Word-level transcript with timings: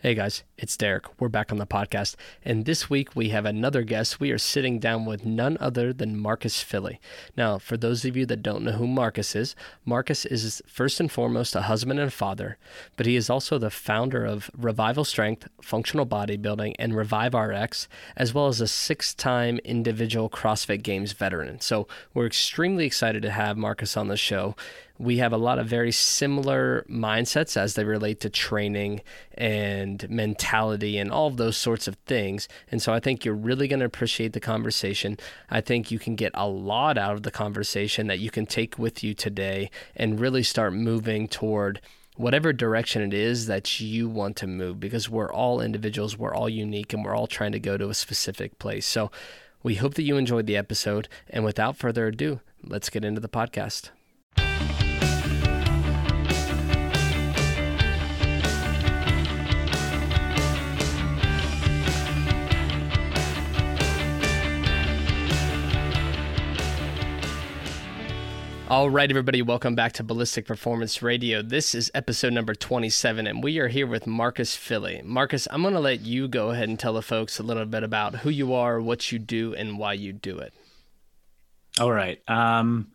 Hey 0.00 0.14
guys, 0.14 0.44
it's 0.56 0.76
Derek. 0.76 1.06
We're 1.20 1.28
back 1.28 1.50
on 1.50 1.58
the 1.58 1.66
podcast. 1.66 2.14
And 2.44 2.66
this 2.66 2.88
week 2.88 3.16
we 3.16 3.30
have 3.30 3.44
another 3.44 3.82
guest. 3.82 4.20
We 4.20 4.30
are 4.30 4.38
sitting 4.38 4.78
down 4.78 5.06
with 5.06 5.26
none 5.26 5.58
other 5.58 5.92
than 5.92 6.16
Marcus 6.16 6.62
Filly. 6.62 7.00
Now, 7.36 7.58
for 7.58 7.76
those 7.76 8.04
of 8.04 8.16
you 8.16 8.24
that 8.26 8.40
don't 8.40 8.62
know 8.62 8.70
who 8.70 8.86
Marcus 8.86 9.34
is, 9.34 9.56
Marcus 9.84 10.24
is 10.24 10.62
first 10.68 11.00
and 11.00 11.10
foremost 11.10 11.56
a 11.56 11.62
husband 11.62 11.98
and 11.98 12.06
a 12.06 12.12
father, 12.12 12.58
but 12.96 13.06
he 13.06 13.16
is 13.16 13.28
also 13.28 13.58
the 13.58 13.70
founder 13.70 14.24
of 14.24 14.52
Revival 14.56 15.02
Strength, 15.02 15.48
Functional 15.60 16.06
Bodybuilding, 16.06 16.76
and 16.78 16.94
Revive 16.94 17.34
RX, 17.34 17.88
as 18.16 18.32
well 18.32 18.46
as 18.46 18.60
a 18.60 18.68
six 18.68 19.12
time 19.12 19.58
individual 19.64 20.30
CrossFit 20.30 20.84
Games 20.84 21.10
veteran. 21.10 21.58
So 21.60 21.88
we're 22.14 22.26
extremely 22.26 22.86
excited 22.86 23.22
to 23.22 23.32
have 23.32 23.56
Marcus 23.56 23.96
on 23.96 24.06
the 24.06 24.16
show 24.16 24.54
we 24.98 25.18
have 25.18 25.32
a 25.32 25.38
lot 25.38 25.58
of 25.58 25.66
very 25.66 25.92
similar 25.92 26.84
mindsets 26.90 27.56
as 27.56 27.74
they 27.74 27.84
relate 27.84 28.20
to 28.20 28.30
training 28.30 29.00
and 29.34 30.08
mentality 30.10 30.98
and 30.98 31.10
all 31.12 31.28
of 31.28 31.36
those 31.36 31.56
sorts 31.56 31.86
of 31.86 31.94
things. 32.06 32.48
And 32.70 32.82
so 32.82 32.92
I 32.92 32.98
think 32.98 33.24
you're 33.24 33.34
really 33.34 33.68
going 33.68 33.80
to 33.80 33.86
appreciate 33.86 34.32
the 34.32 34.40
conversation. 34.40 35.16
I 35.50 35.60
think 35.60 35.90
you 35.90 36.00
can 36.00 36.16
get 36.16 36.32
a 36.34 36.48
lot 36.48 36.98
out 36.98 37.14
of 37.14 37.22
the 37.22 37.30
conversation 37.30 38.08
that 38.08 38.18
you 38.18 38.30
can 38.30 38.44
take 38.44 38.78
with 38.78 39.04
you 39.04 39.14
today 39.14 39.70
and 39.94 40.18
really 40.18 40.42
start 40.42 40.72
moving 40.72 41.28
toward 41.28 41.80
whatever 42.16 42.52
direction 42.52 43.00
it 43.00 43.14
is 43.14 43.46
that 43.46 43.80
you 43.80 44.08
want 44.08 44.34
to 44.36 44.46
move 44.48 44.80
because 44.80 45.08
we're 45.08 45.32
all 45.32 45.60
individuals, 45.60 46.18
we're 46.18 46.34
all 46.34 46.48
unique, 46.48 46.92
and 46.92 47.04
we're 47.04 47.14
all 47.14 47.28
trying 47.28 47.52
to 47.52 47.60
go 47.60 47.76
to 47.76 47.88
a 47.88 47.94
specific 47.94 48.58
place. 48.58 48.84
So 48.84 49.12
we 49.62 49.76
hope 49.76 49.94
that 49.94 50.02
you 50.02 50.16
enjoyed 50.16 50.46
the 50.46 50.56
episode. 50.56 51.08
And 51.30 51.44
without 51.44 51.76
further 51.76 52.08
ado, 52.08 52.40
let's 52.64 52.90
get 52.90 53.04
into 53.04 53.20
the 53.20 53.28
podcast. 53.28 53.90
All 68.68 68.90
right, 68.90 69.08
everybody, 69.08 69.40
welcome 69.40 69.74
back 69.74 69.94
to 69.94 70.04
Ballistic 70.04 70.44
Performance 70.44 71.00
Radio. 71.00 71.40
This 71.40 71.74
is 71.74 71.90
episode 71.94 72.34
number 72.34 72.54
27, 72.54 73.26
and 73.26 73.42
we 73.42 73.58
are 73.60 73.68
here 73.68 73.86
with 73.86 74.06
Marcus 74.06 74.56
Filly. 74.56 75.00
Marcus, 75.02 75.48
I'm 75.50 75.62
going 75.62 75.72
to 75.72 75.80
let 75.80 76.02
you 76.02 76.28
go 76.28 76.50
ahead 76.50 76.68
and 76.68 76.78
tell 76.78 76.92
the 76.92 77.00
folks 77.00 77.38
a 77.38 77.42
little 77.42 77.64
bit 77.64 77.82
about 77.82 78.16
who 78.16 78.28
you 78.28 78.52
are, 78.52 78.78
what 78.78 79.10
you 79.10 79.18
do, 79.18 79.54
and 79.54 79.78
why 79.78 79.94
you 79.94 80.12
do 80.12 80.36
it. 80.40 80.52
All 81.80 81.90
right. 81.90 82.20
Um, 82.28 82.88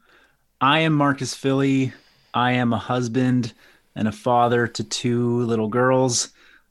I 0.62 0.82
am 0.82 0.94
Marcus 0.94 1.34
Filly. 1.34 1.92
I 2.36 2.52
am 2.52 2.72
a 2.72 2.78
husband 2.78 3.56
and 3.96 4.08
a 4.08 4.12
father 4.12 4.68
to 4.68 4.84
two 4.84 5.40
little 5.40 5.70
girls. 5.70 6.30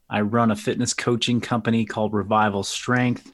I 0.09 0.21
run 0.21 0.49
a 0.49 0.55
fitness 0.55 0.93
coaching 0.93 1.41
company 1.41 1.83
called 1.83 2.13
Revival 2.13 2.63
Strength. 2.63 3.33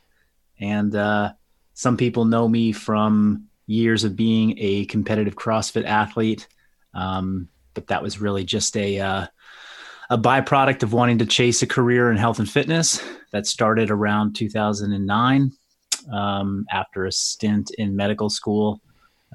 And 0.60 0.96
uh, 0.96 1.34
some 1.76 1.96
people 1.96 2.26
know 2.26 2.48
me 2.48 2.72
from 2.72 3.49
years 3.70 4.04
of 4.04 4.16
being 4.16 4.56
a 4.58 4.86
competitive 4.86 5.36
CrossFit 5.36 5.86
athlete. 5.86 6.48
Um, 6.94 7.48
but 7.74 7.88
that 7.88 8.02
was 8.02 8.20
really 8.20 8.44
just 8.44 8.76
a 8.76 9.00
uh, 9.00 9.28
a 10.10 10.18
byproduct 10.18 10.82
of 10.82 10.92
wanting 10.92 11.20
to 11.20 11.26
chase 11.26 11.62
a 11.62 11.68
career 11.68 12.10
in 12.10 12.18
health 12.18 12.40
and 12.40 12.50
fitness 12.50 13.04
that 13.32 13.46
started 13.46 13.92
around 13.92 14.36
2009 14.36 15.52
um, 16.12 16.66
after 16.72 17.06
a 17.06 17.12
stint 17.12 17.70
in 17.78 17.96
medical 17.96 18.28
school, 18.28 18.82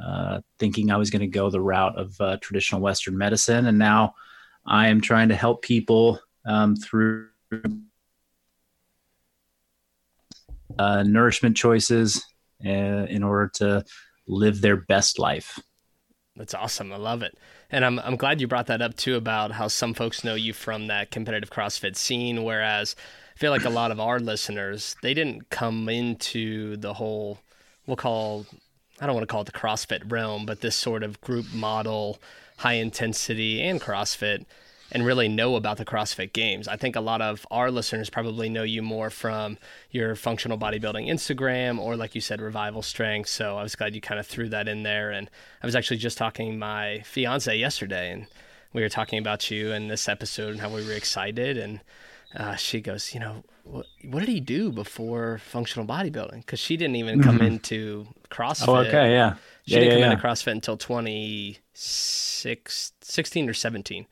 uh, 0.05 0.41
thinking 0.59 0.91
I 0.91 0.97
was 0.97 1.11
going 1.11 1.21
to 1.21 1.29
go 1.29 1.49
the 1.49 1.61
route 1.61 1.97
of 1.97 2.21
uh, 2.21 2.39
traditional 2.41 2.81
Western 2.81 3.17
medicine. 3.17 3.67
And 3.67 3.79
now 3.79 4.15
I 4.67 4.89
am 4.89 5.01
trying 5.01 5.29
to 5.29 5.37
help 5.37 5.63
people 5.63 6.19
um, 6.45 6.75
through 6.75 7.29
uh, 10.77 11.05
nourishment 11.05 11.57
choices 11.57 12.25
uh, 12.67 12.69
in 12.69 13.23
order 13.23 13.49
to 13.55 13.85
live 14.27 14.61
their 14.61 14.77
best 14.77 15.19
life. 15.19 15.59
That's 16.37 16.55
awesome. 16.55 16.93
I 16.93 16.97
love 16.97 17.23
it. 17.23 17.39
And 17.71 17.85
I'm 17.85 17.99
I'm 18.01 18.17
glad 18.17 18.41
you 18.41 18.49
brought 18.49 18.67
that 18.67 18.83
up 18.83 18.97
too 18.97 19.15
about 19.17 19.53
how 19.53 19.69
some 19.69 19.95
folks 19.95 20.25
know 20.25 20.35
you 20.35 20.53
from 20.53 20.89
that 20.89 21.11
competitive 21.11 21.51
CrossFit 21.51 21.97
scene 21.97 22.43
whereas 22.43 22.97
I 23.35 23.39
feel 23.39 23.51
like 23.51 23.65
a 23.65 23.71
lot 23.71 23.91
of 23.91 24.01
our 24.01 24.21
listeners, 24.21 24.97
they 25.03 25.15
didn't 25.15 25.51
come 25.51 25.89
into 25.89 26.77
the 26.77 26.95
whole 26.95 27.39
we'll 27.87 27.97
call 27.97 28.47
I 29.01 29.07
don't 29.07 29.15
want 29.15 29.29
to 29.29 29.33
call 29.33 29.43
it 29.43 29.47
the 29.47 29.53
CrossFit 29.53 30.11
realm, 30.11 30.47
but 30.47 30.61
this 30.61 30.77
sort 30.77 31.03
of 31.03 31.21
group 31.21 31.53
model, 31.53 32.19
high 32.59 32.75
intensity 32.75 33.61
and 33.63 33.81
CrossFit 33.81 34.45
and 34.95 35.05
really 35.05 35.29
know 35.29 35.57
about 35.57 35.77
the 35.77 35.85
CrossFit 35.85 36.33
Games. 36.33 36.69
I 36.69 36.77
think 36.77 36.95
a 36.95 37.01
lot 37.01 37.21
of 37.21 37.45
our 37.51 37.73
listeners 37.73 38.09
probably 38.09 38.49
know 38.49 38.63
you 38.63 38.81
more 38.81 39.11
from 39.11 39.59
your 39.91 40.15
functional 40.15 40.57
bodybuilding 40.57 41.09
Instagram 41.09 41.81
or, 41.81 41.97
like 41.97 42.15
you 42.15 42.21
said, 42.21 42.41
Revival 42.41 42.81
Strength. 42.81 43.29
So 43.29 43.59
I 43.59 43.65
was 43.65 43.75
glad 43.75 43.97
you 43.97 44.01
kind 44.01 44.21
of 44.21 44.27
threw 44.27 44.49
that 44.51 44.69
in 44.69 44.85
there. 44.85 45.11
And 45.11 45.29
I 45.61 45.67
was 45.67 45.75
actually 45.75 45.97
just 45.97 46.17
talking 46.17 46.61
my 46.61 47.01
fiance 47.01 47.57
yesterday, 47.57 48.13
and 48.13 48.29
we 48.73 48.83
were 48.83 48.89
talking 48.89 49.19
about 49.19 49.51
you 49.51 49.73
in 49.73 49.89
this 49.89 50.09
episode 50.09 50.53
and 50.53 50.61
how 50.61 50.73
we 50.73 50.87
were 50.87 50.93
excited. 50.93 51.59
And 51.59 51.81
uh, 52.37 52.55
she 52.55 52.81
goes, 52.81 53.13
you 53.13 53.19
know, 53.19 53.43
what, 53.65 53.87
what, 54.05 54.21
did 54.21 54.29
he 54.29 54.39
do 54.39 54.71
before 54.71 55.39
functional 55.39 55.89
bodybuilding? 55.89 56.37
Because 56.37 56.61
she 56.61 56.77
didn't 56.77 56.95
even 56.97 57.21
come 57.21 57.39
mm-hmm. 57.39 57.47
into 57.47 58.07
CrossFit. 58.31 58.69
Oh, 58.69 58.77
okay, 58.77 59.11
yeah. 59.11 59.35
She 59.67 59.75
yeah, 59.75 59.81
didn't 59.81 59.89
yeah, 59.89 59.95
come 59.95 60.03
yeah. 60.03 60.13
into 60.13 60.25
CrossFit 60.25 60.53
until 60.53 60.77
2016 60.77 63.49
or 63.49 63.55
17. 63.55 64.07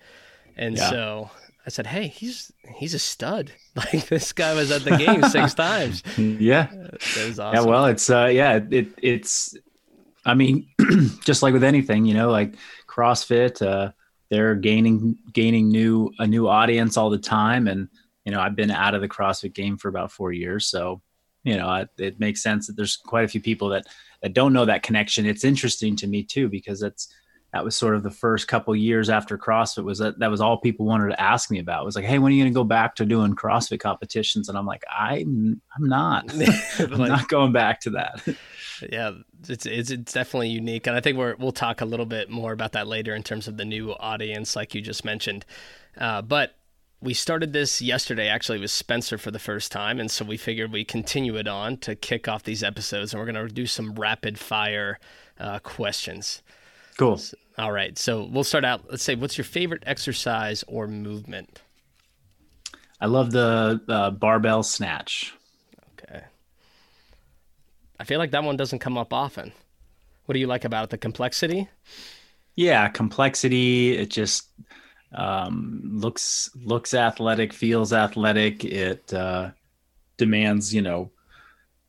And 0.57 0.77
yeah. 0.77 0.91
so 0.91 1.31
I 1.67 1.71
said, 1.71 1.87
"Hey, 1.87 2.09
he's 2.09 2.53
he's 2.77 2.95
a 2.95 2.99
stud. 2.99 3.53
Like 3.75 4.07
this 4.09 4.35
guy 4.35 4.53
was 4.53 4.71
at 4.71 4.85
the 4.85 4.97
game 4.99 5.23
six 5.23 5.55
times." 5.67 6.03
Yeah, 6.19 6.69
that 6.71 7.27
was 7.27 7.39
awesome. 7.39 7.65
Yeah, 7.65 7.71
well, 7.71 7.87
it's 7.87 8.11
uh, 8.11 8.27
yeah, 8.27 8.61
it 8.71 8.89
it's. 9.03 9.57
I 10.25 10.35
mean, 10.35 10.69
just 11.25 11.43
like 11.43 11.53
with 11.53 11.65
anything, 11.65 12.05
you 12.05 12.15
know, 12.15 12.31
like 12.31 12.55
CrossFit, 12.87 13.61
uh, 13.67 13.91
they're 14.29 14.55
gaining 14.55 15.17
gaining 15.33 15.69
new 15.69 16.13
a 16.19 16.27
new 16.27 16.49
audience 16.49 16.97
all 16.97 17.11
the 17.11 17.19
time, 17.19 17.67
and 17.67 17.89
you 18.25 18.33
know, 18.33 18.41
I've 18.41 18.55
been 18.55 18.71
out 18.71 18.95
of 18.95 19.01
the 19.01 19.09
CrossFit 19.09 19.55
game 19.55 19.79
for 19.79 19.89
about 19.89 20.13
four 20.13 20.33
years, 20.33 20.67
so 20.67 21.01
you 21.45 21.57
know, 21.57 21.75
it, 21.75 21.89
it 21.99 22.21
makes 22.21 22.43
sense 22.43 22.67
that 22.67 22.77
there's 22.77 22.97
quite 22.97 23.25
a 23.25 23.29
few 23.29 23.41
people 23.41 23.69
that 23.71 23.87
that 24.23 24.35
don't 24.35 24.53
know 24.53 24.65
that 24.65 24.83
connection. 24.83 25.27
It's 25.27 25.45
interesting 25.45 25.97
to 25.97 26.07
me 26.07 26.23
too 26.23 26.49
because 26.49 26.83
it's 26.83 27.09
that 27.53 27.65
was 27.65 27.77
sort 27.77 27.95
of 27.95 28.03
the 28.03 28.11
first 28.11 28.49
couple 28.49 28.75
years 28.75 29.11
after 29.11 29.37
CrossFit 29.37 29.85
was 29.85 29.99
that 29.99 30.19
that 30.19 30.31
was 30.31 30.41
all 30.41 30.57
people 30.57 30.87
wanted 30.87 31.11
to 31.11 31.21
ask 31.21 31.51
me 31.51 31.59
about 31.59 31.83
it 31.83 31.85
was 31.85 31.97
like, 31.97 32.05
Hey, 32.05 32.19
when 32.19 32.33
are 32.33 32.35
you 32.35 32.43
going 32.43 32.53
to 32.53 32.59
go 32.59 32.65
back 32.65 32.95
to 32.97 33.05
doing 33.05 33.35
CrossFit 33.35 33.81
competitions? 33.81 34.49
And 34.49 34.57
I'm 34.57 34.67
like, 34.67 34.85
I'm, 34.91 35.61
I'm 35.77 35.89
not, 35.89 36.33
I'm 36.79 36.91
like, 36.93 37.11
not 37.11 37.29
going 37.29 37.53
back 37.53 37.81
to 37.83 37.91
that. 37.91 38.23
yeah, 38.91 39.13
it's, 39.49 39.67
it's, 39.67 39.91
it's 39.91 40.13
definitely 40.13 40.49
unique. 40.49 40.87
And 40.87 40.97
I 40.97 41.01
think 41.01 41.19
we're, 41.19 41.37
we'll 41.37 41.53
talk 41.53 41.83
a 41.83 41.85
little 41.85 42.07
bit 42.07 42.31
more 42.31 42.53
about 42.53 42.73
that 42.73 42.87
later 42.87 43.15
in 43.15 43.23
terms 43.23 43.47
of 43.47 43.59
the 43.59 43.65
new 43.65 43.93
audience, 43.93 44.57
like 44.57 44.75
you 44.75 44.81
just 44.81 45.05
mentioned. 45.05 45.45
Uh, 45.99 46.23
but 46.23 46.57
we 47.03 47.13
started 47.13 47.53
this 47.53 47.83
yesterday 47.83 48.29
actually 48.29 48.61
with 48.61 48.71
Spencer 48.71 49.19
for 49.19 49.31
the 49.31 49.39
first 49.39 49.71
time. 49.73 50.01
And 50.01 50.11
so 50.11 50.25
we 50.25 50.39
figured 50.39 50.73
we 50.73 50.85
continue 50.85 51.37
it 51.37 51.49
on 51.49 51.77
to 51.79 51.95
kick 51.95 52.29
off 52.29 52.45
these 52.45 52.63
episodes 52.63 53.13
and 53.13 53.21
we're 53.21 53.31
going 53.31 53.47
to 53.47 53.53
do 53.53 53.67
some 53.67 53.95
rapid 53.95 54.39
fire 54.39 54.99
uh, 55.39 55.59
questions. 55.59 56.43
Cool. 56.97 57.21
All 57.59 57.73
right. 57.73 57.97
So 57.99 58.25
we'll 58.25 58.45
start 58.45 58.65
out. 58.65 58.83
Let's 58.91 59.03
say, 59.03 59.15
what's 59.15 59.37
your 59.37 59.45
favorite 59.45 59.83
exercise 59.87 60.65
or 60.67 60.87
movement? 60.87 61.61
I 63.01 63.07
love 63.07 63.33
the 63.33 63.81
uh, 63.89 64.11
barbell 64.11 64.63
snatch. 64.63 65.35
Okay. 65.95 66.23
I 67.99 68.05
feel 68.05 68.19
like 68.19 68.31
that 68.33 68.45
one 68.45 68.57
doesn't 68.57 68.79
come 68.79 68.99
up 68.99 69.13
often. 69.13 69.53
What 70.27 70.35
do 70.35 70.41
you 70.41 70.47
like 70.47 70.65
about 70.65 70.85
it? 70.85 70.91
The 70.91 70.99
complexity? 70.99 71.69
Yeah, 72.55 72.89
complexity. 72.89 73.97
It 73.97 74.11
just 74.11 74.49
um, 75.15 75.81
looks 75.85 76.51
looks 76.55 76.95
athletic, 76.95 77.53
feels 77.53 77.93
athletic. 77.93 78.65
It 78.65 79.13
uh, 79.13 79.51
demands, 80.17 80.75
you 80.75 80.83
know, 80.83 81.11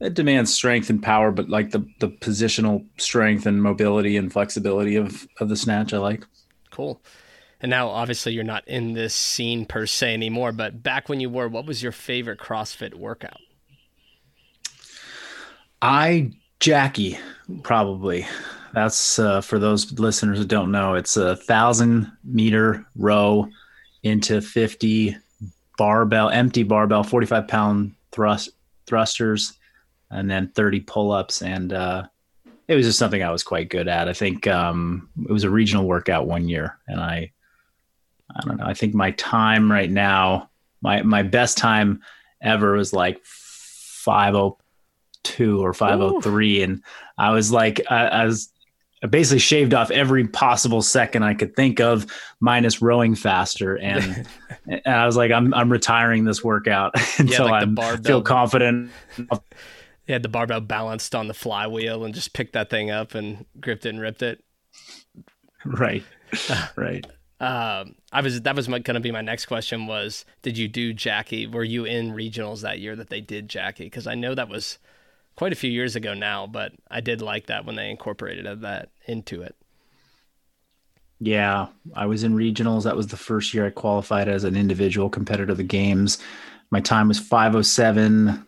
it 0.04 0.14
demands 0.14 0.54
strength 0.54 0.90
and 0.90 1.02
power, 1.02 1.32
but 1.32 1.50
like 1.50 1.72
the 1.72 1.88
the 2.00 2.10
positional 2.10 2.86
strength 2.98 3.46
and 3.46 3.64
mobility 3.64 4.18
and 4.18 4.32
flexibility 4.32 4.96
of 4.98 5.28
of 5.40 5.50
the 5.50 5.56
snatch, 5.56 5.94
I 5.94 5.98
like. 5.98 6.26
Cool. 6.72 7.02
And 7.62 7.70
now, 7.70 7.88
obviously, 7.88 8.34
you're 8.34 8.44
not 8.44 8.68
in 8.68 8.94
this 8.94 9.16
scene 9.16 9.66
per 9.66 9.86
se 9.86 10.14
anymore. 10.14 10.52
But 10.52 10.84
back 10.84 11.08
when 11.08 11.22
you 11.22 11.30
were, 11.30 11.48
what 11.48 11.66
was 11.66 11.82
your 11.82 11.94
favorite 11.94 12.40
CrossFit 12.40 12.94
workout? 12.94 13.40
I 15.82 16.32
Jackie 16.60 17.18
probably. 17.64 18.28
That's 18.74 19.20
uh, 19.20 19.40
for 19.40 19.60
those 19.60 19.98
listeners 20.00 20.40
who 20.40 20.46
don't 20.46 20.72
know. 20.72 20.96
It's 20.96 21.16
a 21.16 21.38
thousand 21.38 22.12
meter 22.26 22.86
row 22.98 23.48
into 24.04 24.42
fifty 24.42 25.16
barbell, 25.78 26.30
empty 26.30 26.64
barbell, 26.64 27.04
forty 27.04 27.28
five 27.28 27.48
pound 27.48 27.94
thrust 28.12 28.50
thrusters 28.86 29.54
and 30.14 30.30
then 30.30 30.50
30 30.50 30.82
pull-ups 30.82 31.42
and 31.42 31.74
uh, 31.74 32.04
it 32.68 32.76
was 32.76 32.86
just 32.86 33.00
something 33.00 33.24
I 33.24 33.32
was 33.32 33.44
quite 33.44 33.70
good 33.70 33.88
at. 33.88 34.08
I 34.08 34.14
think 34.14 34.46
um, 34.48 35.10
it 35.28 35.32
was 35.32 35.44
a 35.44 35.50
regional 35.50 35.86
workout 35.86 36.28
one 36.28 36.48
year 36.48 36.78
and 36.88 37.00
I 37.00 37.32
I 38.36 38.42
don't 38.46 38.58
know. 38.58 38.66
I 38.66 38.74
think 38.74 38.96
my 38.96 39.12
time 39.12 39.72
right 39.72 39.92
now 39.92 40.50
my 40.82 41.04
my 41.04 41.24
best 41.24 41.58
time 41.58 42.02
ever 42.42 42.74
was 42.74 42.94
like 42.94 43.24
502 43.24 45.64
or 45.64 45.74
503 45.74 46.64
and 46.64 46.84
I 47.18 47.32
was 47.32 47.52
like 47.52 47.82
I, 47.90 48.08
I 48.08 48.26
was 48.26 48.50
I 49.04 49.08
basically 49.08 49.40
shaved 49.40 49.74
off 49.74 49.92
every 49.92 50.28
possible 50.28 50.82
second 50.82 51.24
I 51.24 51.34
could 51.34 51.58
think 51.58 51.82
of, 51.82 52.08
minus 52.40 52.82
rowing 52.82 53.16
faster. 53.16 53.76
And, 53.76 54.26
and 54.68 54.88
I 54.88 55.06
was 55.06 55.18
like, 55.18 55.32
I'm 55.32 55.54
I'm 55.54 55.70
retiring 55.70 56.24
this 56.24 56.42
workout 56.42 56.94
until 57.20 57.48
yeah, 57.48 57.52
like 57.52 57.80
I 57.80 57.98
feel 57.98 58.22
confident. 58.22 58.92
You 60.08 60.14
had 60.14 60.24
the 60.24 60.30
barbell 60.30 60.62
balanced 60.62 61.16
on 61.16 61.28
the 61.28 61.34
flywheel 61.34 62.04
and 62.04 62.14
just 62.14 62.34
picked 62.34 62.54
that 62.54 62.70
thing 62.70 62.92
up 62.92 63.16
and 63.16 63.46
gripped 63.60 63.86
it 63.86 63.90
and 63.90 64.02
ripped 64.02 64.22
it. 64.22 64.44
Right, 65.66 66.04
right. 66.76 67.06
Um, 67.40 67.96
I 68.12 68.22
was 68.22 68.42
that 68.42 68.56
was 68.56 68.68
going 68.68 68.84
to 68.84 69.00
be 69.00 69.12
my 69.12 69.22
next 69.22 69.48
question 69.48 69.86
was 69.86 70.24
did 70.42 70.58
you 70.58 70.68
do 70.68 70.94
Jackie? 70.94 71.48
Were 71.48 71.64
you 71.64 71.84
in 71.86 72.14
regionals 72.14 72.62
that 72.62 72.80
year 72.80 72.96
that 72.96 73.10
they 73.10 73.22
did 73.22 73.50
Jackie? 73.50 73.86
Because 73.86 74.08
I 74.08 74.16
know 74.16 74.36
that 74.36 74.50
was 74.50 74.78
quite 75.36 75.52
a 75.52 75.58
few 75.58 75.70
years 75.70 75.96
ago 75.96 76.14
now, 76.14 76.48
but 76.48 76.74
I 76.90 77.02
did 77.02 77.22
like 77.22 77.48
that 77.48 77.66
when 77.66 77.76
they 77.76 77.90
incorporated 77.90 78.62
that 78.62 78.90
into 79.08 79.42
it. 79.42 79.56
Yeah, 81.20 81.68
I 81.96 82.06
was 82.06 82.24
in 82.24 82.36
regionals. 82.36 82.84
That 82.84 82.98
was 82.98 83.08
the 83.08 83.18
first 83.18 83.54
year 83.54 83.66
I 83.66 83.70
qualified 83.70 84.28
as 84.28 84.44
an 84.44 84.56
individual 84.56 85.10
competitor 85.10 85.52
of 85.52 85.58
the 85.58 85.64
games. 85.64 86.18
My 86.70 86.82
time 86.82 87.08
was 87.08 87.20
507. 87.20 88.46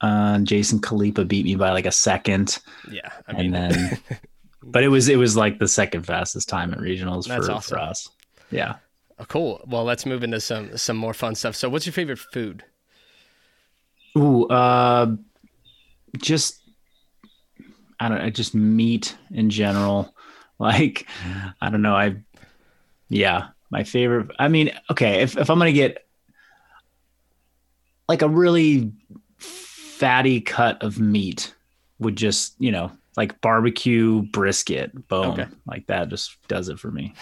Uh, 0.00 0.38
Jason 0.40 0.80
Khalipa 0.80 1.24
beat 1.24 1.44
me 1.44 1.54
by 1.54 1.72
like 1.72 1.86
a 1.86 1.92
second. 1.92 2.58
Yeah, 2.90 3.10
I 3.26 3.32
mean, 3.32 3.54
and 3.54 3.74
then, 3.74 3.98
but 4.62 4.82
it 4.82 4.88
was 4.88 5.08
it 5.08 5.16
was 5.16 5.36
like 5.36 5.58
the 5.58 5.68
second 5.68 6.02
fastest 6.04 6.48
time 6.48 6.72
at 6.72 6.78
regionals 6.78 7.26
for, 7.26 7.52
awesome. 7.52 7.76
for 7.76 7.78
us. 7.78 8.08
Yeah. 8.50 8.76
Oh, 9.18 9.24
cool. 9.24 9.64
Well, 9.66 9.84
let's 9.84 10.04
move 10.04 10.22
into 10.22 10.40
some 10.40 10.76
some 10.76 10.96
more 10.96 11.14
fun 11.14 11.34
stuff. 11.34 11.56
So, 11.56 11.68
what's 11.68 11.86
your 11.86 11.94
favorite 11.94 12.18
food? 12.18 12.64
Ooh, 14.16 14.46
uh, 14.48 15.16
just 16.18 16.60
I 17.98 18.08
don't 18.08 18.18
know, 18.18 18.30
just 18.30 18.54
meat 18.54 19.16
in 19.30 19.50
general. 19.50 20.12
Like 20.58 21.06
I 21.60 21.68
don't 21.68 21.82
know, 21.82 21.94
I 21.94 22.16
yeah, 23.10 23.48
my 23.68 23.84
favorite 23.84 24.30
I 24.38 24.48
mean, 24.48 24.70
okay, 24.90 25.20
if 25.20 25.36
if 25.36 25.50
I'm 25.50 25.58
going 25.58 25.68
to 25.68 25.78
get 25.78 26.06
like 28.08 28.22
a 28.22 28.28
really 28.30 28.92
fatty 29.98 30.40
cut 30.40 30.82
of 30.82 31.00
meat 31.00 31.54
would 31.98 32.16
just, 32.16 32.54
you 32.58 32.70
know, 32.70 32.92
like 33.16 33.40
barbecue 33.40 34.22
brisket 34.22 35.08
bone. 35.08 35.40
Okay. 35.40 35.50
Like 35.66 35.86
that 35.86 36.08
just 36.08 36.36
does 36.48 36.68
it 36.68 36.78
for 36.78 36.90
me. 36.90 37.14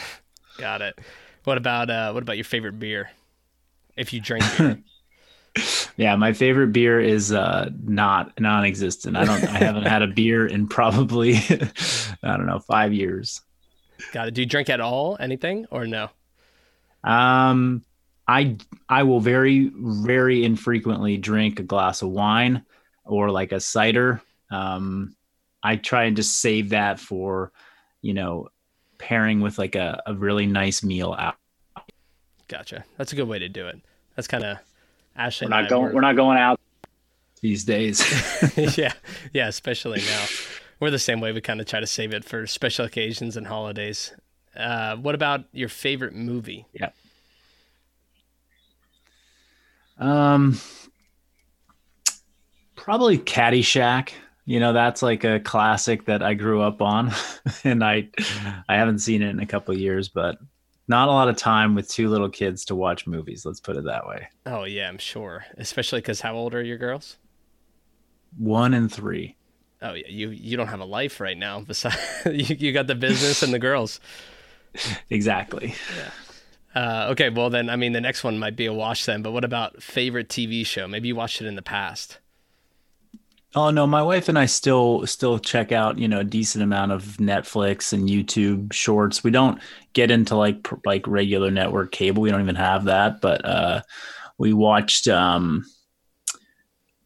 Got 0.58 0.82
it. 0.82 0.98
What 1.44 1.58
about 1.58 1.90
uh 1.90 2.12
what 2.12 2.22
about 2.22 2.36
your 2.36 2.44
favorite 2.44 2.78
beer? 2.78 3.10
If 3.96 4.12
you 4.12 4.20
drink 4.20 4.44
beer. 4.58 4.78
yeah, 5.96 6.16
my 6.16 6.32
favorite 6.32 6.72
beer 6.72 7.00
is 7.00 7.32
uh, 7.32 7.70
not 7.84 8.38
non-existent. 8.40 9.16
I 9.16 9.24
don't. 9.24 9.44
I 9.44 9.58
haven't 9.58 9.86
had 9.86 10.02
a 10.02 10.06
beer 10.14 10.46
in 10.46 10.66
probably 10.66 11.36
I 11.36 12.36
don't 12.36 12.46
know 12.46 12.58
five 12.58 12.92
years. 12.92 13.40
Got 14.12 14.28
it. 14.28 14.34
Do 14.34 14.42
you 14.42 14.46
drink 14.46 14.68
at 14.68 14.80
all? 14.80 15.16
Anything 15.20 15.66
or 15.70 15.86
no? 15.86 16.10
Um, 17.04 17.84
I 18.26 18.56
I 18.88 19.02
will 19.02 19.20
very 19.20 19.70
very 19.74 20.44
infrequently 20.44 21.16
drink 21.16 21.60
a 21.60 21.62
glass 21.62 22.02
of 22.02 22.10
wine 22.10 22.64
or 23.04 23.30
like 23.30 23.52
a 23.52 23.60
cider. 23.60 24.22
Um, 24.50 25.14
I 25.62 25.76
try 25.76 26.04
and 26.04 26.16
just 26.16 26.40
save 26.40 26.70
that 26.70 27.00
for, 27.00 27.52
you 28.02 28.14
know, 28.14 28.48
pairing 28.98 29.40
with 29.40 29.58
like 29.58 29.74
a, 29.74 30.02
a 30.06 30.14
really 30.14 30.46
nice 30.46 30.82
meal 30.82 31.14
out. 31.18 31.36
Gotcha. 32.48 32.84
That's 32.98 33.12
a 33.12 33.16
good 33.16 33.28
way 33.28 33.38
to 33.38 33.48
do 33.48 33.66
it. 33.68 33.80
That's 34.14 34.28
kind 34.28 34.44
of 34.44 34.58
Ashley. 35.16 35.46
We're 35.46 35.60
not 35.60 35.68
going. 35.68 35.94
We're 35.94 36.00
not 36.00 36.16
going 36.16 36.38
out 36.38 36.60
these 37.40 37.64
days. 37.64 38.02
yeah, 38.78 38.92
yeah, 39.32 39.48
especially 39.48 40.00
now. 40.00 40.26
We're 40.80 40.90
the 40.90 40.98
same 40.98 41.20
way. 41.20 41.32
We 41.32 41.40
kind 41.40 41.60
of 41.60 41.66
try 41.66 41.80
to 41.80 41.86
save 41.86 42.12
it 42.12 42.24
for 42.24 42.46
special 42.46 42.84
occasions 42.84 43.36
and 43.36 43.46
holidays. 43.46 44.12
Uh, 44.56 44.96
what 44.96 45.14
about 45.14 45.44
your 45.52 45.68
favorite 45.68 46.14
movie? 46.14 46.66
Yeah. 46.72 46.90
Um, 49.98 50.58
probably 52.76 53.18
Caddyshack. 53.18 54.10
You 54.46 54.60
know, 54.60 54.74
that's 54.74 55.02
like 55.02 55.24
a 55.24 55.40
classic 55.40 56.04
that 56.04 56.22
I 56.22 56.34
grew 56.34 56.60
up 56.60 56.82
on, 56.82 57.12
and 57.64 57.82
I, 57.82 58.10
I 58.68 58.76
haven't 58.76 58.98
seen 58.98 59.22
it 59.22 59.30
in 59.30 59.40
a 59.40 59.46
couple 59.46 59.74
years, 59.76 60.08
but 60.08 60.36
not 60.86 61.08
a 61.08 61.12
lot 61.12 61.28
of 61.28 61.36
time 61.36 61.74
with 61.74 61.88
two 61.88 62.08
little 62.10 62.28
kids 62.28 62.64
to 62.66 62.74
watch 62.74 63.06
movies. 63.06 63.46
Let's 63.46 63.60
put 63.60 63.76
it 63.76 63.84
that 63.84 64.06
way. 64.06 64.28
Oh 64.44 64.64
yeah, 64.64 64.88
I'm 64.88 64.98
sure. 64.98 65.46
Especially 65.56 66.00
because 66.00 66.20
how 66.20 66.34
old 66.34 66.54
are 66.54 66.62
your 66.62 66.76
girls? 66.76 67.16
One 68.36 68.74
and 68.74 68.92
three. 68.92 69.36
Oh 69.80 69.94
yeah, 69.94 70.08
you 70.08 70.28
you 70.30 70.56
don't 70.56 70.68
have 70.68 70.80
a 70.80 70.84
life 70.84 71.20
right 71.20 71.38
now. 71.38 71.60
Besides, 71.60 71.96
you 72.26 72.56
you 72.58 72.72
got 72.72 72.86
the 72.86 72.94
business 72.94 73.42
and 73.42 73.52
the 73.52 73.58
girls. 73.58 74.00
Exactly. 75.08 75.72
Yeah. 75.96 76.10
Uh, 76.74 77.08
okay, 77.10 77.30
well 77.30 77.50
then, 77.50 77.70
I 77.70 77.76
mean, 77.76 77.92
the 77.92 78.00
next 78.00 78.24
one 78.24 78.38
might 78.38 78.56
be 78.56 78.66
a 78.66 78.72
wash 78.72 79.04
then. 79.04 79.22
But 79.22 79.30
what 79.32 79.44
about 79.44 79.82
favorite 79.82 80.28
TV 80.28 80.66
show? 80.66 80.88
Maybe 80.88 81.08
you 81.08 81.16
watched 81.16 81.40
it 81.40 81.46
in 81.46 81.54
the 81.54 81.62
past. 81.62 82.18
Oh 83.56 83.70
no, 83.70 83.86
my 83.86 84.02
wife 84.02 84.28
and 84.28 84.36
I 84.36 84.46
still 84.46 85.06
still 85.06 85.38
check 85.38 85.70
out 85.70 85.96
you 85.96 86.08
know 86.08 86.20
a 86.20 86.24
decent 86.24 86.64
amount 86.64 86.90
of 86.90 87.04
Netflix 87.18 87.92
and 87.92 88.08
YouTube 88.08 88.72
shorts. 88.72 89.22
We 89.22 89.30
don't 89.30 89.60
get 89.92 90.10
into 90.10 90.34
like 90.34 90.68
like 90.84 91.06
regular 91.06 91.52
network 91.52 91.92
cable. 91.92 92.22
We 92.22 92.30
don't 92.30 92.40
even 92.40 92.56
have 92.56 92.84
that, 92.84 93.20
but 93.20 93.44
uh, 93.44 93.82
we 94.38 94.52
watched 94.52 95.06
um, 95.06 95.64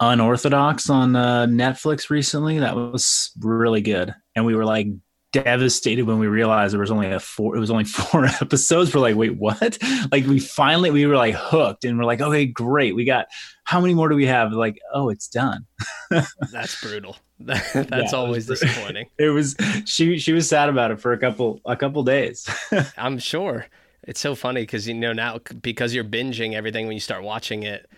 Unorthodox 0.01 0.89
on 0.89 1.17
uh, 1.17 1.45
Netflix 1.45 2.09
recently. 2.09 2.61
That 2.61 2.77
was 2.77 3.31
really 3.39 3.83
good, 3.83 4.15
and 4.35 4.47
we 4.47 4.55
were 4.55 4.65
like 4.65 4.87
devastated 5.33 6.03
when 6.03 6.19
we 6.19 6.27
realized 6.27 6.73
there 6.73 6.81
was 6.81 6.91
only 6.91 7.11
a 7.11 7.21
four 7.21 7.57
it 7.57 7.61
was 7.61 7.71
only 7.71 7.85
four 7.85 8.25
episodes. 8.27 8.95
We're 8.95 9.01
like 9.01 9.17
wait 9.17 9.37
what? 9.37 9.79
Like 10.11 10.27
we 10.27 10.41
finally 10.41 10.91
we 10.91 11.07
were 11.07 11.17
like 11.17 11.35
hooked 11.35 11.85
and 11.85 11.99
we're 11.99 12.05
like 12.05 12.21
okay 12.21 12.47
great. 12.47 12.95
We 12.95 13.05
got 13.05 13.27
how 13.65 13.81
many 13.81 13.95
more 13.95 14.09
do 14.09 14.17
we 14.17 14.27
have? 14.27 14.53
Like 14.53 14.79
oh 14.93 15.09
it's 15.11 15.29
done. 15.29 15.67
That's 16.53 16.81
brutal. 16.81 17.17
That's 17.41 17.75
yeah, 17.75 18.11
always 18.13 18.49
it 18.49 18.59
disappointing. 18.59 19.09
it 19.19 19.29
was 19.29 19.57
she 19.85 20.19
she 20.19 20.33
was 20.33 20.49
sad 20.49 20.69
about 20.69 20.91
it 20.91 21.01
for 21.01 21.13
a 21.13 21.19
couple 21.19 21.61
a 21.65 21.77
couple 21.77 22.03
days. 22.03 22.49
I'm 22.97 23.19
sure. 23.19 23.67
It's 24.03 24.21
so 24.21 24.35
funny 24.35 24.63
because 24.63 24.89
you 24.89 24.95
know 24.95 25.13
now 25.13 25.39
because 25.61 25.95
you're 25.95 26.05
binging 26.05 26.55
everything 26.55 26.87
when 26.87 26.95
you 26.95 27.01
start 27.01 27.23
watching 27.23 27.65
it 27.65 27.89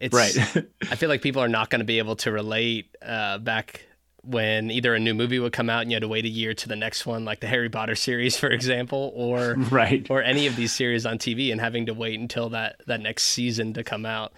it's 0.00 0.14
right. 0.14 0.66
I 0.90 0.96
feel 0.96 1.10
like 1.10 1.20
people 1.20 1.42
are 1.42 1.48
not 1.48 1.68
going 1.68 1.80
to 1.80 1.84
be 1.84 1.98
able 1.98 2.16
to 2.16 2.32
relate 2.32 2.96
uh, 3.02 3.36
back 3.38 3.84
when 4.30 4.70
either 4.70 4.94
a 4.94 5.00
new 5.00 5.14
movie 5.14 5.38
would 5.38 5.52
come 5.52 5.68
out 5.68 5.82
and 5.82 5.90
you 5.90 5.96
had 5.96 6.02
to 6.02 6.08
wait 6.08 6.24
a 6.24 6.28
year 6.28 6.54
to 6.54 6.68
the 6.68 6.76
next 6.76 7.06
one, 7.06 7.24
like 7.24 7.40
the 7.40 7.46
Harry 7.46 7.68
Potter 7.68 7.94
series, 7.94 8.36
for 8.38 8.48
example, 8.48 9.12
or 9.14 9.54
right, 9.70 10.06
or 10.10 10.22
any 10.22 10.46
of 10.46 10.56
these 10.56 10.72
series 10.72 11.06
on 11.06 11.18
TV, 11.18 11.52
and 11.52 11.60
having 11.60 11.86
to 11.86 11.94
wait 11.94 12.18
until 12.18 12.50
that 12.50 12.76
that 12.86 13.00
next 13.00 13.24
season 13.24 13.74
to 13.74 13.84
come 13.84 14.06
out. 14.06 14.32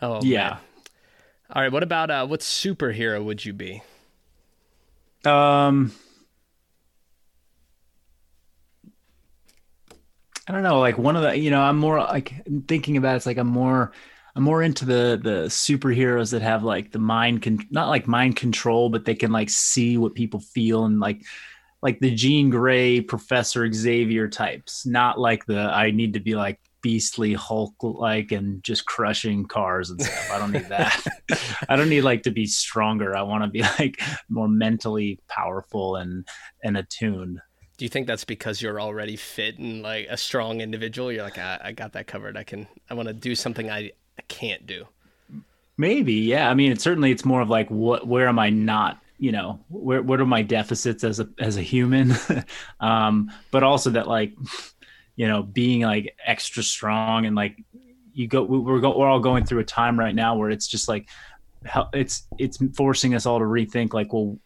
Oh 0.00 0.22
yeah. 0.22 0.48
Man. 0.50 0.58
All 1.50 1.62
right. 1.62 1.72
What 1.72 1.82
about 1.82 2.10
uh, 2.10 2.26
what 2.26 2.40
superhero 2.40 3.22
would 3.22 3.44
you 3.44 3.52
be? 3.52 3.82
Um, 5.24 5.92
I 10.46 10.52
don't 10.52 10.62
know. 10.62 10.80
Like 10.80 10.98
one 10.98 11.16
of 11.16 11.22
the, 11.22 11.38
you 11.38 11.50
know, 11.50 11.60
I'm 11.60 11.78
more 11.78 11.98
like 11.98 12.32
thinking 12.66 12.96
about. 12.96 13.14
It, 13.14 13.16
it's 13.16 13.26
like 13.26 13.38
I'm 13.38 13.46
more 13.46 13.92
I'm 14.36 14.42
more 14.42 14.62
into 14.62 14.84
the 14.84 15.18
the 15.22 15.46
superheroes 15.46 16.32
that 16.32 16.42
have 16.42 16.64
like 16.64 16.90
the 16.90 16.98
mind 16.98 17.42
con- 17.42 17.66
not 17.70 17.88
like 17.88 18.08
mind 18.08 18.36
control, 18.36 18.88
but 18.90 19.04
they 19.04 19.14
can 19.14 19.30
like 19.30 19.48
see 19.48 19.96
what 19.96 20.14
people 20.14 20.40
feel 20.40 20.84
and 20.84 20.98
like 20.98 21.22
like 21.82 22.00
the 22.00 22.14
Jean 22.14 22.50
Grey 22.50 23.00
Professor 23.00 23.70
Xavier 23.70 24.28
types, 24.28 24.86
not 24.86 25.20
like 25.20 25.46
the 25.46 25.58
I 25.58 25.90
need 25.92 26.14
to 26.14 26.20
be 26.20 26.34
like 26.34 26.58
beastly 26.80 27.32
Hulk 27.32 27.74
like 27.80 28.32
and 28.32 28.62
just 28.62 28.86
crushing 28.86 29.46
cars 29.46 29.90
and 29.90 30.02
stuff. 30.02 30.30
I 30.32 30.38
don't 30.38 30.52
need 30.52 30.68
that. 30.68 31.06
I 31.68 31.76
don't 31.76 31.88
need 31.88 32.02
like 32.02 32.24
to 32.24 32.30
be 32.30 32.46
stronger. 32.46 33.16
I 33.16 33.22
want 33.22 33.44
to 33.44 33.50
be 33.50 33.62
like 33.78 34.00
more 34.28 34.48
mentally 34.48 35.20
powerful 35.28 35.96
and 35.96 36.26
and 36.62 36.76
attuned. 36.76 37.40
Do 37.76 37.84
you 37.84 37.88
think 37.88 38.06
that's 38.06 38.24
because 38.24 38.62
you're 38.62 38.80
already 38.80 39.16
fit 39.16 39.58
and 39.58 39.82
like 39.82 40.06
a 40.10 40.16
strong 40.16 40.60
individual? 40.60 41.10
You're 41.10 41.24
like, 41.24 41.38
I, 41.38 41.60
I 41.64 41.72
got 41.72 41.92
that 41.92 42.06
covered. 42.06 42.36
I 42.36 42.44
can. 42.44 42.66
I 42.90 42.94
want 42.94 43.08
to 43.08 43.14
do 43.14 43.34
something 43.34 43.70
I 43.70 43.92
I 44.18 44.22
can't 44.28 44.66
do. 44.66 44.86
Maybe, 45.76 46.14
yeah. 46.14 46.48
I 46.48 46.54
mean, 46.54 46.72
it's 46.72 46.84
certainly 46.84 47.10
it's 47.10 47.24
more 47.24 47.40
of 47.40 47.50
like 47.50 47.68
what 47.70 48.06
where 48.06 48.28
am 48.28 48.38
I 48.38 48.50
not 48.50 49.00
you 49.18 49.32
know 49.32 49.60
where 49.68 50.02
what 50.02 50.20
are 50.20 50.26
my 50.26 50.42
deficits 50.42 51.04
as 51.04 51.20
a 51.20 51.28
as 51.38 51.56
a 51.56 51.62
human 51.62 52.12
um 52.80 53.30
but 53.50 53.62
also 53.62 53.90
that 53.90 54.08
like 54.08 54.34
you 55.16 55.28
know 55.28 55.42
being 55.42 55.82
like 55.82 56.16
extra 56.24 56.62
strong 56.62 57.24
and 57.24 57.36
like 57.36 57.62
you 58.12 58.26
go 58.26 58.42
we're 58.42 58.80
go, 58.80 58.98
we're 58.98 59.08
all 59.08 59.20
going 59.20 59.44
through 59.44 59.60
a 59.60 59.64
time 59.64 59.98
right 59.98 60.14
now 60.14 60.36
where 60.36 60.50
it's 60.50 60.66
just 60.66 60.88
like 60.88 61.08
how 61.64 61.88
it's 61.92 62.26
it's 62.38 62.58
forcing 62.76 63.14
us 63.14 63.24
all 63.24 63.38
to 63.38 63.44
rethink 63.44 63.92
like 63.92 64.12
well 64.12 64.38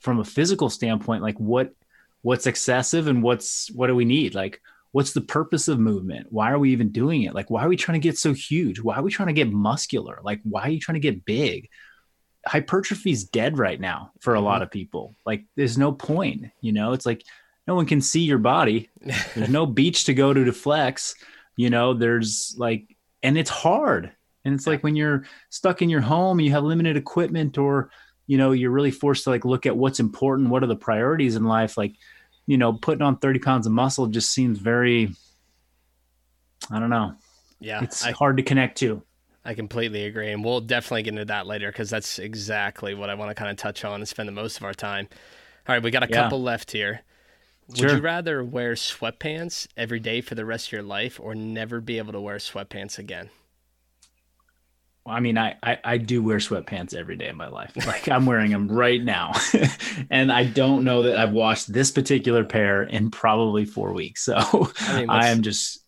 from 0.00 0.18
a 0.18 0.24
physical 0.24 0.68
standpoint 0.68 1.22
like 1.22 1.38
what 1.38 1.72
what's 2.22 2.46
excessive 2.46 3.06
and 3.06 3.22
what's 3.22 3.70
what 3.72 3.86
do 3.86 3.94
we 3.94 4.04
need 4.04 4.34
like 4.34 4.60
what's 4.96 5.12
the 5.12 5.20
purpose 5.20 5.68
of 5.68 5.78
movement? 5.78 6.26
Why 6.30 6.50
are 6.50 6.58
we 6.58 6.72
even 6.72 6.88
doing 6.88 7.24
it? 7.24 7.34
Like, 7.34 7.50
why 7.50 7.62
are 7.62 7.68
we 7.68 7.76
trying 7.76 8.00
to 8.00 8.08
get 8.08 8.16
so 8.16 8.32
huge? 8.32 8.80
Why 8.80 8.96
are 8.96 9.02
we 9.02 9.10
trying 9.10 9.26
to 9.26 9.34
get 9.34 9.52
muscular? 9.52 10.20
Like, 10.22 10.40
why 10.42 10.62
are 10.62 10.70
you 10.70 10.80
trying 10.80 10.94
to 10.94 11.00
get 11.00 11.26
big? 11.26 11.68
Hypertrophy 12.46 13.10
is 13.10 13.24
dead 13.24 13.58
right 13.58 13.78
now 13.78 14.12
for 14.20 14.32
a 14.32 14.40
lot 14.40 14.54
mm-hmm. 14.54 14.62
of 14.62 14.70
people. 14.70 15.14
Like, 15.26 15.44
there's 15.54 15.76
no 15.76 15.92
point, 15.92 16.46
you 16.62 16.72
know, 16.72 16.94
it's 16.94 17.04
like 17.04 17.22
no 17.66 17.74
one 17.74 17.84
can 17.84 18.00
see 18.00 18.22
your 18.22 18.38
body. 18.38 18.88
There's 19.34 19.50
no 19.50 19.66
beach 19.80 20.04
to 20.04 20.14
go 20.14 20.32
to 20.32 20.44
to 20.46 20.52
flex, 20.54 21.14
you 21.56 21.68
know, 21.68 21.92
there's 21.92 22.54
like, 22.56 22.96
and 23.22 23.36
it's 23.36 23.50
hard. 23.50 24.12
And 24.46 24.54
it's 24.54 24.66
like 24.66 24.82
when 24.82 24.96
you're 24.96 25.24
stuck 25.50 25.82
in 25.82 25.90
your 25.90 26.00
home, 26.00 26.40
you 26.40 26.52
have 26.52 26.64
limited 26.64 26.96
equipment 26.96 27.58
or, 27.58 27.90
you 28.26 28.38
know, 28.38 28.52
you're 28.52 28.70
really 28.70 28.92
forced 28.92 29.24
to 29.24 29.30
like 29.30 29.44
look 29.44 29.66
at 29.66 29.76
what's 29.76 30.00
important, 30.00 30.48
what 30.48 30.62
are 30.62 30.68
the 30.68 30.74
priorities 30.74 31.36
in 31.36 31.44
life. 31.44 31.76
Like, 31.76 31.96
you 32.46 32.56
know, 32.58 32.72
putting 32.72 33.02
on 33.02 33.18
30 33.18 33.38
pounds 33.40 33.66
of 33.66 33.72
muscle 33.72 34.06
just 34.06 34.30
seems 34.32 34.58
very, 34.58 35.12
I 36.70 36.78
don't 36.78 36.90
know. 36.90 37.14
Yeah. 37.60 37.82
It's 37.82 38.04
I, 38.04 38.12
hard 38.12 38.36
to 38.36 38.42
connect 38.42 38.78
to. 38.78 39.02
I 39.44 39.54
completely 39.54 40.04
agree. 40.04 40.30
And 40.32 40.44
we'll 40.44 40.60
definitely 40.60 41.02
get 41.04 41.10
into 41.14 41.24
that 41.26 41.46
later 41.46 41.70
because 41.70 41.90
that's 41.90 42.18
exactly 42.18 42.94
what 42.94 43.10
I 43.10 43.14
want 43.14 43.30
to 43.30 43.34
kind 43.34 43.50
of 43.50 43.56
touch 43.56 43.84
on 43.84 44.00
and 44.00 44.08
spend 44.08 44.28
the 44.28 44.32
most 44.32 44.56
of 44.58 44.64
our 44.64 44.74
time. 44.74 45.08
All 45.68 45.74
right. 45.74 45.82
We 45.82 45.90
got 45.90 46.02
a 46.02 46.08
Yeah. 46.08 46.22
couple 46.22 46.42
left 46.42 46.72
here. 46.72 47.02
Would 47.68 47.78
Sure. 47.78 47.96
you 47.96 48.00
rather 48.00 48.44
wear 48.44 48.74
sweatpants 48.74 49.66
every 49.76 49.98
day 49.98 50.20
for 50.20 50.36
the 50.36 50.44
rest 50.44 50.68
of 50.68 50.72
your 50.72 50.82
life 50.82 51.18
or 51.20 51.34
never 51.34 51.80
be 51.80 51.98
able 51.98 52.12
to 52.12 52.20
wear 52.20 52.36
sweatpants 52.36 52.98
again? 52.98 53.30
I 55.06 55.20
mean, 55.20 55.38
I, 55.38 55.56
I 55.62 55.78
I 55.84 55.98
do 55.98 56.22
wear 56.22 56.38
sweatpants 56.38 56.94
every 56.94 57.16
day 57.16 57.28
of 57.28 57.36
my 57.36 57.48
life. 57.48 57.72
Like 57.86 58.08
I'm 58.08 58.26
wearing 58.26 58.50
them 58.50 58.68
right 58.68 59.02
now, 59.02 59.32
and 60.10 60.32
I 60.32 60.44
don't 60.44 60.82
know 60.84 61.02
that 61.04 61.16
I've 61.16 61.32
washed 61.32 61.72
this 61.72 61.90
particular 61.90 62.44
pair 62.44 62.82
in 62.82 63.10
probably 63.10 63.64
four 63.64 63.92
weeks. 63.92 64.24
So 64.24 64.36
I 64.80 65.00
mean, 65.00 65.10
I 65.10 65.28
am 65.28 65.42
just, 65.42 65.84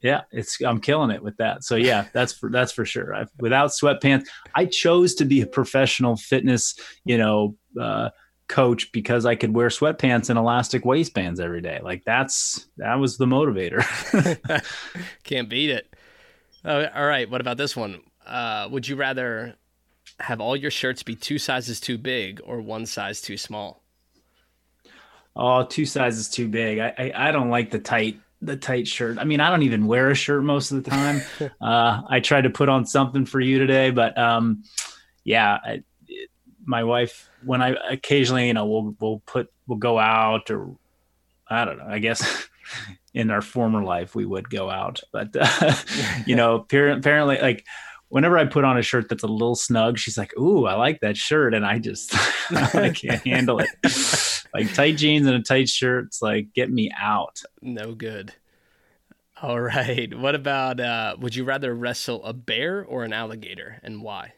yeah, 0.00 0.22
it's 0.30 0.60
I'm 0.62 0.80
killing 0.80 1.10
it 1.10 1.22
with 1.22 1.36
that. 1.38 1.64
So 1.64 1.74
yeah, 1.74 2.06
that's 2.12 2.32
for 2.32 2.50
that's 2.50 2.72
for 2.72 2.84
sure. 2.84 3.14
I've, 3.14 3.30
without 3.40 3.70
sweatpants, 3.70 4.26
I 4.54 4.66
chose 4.66 5.14
to 5.16 5.24
be 5.24 5.40
a 5.40 5.46
professional 5.46 6.16
fitness, 6.16 6.76
you 7.04 7.18
know, 7.18 7.56
uh, 7.80 8.10
coach 8.48 8.92
because 8.92 9.26
I 9.26 9.34
could 9.34 9.54
wear 9.54 9.68
sweatpants 9.68 10.30
and 10.30 10.38
elastic 10.38 10.84
waistbands 10.84 11.40
every 11.40 11.60
day. 11.62 11.80
Like 11.82 12.04
that's 12.04 12.68
that 12.76 12.94
was 12.94 13.18
the 13.18 13.26
motivator. 13.26 13.82
Can't 15.24 15.48
beat 15.48 15.70
it. 15.70 15.94
Oh, 16.64 16.84
all 16.84 17.06
right. 17.06 17.28
What 17.28 17.40
about 17.40 17.56
this 17.56 17.74
one? 17.74 18.00
Uh, 18.26 18.68
would 18.70 18.86
you 18.86 18.96
rather 18.96 19.54
have 20.20 20.40
all 20.40 20.56
your 20.56 20.70
shirts 20.70 21.02
be 21.02 21.16
two 21.16 21.38
sizes 21.38 21.80
too 21.80 21.98
big 21.98 22.40
or 22.44 22.60
one 22.60 22.86
size 22.86 23.20
too 23.20 23.36
small? 23.36 23.82
Oh, 25.36 25.64
two 25.64 25.86
sizes 25.86 26.28
too 26.28 26.48
big. 26.48 26.78
I, 26.78 26.94
I 26.98 27.28
I 27.28 27.32
don't 27.32 27.50
like 27.50 27.70
the 27.70 27.78
tight 27.78 28.20
the 28.42 28.56
tight 28.56 28.88
shirt. 28.88 29.18
I 29.18 29.24
mean, 29.24 29.40
I 29.40 29.50
don't 29.50 29.62
even 29.62 29.86
wear 29.86 30.10
a 30.10 30.14
shirt 30.14 30.42
most 30.42 30.70
of 30.72 30.82
the 30.82 30.90
time. 30.90 31.22
uh, 31.60 32.02
I 32.08 32.20
tried 32.20 32.42
to 32.42 32.50
put 32.50 32.68
on 32.68 32.84
something 32.86 33.24
for 33.26 33.40
you 33.40 33.58
today, 33.58 33.90
but 33.90 34.16
um, 34.18 34.64
yeah, 35.24 35.58
I, 35.64 35.82
it- 36.08 36.30
my 36.66 36.84
wife 36.84 37.28
when 37.44 37.62
I 37.62 37.70
occasionally 37.90 38.46
you 38.48 38.54
know 38.54 38.66
we'll 38.66 38.94
we'll 39.00 39.22
put 39.26 39.50
we'll 39.66 39.78
go 39.78 39.98
out 39.98 40.50
or 40.50 40.76
I 41.48 41.64
don't 41.64 41.78
know. 41.78 41.86
I 41.88 41.98
guess 42.00 42.48
in 43.14 43.30
our 43.30 43.40
former 43.42 43.82
life 43.82 44.14
we 44.14 44.26
would 44.26 44.50
go 44.50 44.68
out, 44.68 45.00
but 45.12 45.34
uh, 45.38 45.74
you 46.26 46.36
know 46.36 46.56
apparently 46.56 47.38
like. 47.40 47.64
Whenever 48.10 48.36
I 48.36 48.44
put 48.44 48.64
on 48.64 48.76
a 48.76 48.82
shirt 48.82 49.08
that's 49.08 49.22
a 49.22 49.28
little 49.28 49.54
snug, 49.54 49.98
she's 49.98 50.18
like, 50.18 50.36
"Ooh, 50.38 50.66
I 50.66 50.74
like 50.74 51.00
that 51.00 51.16
shirt," 51.16 51.54
and 51.54 51.64
I 51.64 51.78
just 51.78 52.14
I 52.50 52.90
can't 52.90 53.26
handle 53.26 53.60
it. 53.60 53.70
like 54.54 54.72
tight 54.74 54.96
jeans 54.96 55.26
and 55.26 55.36
a 55.36 55.42
tight 55.42 55.68
shirt, 55.68 56.06
it's 56.06 56.20
like 56.20 56.52
get 56.52 56.70
me 56.70 56.92
out. 57.00 57.42
No 57.62 57.94
good. 57.94 58.34
All 59.42 59.60
right. 59.60 60.12
What 60.16 60.34
about 60.34 60.80
uh, 60.80 61.16
would 61.18 61.34
you 61.34 61.44
rather 61.44 61.74
wrestle 61.74 62.22
a 62.24 62.34
bear 62.34 62.84
or 62.84 63.04
an 63.04 63.12
alligator 63.12 63.80
and 63.82 64.02
why? 64.02 64.34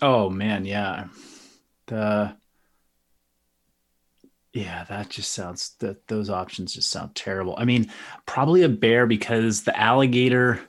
Oh 0.00 0.30
man, 0.30 0.64
yeah. 0.64 1.08
The 1.86 2.34
yeah, 4.52 4.84
that 4.84 5.08
just 5.08 5.32
sounds 5.32 5.76
that 5.78 6.06
those 6.08 6.28
options 6.28 6.74
just 6.74 6.90
sound 6.90 7.14
terrible. 7.14 7.54
I 7.58 7.64
mean, 7.64 7.90
probably 8.26 8.62
a 8.62 8.68
bear 8.68 9.06
because 9.06 9.62
the 9.62 9.78
alligator 9.78 10.60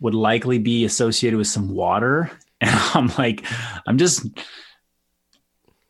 would 0.00 0.14
likely 0.14 0.58
be 0.58 0.84
associated 0.84 1.36
with 1.36 1.46
some 1.48 1.70
water. 1.74 2.30
And 2.60 2.70
I'm 2.94 3.08
like, 3.18 3.44
I'm 3.86 3.98
just 3.98 4.24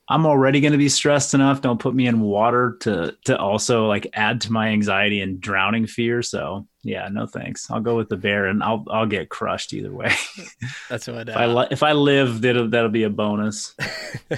I'm 0.08 0.26
already 0.26 0.60
going 0.60 0.72
to 0.72 0.78
be 0.78 0.88
stressed 0.90 1.32
enough. 1.32 1.62
Don't 1.62 1.78
put 1.80 1.94
me 1.94 2.06
in 2.06 2.20
water 2.20 2.76
to 2.80 3.16
to 3.26 3.38
also 3.38 3.86
like 3.86 4.06
add 4.12 4.40
to 4.42 4.52
my 4.52 4.68
anxiety 4.68 5.20
and 5.22 5.40
drowning 5.40 5.86
fear. 5.86 6.20
So 6.20 6.66
yeah, 6.82 7.08
no 7.12 7.26
thanks. 7.26 7.70
I'll 7.70 7.80
go 7.80 7.96
with 7.96 8.08
the 8.08 8.16
bear, 8.16 8.46
and 8.46 8.62
I'll 8.62 8.84
I'll 8.90 9.06
get 9.06 9.28
crushed 9.30 9.72
either 9.72 9.92
way. 9.92 10.12
That's 10.90 11.06
what 11.06 11.28
if 11.28 11.36
I 11.36 11.44
uh, 11.44 11.48
li- 11.54 11.68
if 11.70 11.82
I 11.82 11.92
live, 11.92 12.42
that'll 12.42 12.68
that'll 12.68 12.90
be 12.90 13.04
a 13.04 13.10
bonus. 13.10 13.74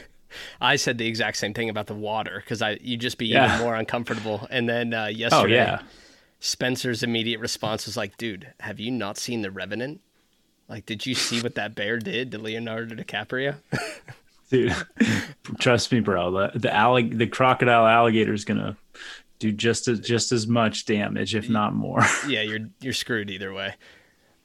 I 0.61 0.77
said. 0.77 0.99
The 0.99 1.07
exact 1.07 1.39
same 1.39 1.55
thing 1.55 1.71
about 1.71 1.87
the 1.87 1.95
water 1.95 2.41
because 2.45 2.61
I 2.63 2.79
you'd 2.83 3.01
just 3.01 3.19
be 3.19 3.27
Yeah. 3.27 3.47
even 3.55 3.65
more 3.67 3.75
uncomfortable. 3.75 4.47
And 4.51 4.69
then 4.69 4.93
uh, 4.95 5.07
yesterday, 5.07 5.55
Oh 5.55 5.65
yeah, 5.65 5.83
Spencer's 6.47 7.03
immediate 7.03 7.41
response 7.41 7.87
was 7.87 7.97
like, 7.97 8.17
"Dude, 8.17 8.53
have 8.61 8.79
you 8.79 8.93
not 8.93 9.19
seen 9.19 9.43
The 9.43 9.51
Revenant? 9.51 10.01
Like, 10.69 10.87
did 10.87 11.05
you 11.05 11.15
see 11.15 11.43
what 11.43 11.57
that 11.57 11.75
bear 11.75 11.99
did 11.99 12.31
to 12.31 12.39
Leonardo 12.39 12.95
DiCaprio?" 12.95 13.57
dude. 14.51 14.73
trust 15.59 15.91
me, 15.91 15.99
bro. 15.99 16.31
The 16.31 16.59
the 16.59 16.69
allig- 16.69 17.19
the 17.19 17.27
crocodile 17.27 17.85
alligator 17.85 18.33
is 18.33 18.45
gonna 18.45 18.77
do 19.41 19.51
just 19.51 19.89
as 19.89 19.99
just 19.99 20.31
as 20.31 20.47
much 20.47 20.85
damage, 20.85 21.35
if 21.35 21.49
not 21.49 21.75
more. 21.75 22.05
yeah, 22.29 22.43
you're 22.43 22.71
you're 22.81 22.93
screwed 22.93 23.29
either 23.29 23.53
way. 23.53 23.75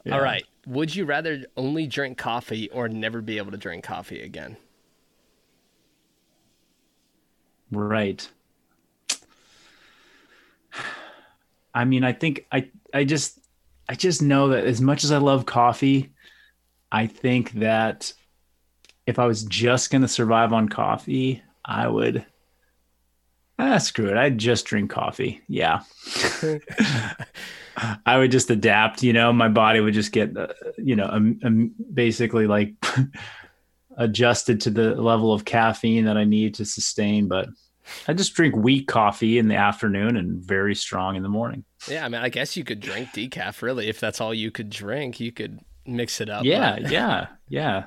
Yeah. 0.03 0.15
All 0.15 0.21
right. 0.21 0.43
Would 0.65 0.95
you 0.95 1.05
rather 1.05 1.45
only 1.55 1.85
drink 1.85 2.17
coffee 2.17 2.67
or 2.71 2.89
never 2.89 3.21
be 3.21 3.37
able 3.37 3.51
to 3.51 3.57
drink 3.57 3.83
coffee 3.83 4.23
again? 4.23 4.57
Right. 7.71 8.27
I 11.73 11.85
mean, 11.85 12.03
I 12.03 12.13
think 12.13 12.45
I 12.51 12.69
I 12.93 13.03
just 13.03 13.39
I 13.87 13.95
just 13.95 14.21
know 14.21 14.49
that 14.49 14.65
as 14.65 14.81
much 14.81 15.03
as 15.03 15.11
I 15.11 15.17
love 15.17 15.45
coffee, 15.45 16.13
I 16.91 17.07
think 17.07 17.51
that 17.53 18.13
if 19.05 19.19
I 19.19 19.25
was 19.25 19.43
just 19.43 19.91
going 19.91 20.01
to 20.01 20.07
survive 20.07 20.53
on 20.53 20.69
coffee, 20.69 21.41
I 21.65 21.87
would 21.87 22.25
ah 23.59 23.77
screw 23.77 24.09
it. 24.09 24.17
I'd 24.17 24.37
just 24.37 24.65
drink 24.65 24.91
coffee. 24.91 25.41
Yeah. 25.47 25.81
I 28.05 28.17
would 28.17 28.31
just 28.31 28.49
adapt, 28.49 29.01
you 29.01 29.13
know, 29.13 29.31
my 29.31 29.47
body 29.47 29.79
would 29.79 29.93
just 29.93 30.11
get 30.11 30.35
uh, 30.35 30.47
you 30.77 30.95
know, 30.95 31.07
um, 31.09 31.39
um, 31.43 31.71
basically 31.93 32.47
like 32.47 32.73
adjusted 33.97 34.61
to 34.61 34.69
the 34.69 34.95
level 34.95 35.33
of 35.33 35.45
caffeine 35.45 36.05
that 36.05 36.17
I 36.17 36.25
need 36.25 36.55
to 36.55 36.65
sustain, 36.65 37.27
but 37.27 37.47
I 38.07 38.13
just 38.13 38.33
drink 38.33 38.55
weak 38.55 38.87
coffee 38.87 39.37
in 39.37 39.47
the 39.47 39.55
afternoon 39.55 40.17
and 40.17 40.43
very 40.43 40.75
strong 40.75 41.15
in 41.15 41.23
the 41.23 41.29
morning. 41.29 41.63
Yeah, 41.87 42.05
I 42.05 42.09
mean, 42.09 42.21
I 42.21 42.29
guess 42.29 42.55
you 42.57 42.63
could 42.63 42.79
drink 42.79 43.09
decaf. 43.09 43.61
Really, 43.61 43.87
if 43.87 43.99
that's 43.99 44.21
all 44.21 44.33
you 44.33 44.51
could 44.51 44.69
drink, 44.69 45.19
you 45.19 45.31
could 45.31 45.59
mix 45.85 46.21
it 46.21 46.29
up. 46.29 46.43
Yeah, 46.45 46.77
yeah, 46.79 47.27
yeah. 47.47 47.85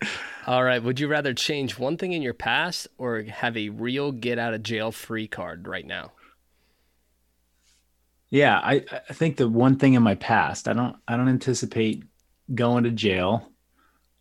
All 0.46 0.62
right. 0.62 0.82
Would 0.82 1.00
you 1.00 1.08
rather 1.08 1.34
change 1.34 1.76
one 1.76 1.96
thing 1.96 2.12
in 2.12 2.22
your 2.22 2.34
past 2.34 2.86
or 2.98 3.22
have 3.22 3.56
a 3.56 3.70
real 3.70 4.12
get 4.12 4.38
out 4.38 4.54
of 4.54 4.62
jail 4.62 4.92
free 4.92 5.26
card 5.26 5.66
right 5.66 5.84
now? 5.84 6.12
Yeah, 8.28 8.58
I, 8.58 8.84
I 9.08 9.12
think 9.12 9.36
the 9.36 9.48
one 9.48 9.76
thing 9.76 9.94
in 9.94 10.02
my 10.02 10.14
past, 10.14 10.68
I 10.68 10.72
don't 10.72 10.96
I 11.08 11.16
don't 11.16 11.28
anticipate 11.28 12.04
going 12.54 12.84
to 12.84 12.90
jail. 12.90 13.50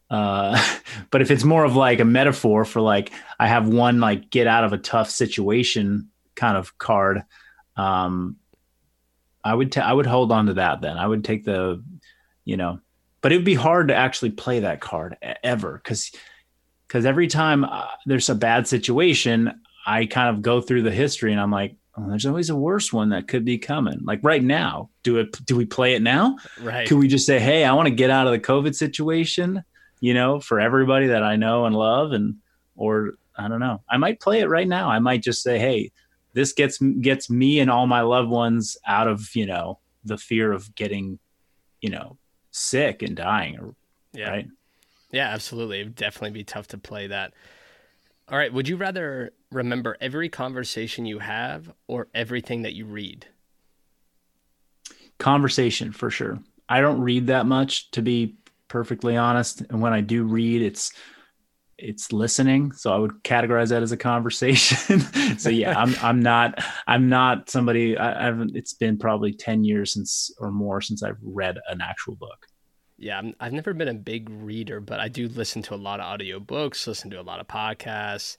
Uh, 0.09 0.61
but 1.11 1.21
if 1.21 1.31
it's 1.31 1.43
more 1.43 1.63
of 1.65 1.75
like 1.75 1.99
a 1.99 2.05
metaphor 2.05 2.65
for 2.65 2.81
like 2.81 3.11
I 3.39 3.47
have 3.47 3.67
one 3.67 3.99
like 3.99 4.29
get 4.29 4.47
out 4.47 4.63
of 4.63 4.73
a 4.73 4.77
tough 4.77 5.09
situation 5.09 6.09
kind 6.35 6.57
of 6.57 6.77
card, 6.77 7.23
um, 7.77 8.37
I 9.43 9.53
would 9.53 9.71
ta- 9.71 9.81
I 9.81 9.93
would 9.93 10.07
hold 10.07 10.31
on 10.31 10.47
to 10.47 10.53
that. 10.55 10.81
Then 10.81 10.97
I 10.97 11.05
would 11.05 11.23
take 11.23 11.43
the, 11.43 11.83
you 12.43 12.57
know, 12.57 12.79
but 13.21 13.31
it 13.31 13.37
would 13.37 13.45
be 13.45 13.55
hard 13.55 13.89
to 13.89 13.95
actually 13.95 14.31
play 14.31 14.61
that 14.61 14.81
card 14.81 15.17
ever 15.43 15.79
because 15.83 16.11
because 16.87 17.05
every 17.05 17.27
time 17.27 17.63
uh, 17.63 17.87
there's 18.05 18.29
a 18.29 18.35
bad 18.35 18.67
situation, 18.67 19.59
I 19.85 20.05
kind 20.05 20.29
of 20.29 20.41
go 20.41 20.61
through 20.61 20.83
the 20.83 20.91
history 20.91 21.31
and 21.31 21.41
I'm 21.41 21.51
like, 21.51 21.75
oh, 21.97 22.07
there's 22.07 22.25
always 22.25 22.49
a 22.49 22.55
worse 22.55 22.91
one 22.91 23.09
that 23.09 23.27
could 23.27 23.45
be 23.45 23.57
coming. 23.57 23.99
Like 24.03 24.19
right 24.23 24.43
now, 24.43 24.89
do 25.03 25.17
it? 25.17 25.45
Do 25.45 25.55
we 25.55 25.65
play 25.65 25.95
it 25.95 26.01
now? 26.01 26.37
Right. 26.61 26.87
Could 26.87 26.97
we 26.97 27.07
just 27.07 27.25
say, 27.25 27.39
hey, 27.39 27.65
I 27.65 27.73
want 27.73 27.87
to 27.87 27.93
get 27.95 28.09
out 28.09 28.27
of 28.27 28.33
the 28.33 28.39
COVID 28.39 28.75
situation, 28.75 29.63
you 29.99 30.13
know, 30.13 30.39
for 30.39 30.59
everybody 30.59 31.07
that 31.07 31.23
I 31.23 31.35
know 31.35 31.65
and 31.65 31.75
love, 31.75 32.11
and 32.11 32.35
or 32.75 33.13
I 33.37 33.47
don't 33.47 33.59
know, 33.59 33.81
I 33.89 33.97
might 33.97 34.19
play 34.19 34.39
it 34.39 34.49
right 34.49 34.67
now. 34.67 34.89
I 34.89 34.99
might 34.99 35.23
just 35.23 35.41
say, 35.41 35.59
hey, 35.59 35.91
this 36.33 36.53
gets 36.53 36.79
gets 36.79 37.29
me 37.29 37.59
and 37.59 37.69
all 37.71 37.87
my 37.87 38.01
loved 38.01 38.29
ones 38.29 38.77
out 38.87 39.07
of 39.07 39.35
you 39.35 39.45
know 39.45 39.79
the 40.03 40.17
fear 40.17 40.51
of 40.51 40.73
getting, 40.75 41.19
you 41.81 41.89
know, 41.89 42.17
sick 42.51 43.01
and 43.01 43.15
dying, 43.15 43.57
or 43.59 43.75
yeah. 44.13 44.29
right? 44.29 44.47
Yeah, 45.11 45.29
absolutely. 45.29 45.81
It'd 45.81 45.95
definitely 45.95 46.31
be 46.31 46.43
tough 46.43 46.67
to 46.69 46.77
play 46.77 47.07
that. 47.07 47.33
All 48.27 48.37
right. 48.37 48.51
Would 48.51 48.67
you 48.67 48.75
rather 48.75 49.33
remember 49.51 49.97
every 50.01 50.29
conversation 50.29 51.05
you 51.05 51.19
have 51.19 51.71
or 51.87 52.07
everything 52.13 52.63
that 52.63 52.73
you 52.73 52.85
read? 52.85 53.27
conversation 55.17 55.91
for 55.91 56.09
sure. 56.09 56.39
I 56.67 56.81
don't 56.81 57.01
read 57.01 57.27
that 57.27 57.45
much 57.45 57.91
to 57.91 58.01
be 58.01 58.35
perfectly 58.67 59.17
honest, 59.17 59.61
and 59.69 59.81
when 59.81 59.93
I 59.93 60.01
do 60.01 60.23
read, 60.23 60.61
it's 60.61 60.91
it's 61.77 62.13
listening. 62.13 62.71
So 62.71 62.93
i 62.93 62.97
would 62.97 63.23
categorize 63.23 63.69
that 63.69 63.83
as 63.83 63.91
a 63.91 63.97
conversation. 63.97 65.01
So 65.37 65.49
yeah 65.49 65.77
i'm 65.77 65.93
i'm 66.01 66.21
not 66.21 66.63
i'm 66.87 67.09
not 67.09 67.49
somebody 67.49 67.97
I, 67.97 68.21
I 68.21 68.25
haven't 68.25 68.55
it's 68.55 68.73
been 68.73 68.97
probably 68.97 69.33
10 69.33 69.63
years 69.63 69.93
since 69.93 70.31
or 70.39 70.51
more 70.51 70.79
since 70.81 71.03
i've 71.03 71.17
read 71.21 71.57
an 71.67 71.81
actual 71.81 72.15
book. 72.15 72.45
Yeah 72.97 73.21
i 73.39 73.43
have 73.43 73.53
never 73.53 73.73
been 73.73 73.87
a 73.87 73.93
big 73.93 74.29
reader 74.29 74.79
but 74.79 74.99
i 74.99 75.07
do 75.07 75.27
listen 75.27 75.61
to 75.63 75.75
a 75.75 75.77
lot 75.77 75.99
of 75.99 76.19
audiobooks 76.19 76.87
listen 76.87 77.09
to 77.11 77.19
a 77.19 77.23
lot 77.23 77.39
of 77.39 77.47
podcasts. 77.47 78.37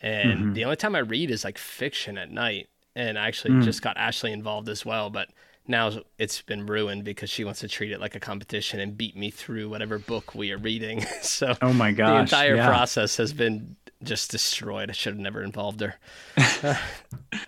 And 0.00 0.38
mm-hmm. 0.38 0.52
the 0.52 0.64
only 0.64 0.76
time 0.76 0.94
i 0.94 1.00
read 1.00 1.30
is 1.30 1.44
like 1.44 1.58
fiction 1.58 2.18
at 2.18 2.30
night. 2.30 2.68
And 2.94 3.18
i 3.18 3.26
actually 3.26 3.54
mm. 3.54 3.64
just 3.64 3.82
got 3.82 3.96
ashley 3.96 4.32
involved 4.32 4.68
as 4.68 4.84
well 4.86 5.10
but 5.10 5.28
now 5.68 5.90
it's 6.18 6.42
been 6.42 6.66
ruined 6.66 7.04
because 7.04 7.30
she 7.30 7.44
wants 7.44 7.60
to 7.60 7.68
treat 7.68 7.92
it 7.92 8.00
like 8.00 8.14
a 8.14 8.20
competition 8.20 8.80
and 8.80 8.96
beat 8.96 9.16
me 9.16 9.30
through 9.30 9.68
whatever 9.68 9.98
book 9.98 10.34
we 10.34 10.52
are 10.52 10.58
reading. 10.58 11.02
so 11.22 11.54
oh 11.62 11.72
my 11.72 11.92
gosh, 11.92 12.10
the 12.30 12.36
entire 12.36 12.56
yeah. 12.56 12.68
process 12.68 13.16
has 13.16 13.32
been 13.32 13.76
just 14.02 14.30
destroyed. 14.30 14.90
I 14.90 14.92
should 14.92 15.14
have 15.14 15.20
never 15.20 15.42
involved 15.42 15.80
her. 15.80 15.94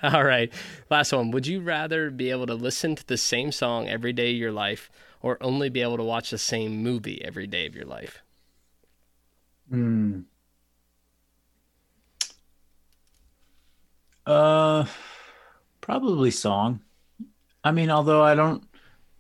all 0.03 0.25
right, 0.25 0.53
last 0.91 1.13
one. 1.13 1.31
Would 1.31 1.47
you 1.47 1.61
rather 1.61 2.11
be 2.11 2.31
able 2.31 2.47
to 2.47 2.55
listen 2.55 2.97
to 2.97 3.07
the 3.07 3.17
same 3.17 3.53
song 3.53 3.89
every 3.89 4.13
day 4.13 4.33
of 4.33 4.37
your 4.37 4.53
life, 4.53 4.91
or 5.23 5.39
only 5.41 5.69
be 5.69 5.83
able 5.83 5.97
to 5.97 6.05
watch 6.05 6.31
the 6.31 6.39
same 6.39 6.83
movie 6.83 7.23
every 7.25 7.47
day 7.47 7.67
of 7.67 7.75
your 7.75 7.87
life? 7.87 8.23
Hmm. 9.71 10.21
Uh, 14.27 14.85
probably 15.81 16.31
song. 16.31 16.81
I 17.65 17.73
mean, 17.73 17.91
although 17.91 18.23
I 18.23 18.35
don't, 18.35 18.65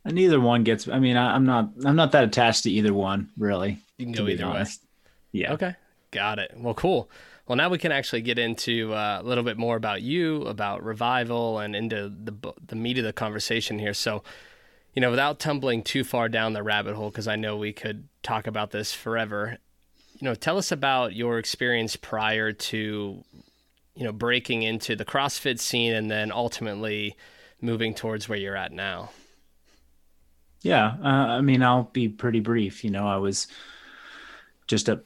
neither 0.04 0.40
one 0.40 0.64
gets. 0.64 0.88
I 0.88 0.99
mean, 0.99 1.16
I, 1.16 1.35
am 1.37 1.45
not. 1.45 1.71
I'm 1.85 1.97
not 1.97 2.12
that 2.12 2.25
attached 2.25 2.64
to 2.64 2.71
either 2.71 2.95
one, 2.95 3.30
really. 3.37 3.78
You 3.99 4.07
can 4.07 4.12
go 4.12 4.28
either 4.28 4.45
honest. 4.45 4.83
way. 4.83 5.40
Yeah. 5.40 5.52
Okay. 5.54 5.75
Got 6.11 6.38
it. 6.38 6.52
Well, 6.57 6.75
cool. 6.75 7.11
Well, 7.47 7.57
now 7.57 7.71
we 7.71 7.78
can 7.78 7.92
actually 7.92 8.23
get 8.23 8.38
into 8.38 8.92
uh, 8.92 9.21
a 9.23 9.26
little 9.26 9.45
bit 9.45 9.57
more 9.57 9.76
about 9.76 10.02
you, 10.02 10.42
about 10.42 10.85
revival, 10.85 11.59
and 11.59 11.75
into 11.75 12.09
the 12.11 12.35
the 12.66 12.76
meat 12.76 12.99
of 12.99 13.04
the 13.04 13.12
conversation 13.12 13.78
here. 13.78 13.95
So, 13.95 14.23
you 14.95 15.00
know, 15.00 15.11
without 15.11 15.38
tumbling 15.38 15.83
too 15.83 16.04
far 16.04 16.28
down 16.28 16.52
the 16.52 16.62
rabbit 16.62 16.95
hole, 16.95 17.11
because 17.11 17.28
I 17.28 17.37
know 17.37 17.57
we 17.57 17.73
could 17.73 18.09
talk 18.23 18.47
about 18.47 18.71
this 18.71 18.92
forever. 18.92 19.59
You 20.18 20.26
know, 20.26 20.35
tell 20.35 20.59
us 20.59 20.73
about 20.73 21.14
your 21.14 21.38
experience 21.38 21.97
prior 21.97 22.52
to, 22.52 23.25
you 23.95 24.04
know, 24.04 24.12
breaking 24.12 24.62
into 24.62 24.95
the 24.95 25.04
CrossFit 25.04 25.59
scene, 25.59 25.95
and 25.95 26.11
then 26.11 26.30
ultimately 26.30 27.16
moving 27.61 27.95
towards 27.95 28.29
where 28.29 28.38
you're 28.38 28.57
at 28.57 28.73
now? 28.73 29.11
Yeah, 30.62 30.97
uh, 31.03 31.07
I 31.07 31.41
mean, 31.41 31.62
I'll 31.62 31.85
be 31.85 32.09
pretty 32.09 32.41
brief. 32.41 32.85
You 32.85 32.91
know, 32.91 33.07
I 33.07 33.17
was 33.17 33.47
just 34.67 34.88
a 34.88 35.03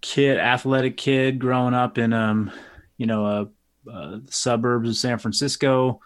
kid, 0.00 0.38
athletic 0.38 0.96
kid, 0.96 1.38
growing 1.38 1.74
up 1.74 1.98
in 1.98 2.12
um, 2.12 2.50
you 2.96 3.06
know, 3.06 3.26
a, 3.86 3.90
a 3.90 4.20
suburbs 4.28 4.88
of 4.88 4.96
San 4.96 5.18
Francisco. 5.18 6.00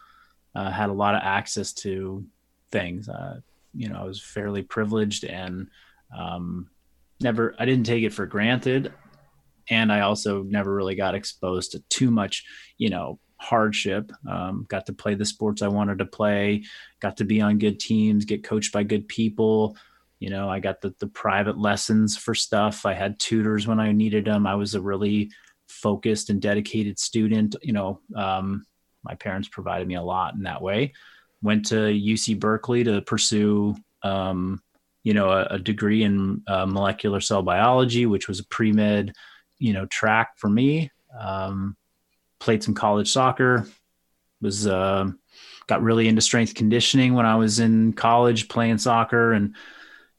Uh, 0.54 0.70
had 0.70 0.90
a 0.90 0.94
lot 0.94 1.14
of 1.14 1.22
access 1.22 1.72
to 1.72 2.24
things. 2.70 3.08
Uh, 3.08 3.40
you 3.74 3.88
know, 3.88 3.98
I 3.98 4.04
was 4.04 4.20
fairly 4.20 4.62
privileged 4.62 5.24
and 5.24 5.68
um, 6.16 6.68
never. 7.20 7.54
I 7.58 7.64
didn't 7.64 7.86
take 7.86 8.04
it 8.04 8.12
for 8.12 8.26
granted, 8.26 8.92
and 9.70 9.90
I 9.90 10.00
also 10.00 10.42
never 10.42 10.74
really 10.74 10.94
got 10.94 11.14
exposed 11.14 11.72
to 11.72 11.80
too 11.88 12.10
much. 12.10 12.44
You 12.76 12.90
know, 12.90 13.18
hardship. 13.42 14.12
Um, 14.28 14.66
got 14.68 14.86
to 14.86 14.92
play 14.92 15.14
the 15.14 15.24
sports 15.24 15.62
I 15.62 15.68
wanted 15.68 15.98
to 15.98 16.06
play, 16.06 16.64
got 17.00 17.16
to 17.18 17.24
be 17.24 17.40
on 17.40 17.58
good 17.58 17.80
teams, 17.80 18.24
get 18.24 18.44
coached 18.44 18.72
by 18.72 18.84
good 18.84 19.08
people. 19.08 19.76
You 20.20 20.30
know, 20.30 20.48
I 20.48 20.60
got 20.60 20.80
the, 20.80 20.94
the 21.00 21.08
private 21.08 21.58
lessons 21.58 22.16
for 22.16 22.34
stuff. 22.34 22.86
I 22.86 22.94
had 22.94 23.18
tutors 23.18 23.66
when 23.66 23.80
I 23.80 23.90
needed 23.90 24.24
them. 24.24 24.46
I 24.46 24.54
was 24.54 24.74
a 24.74 24.80
really 24.80 25.30
focused 25.66 26.30
and 26.30 26.40
dedicated 26.40 26.98
student. 26.98 27.56
You 27.62 27.72
know, 27.72 28.00
um, 28.14 28.64
my 29.02 29.14
parents 29.16 29.48
provided 29.48 29.88
me 29.88 29.96
a 29.96 30.02
lot 30.02 30.34
in 30.34 30.44
that 30.44 30.62
way. 30.62 30.92
Went 31.42 31.66
to 31.66 31.74
UC 31.74 32.38
Berkeley 32.38 32.84
to 32.84 33.02
pursue, 33.02 33.74
um, 34.04 34.62
you 35.02 35.12
know, 35.12 35.30
a, 35.30 35.46
a 35.46 35.58
degree 35.58 36.04
in 36.04 36.42
uh, 36.46 36.66
molecular 36.66 37.20
cell 37.20 37.42
biology, 37.42 38.06
which 38.06 38.28
was 38.28 38.38
a 38.38 38.44
pre 38.44 38.70
med, 38.70 39.12
you 39.58 39.72
know, 39.72 39.86
track 39.86 40.38
for 40.38 40.48
me. 40.48 40.92
Um, 41.18 41.76
played 42.42 42.62
some 42.62 42.74
college 42.74 43.10
soccer, 43.10 43.68
was 44.40 44.66
uh, 44.66 45.08
got 45.68 45.80
really 45.80 46.08
into 46.08 46.20
strength 46.20 46.54
conditioning 46.54 47.14
when 47.14 47.24
I 47.24 47.36
was 47.36 47.60
in 47.60 47.92
college 47.92 48.48
playing 48.48 48.78
soccer, 48.78 49.32
and 49.32 49.54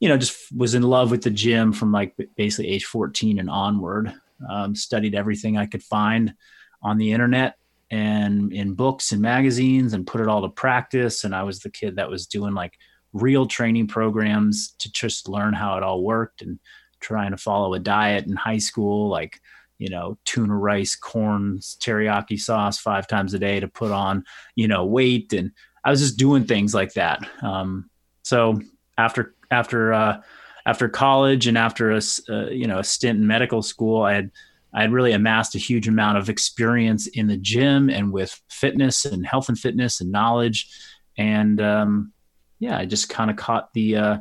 you 0.00 0.08
know 0.08 0.16
just 0.16 0.50
was 0.56 0.74
in 0.74 0.82
love 0.82 1.10
with 1.10 1.22
the 1.22 1.30
gym 1.30 1.72
from 1.72 1.92
like 1.92 2.16
basically 2.36 2.68
age 2.68 2.86
14 2.86 3.38
and 3.38 3.50
onward. 3.50 4.12
Um, 4.48 4.74
studied 4.74 5.14
everything 5.14 5.58
I 5.58 5.66
could 5.66 5.82
find 5.82 6.34
on 6.82 6.98
the 6.98 7.12
internet 7.12 7.56
and 7.90 8.52
in 8.52 8.74
books 8.74 9.12
and 9.12 9.20
magazines, 9.20 9.92
and 9.92 10.06
put 10.06 10.22
it 10.22 10.28
all 10.28 10.42
to 10.42 10.48
practice. 10.48 11.24
And 11.24 11.34
I 11.34 11.42
was 11.42 11.60
the 11.60 11.70
kid 11.70 11.96
that 11.96 12.08
was 12.08 12.26
doing 12.26 12.54
like 12.54 12.78
real 13.12 13.46
training 13.46 13.86
programs 13.86 14.74
to 14.78 14.90
just 14.90 15.28
learn 15.28 15.52
how 15.52 15.76
it 15.76 15.82
all 15.82 16.02
worked 16.02 16.40
and 16.40 16.58
trying 17.00 17.32
to 17.32 17.36
follow 17.36 17.74
a 17.74 17.78
diet 17.78 18.26
in 18.26 18.34
high 18.34 18.58
school 18.58 19.10
like 19.10 19.40
you 19.78 19.88
know, 19.88 20.16
tuna 20.24 20.56
rice, 20.56 20.94
corn, 20.94 21.58
teriyaki 21.58 22.38
sauce 22.38 22.78
five 22.78 23.06
times 23.06 23.34
a 23.34 23.38
day 23.38 23.60
to 23.60 23.68
put 23.68 23.90
on, 23.90 24.24
you 24.54 24.68
know, 24.68 24.84
weight. 24.84 25.32
And 25.32 25.50
I 25.84 25.90
was 25.90 26.00
just 26.00 26.18
doing 26.18 26.44
things 26.44 26.74
like 26.74 26.94
that. 26.94 27.26
Um, 27.42 27.90
so 28.22 28.60
after, 28.96 29.34
after, 29.50 29.92
uh, 29.92 30.22
after 30.64 30.88
college 30.88 31.46
and 31.46 31.58
after 31.58 31.90
a, 31.90 32.00
uh, 32.30 32.46
you 32.50 32.66
know, 32.66 32.78
a 32.78 32.84
stint 32.84 33.18
in 33.18 33.26
medical 33.26 33.62
school, 33.62 34.02
I 34.02 34.14
had, 34.14 34.30
I 34.72 34.82
had 34.82 34.92
really 34.92 35.12
amassed 35.12 35.54
a 35.54 35.58
huge 35.58 35.88
amount 35.88 36.18
of 36.18 36.28
experience 36.28 37.06
in 37.06 37.26
the 37.26 37.36
gym 37.36 37.90
and 37.90 38.12
with 38.12 38.40
fitness 38.48 39.04
and 39.04 39.26
health 39.26 39.48
and 39.48 39.58
fitness 39.58 40.00
and 40.00 40.10
knowledge. 40.10 40.68
And, 41.18 41.60
um, 41.60 42.12
yeah, 42.58 42.78
I 42.78 42.86
just 42.86 43.08
kind 43.08 43.30
of 43.30 43.36
caught 43.36 43.72
the, 43.72 43.96
uh, 43.96 44.18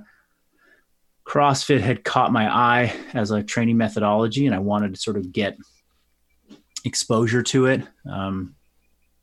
CrossFit 1.25 1.81
had 1.81 2.03
caught 2.03 2.31
my 2.31 2.53
eye 2.53 2.95
as 3.13 3.31
a 3.31 3.43
training 3.43 3.77
methodology, 3.77 4.45
and 4.45 4.55
I 4.55 4.59
wanted 4.59 4.93
to 4.93 4.99
sort 4.99 5.17
of 5.17 5.31
get 5.31 5.57
exposure 6.85 7.41
to 7.43 7.67
it. 7.67 7.81
Um, 8.11 8.55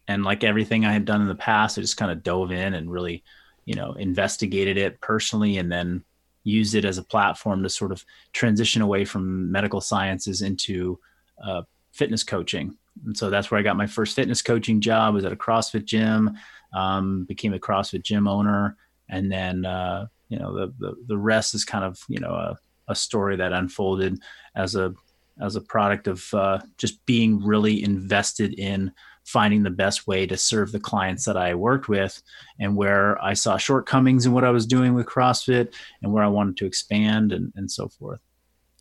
and 0.09 0.25
like 0.25 0.43
everything 0.43 0.85
I 0.85 0.93
had 0.93 1.05
done 1.05 1.21
in 1.21 1.29
the 1.29 1.35
past, 1.35 1.79
I 1.79 1.83
just 1.83 1.97
kind 1.97 2.11
of 2.11 2.23
dove 2.23 2.53
in 2.53 2.75
and 2.75 2.91
really, 2.91 3.23
you 3.65 3.75
know, 3.75 3.93
investigated 3.93 4.77
it 4.77 5.01
personally, 5.01 5.59
and 5.59 5.71
then 5.71 6.05
used 6.43 6.75
it 6.75 6.85
as 6.85 6.99
a 6.99 7.03
platform 7.03 7.63
to 7.63 7.69
sort 7.69 7.93
of 7.93 8.05
transition 8.33 8.83
away 8.83 9.05
from 9.05 9.53
medical 9.53 9.81
sciences 9.81 10.43
into 10.43 10.99
uh, 11.45 11.63
fitness 11.93 12.25
coaching. 12.25 12.77
And 13.05 13.17
so 13.17 13.31
that's 13.31 13.51
where 13.51 13.61
I 13.61 13.63
got 13.63 13.77
my 13.77 13.87
first 13.87 14.17
fitness 14.17 14.43
coaching 14.43 14.81
job. 14.81 15.15
Was 15.15 15.25
at 15.25 15.33
a 15.33 15.37
CrossFit 15.37 15.85
gym. 15.85 16.37
Um, 16.73 17.25
became 17.25 17.53
a 17.53 17.59
CrossFit 17.59 18.03
gym 18.03 18.29
owner, 18.29 18.77
and 19.09 19.31
then 19.31 19.65
uh, 19.65 20.07
you 20.31 20.39
know 20.39 20.55
the, 20.55 20.73
the 20.79 20.95
the 21.09 21.19
rest 21.19 21.55
is 21.55 21.65
kind 21.65 21.85
of 21.85 22.01
you 22.09 22.19
know 22.19 22.33
a, 22.33 22.57
a 22.89 22.95
story 22.95 23.37
that 23.37 23.53
unfolded 23.53 24.19
as 24.55 24.75
a 24.75 24.95
as 25.43 25.57
a 25.57 25.61
product 25.61 26.07
of 26.07 26.33
uh, 26.33 26.59
just 26.79 27.05
being 27.05 27.45
really 27.45 27.83
invested 27.83 28.59
in 28.59 28.93
finding 29.25 29.63
the 29.63 29.71
best 29.71 30.07
way 30.07 30.27
to 30.27 30.37
serve 30.37 30.73
the 30.73 30.81
clients 30.81 31.25
that 31.25 31.37
I 31.37 31.55
worked 31.55 31.89
with 31.89 32.23
and 32.59 32.77
where 32.77 33.23
I 33.23 33.35
saw 33.35 33.57
shortcomings 33.57 34.27
in 34.27 34.33
what 34.33 34.45
I 34.45 34.51
was 34.51 34.67
doing 34.67 34.95
with 34.95 35.07
CrossFit 35.07 35.73
and 36.03 36.13
where 36.13 36.25
I 36.25 36.29
wanted 36.29 36.57
to 36.59 36.67
expand 36.67 37.33
and, 37.33 37.53
and 37.55 37.71
so 37.71 37.89
forth. 37.89 38.21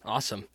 Awesome. 0.03 0.47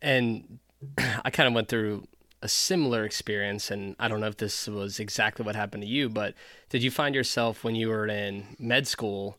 And 0.00 0.58
I 1.24 1.30
kind 1.30 1.48
of 1.48 1.54
went 1.54 1.68
through 1.68 2.06
a 2.40 2.48
similar 2.48 3.04
experience 3.04 3.70
and 3.70 3.94
I 3.98 4.08
don't 4.08 4.20
know 4.20 4.26
if 4.26 4.36
this 4.36 4.66
was 4.68 5.00
exactly 5.00 5.44
what 5.44 5.56
happened 5.56 5.82
to 5.82 5.88
you, 5.88 6.08
but 6.08 6.34
did 6.68 6.82
you 6.82 6.90
find 6.90 7.14
yourself 7.14 7.64
when 7.64 7.74
you 7.74 7.88
were 7.88 8.06
in 8.06 8.56
med 8.58 8.86
school 8.86 9.38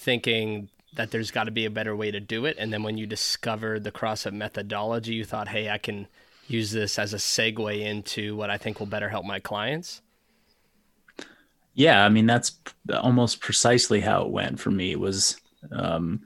thinking 0.00 0.68
that 0.96 1.10
there's 1.10 1.30
got 1.30 1.44
to 1.44 1.50
be 1.50 1.66
a 1.66 1.70
better 1.70 1.94
way 1.94 2.10
to 2.10 2.20
do 2.20 2.46
it. 2.46 2.56
And 2.58 2.72
then 2.72 2.82
when 2.82 2.98
you 2.98 3.06
discovered 3.06 3.84
the 3.84 3.92
CrossFit 3.92 4.32
methodology, 4.32 5.14
you 5.14 5.24
thought, 5.24 5.48
hey, 5.48 5.70
I 5.70 5.78
can 5.78 6.08
use 6.48 6.72
this 6.72 6.98
as 6.98 7.14
a 7.14 7.18
segue 7.18 7.80
into 7.80 8.36
what 8.36 8.50
I 8.50 8.58
think 8.58 8.80
will 8.80 8.86
better 8.86 9.08
help 9.08 9.24
my 9.24 9.38
clients? 9.38 10.02
Yeah, 11.74 12.04
I 12.04 12.08
mean 12.08 12.26
that's 12.26 12.58
almost 12.92 13.40
precisely 13.40 14.00
how 14.00 14.22
it 14.22 14.30
went 14.30 14.58
for 14.58 14.70
me. 14.70 14.90
It 14.90 15.00
was 15.00 15.36
um, 15.70 16.20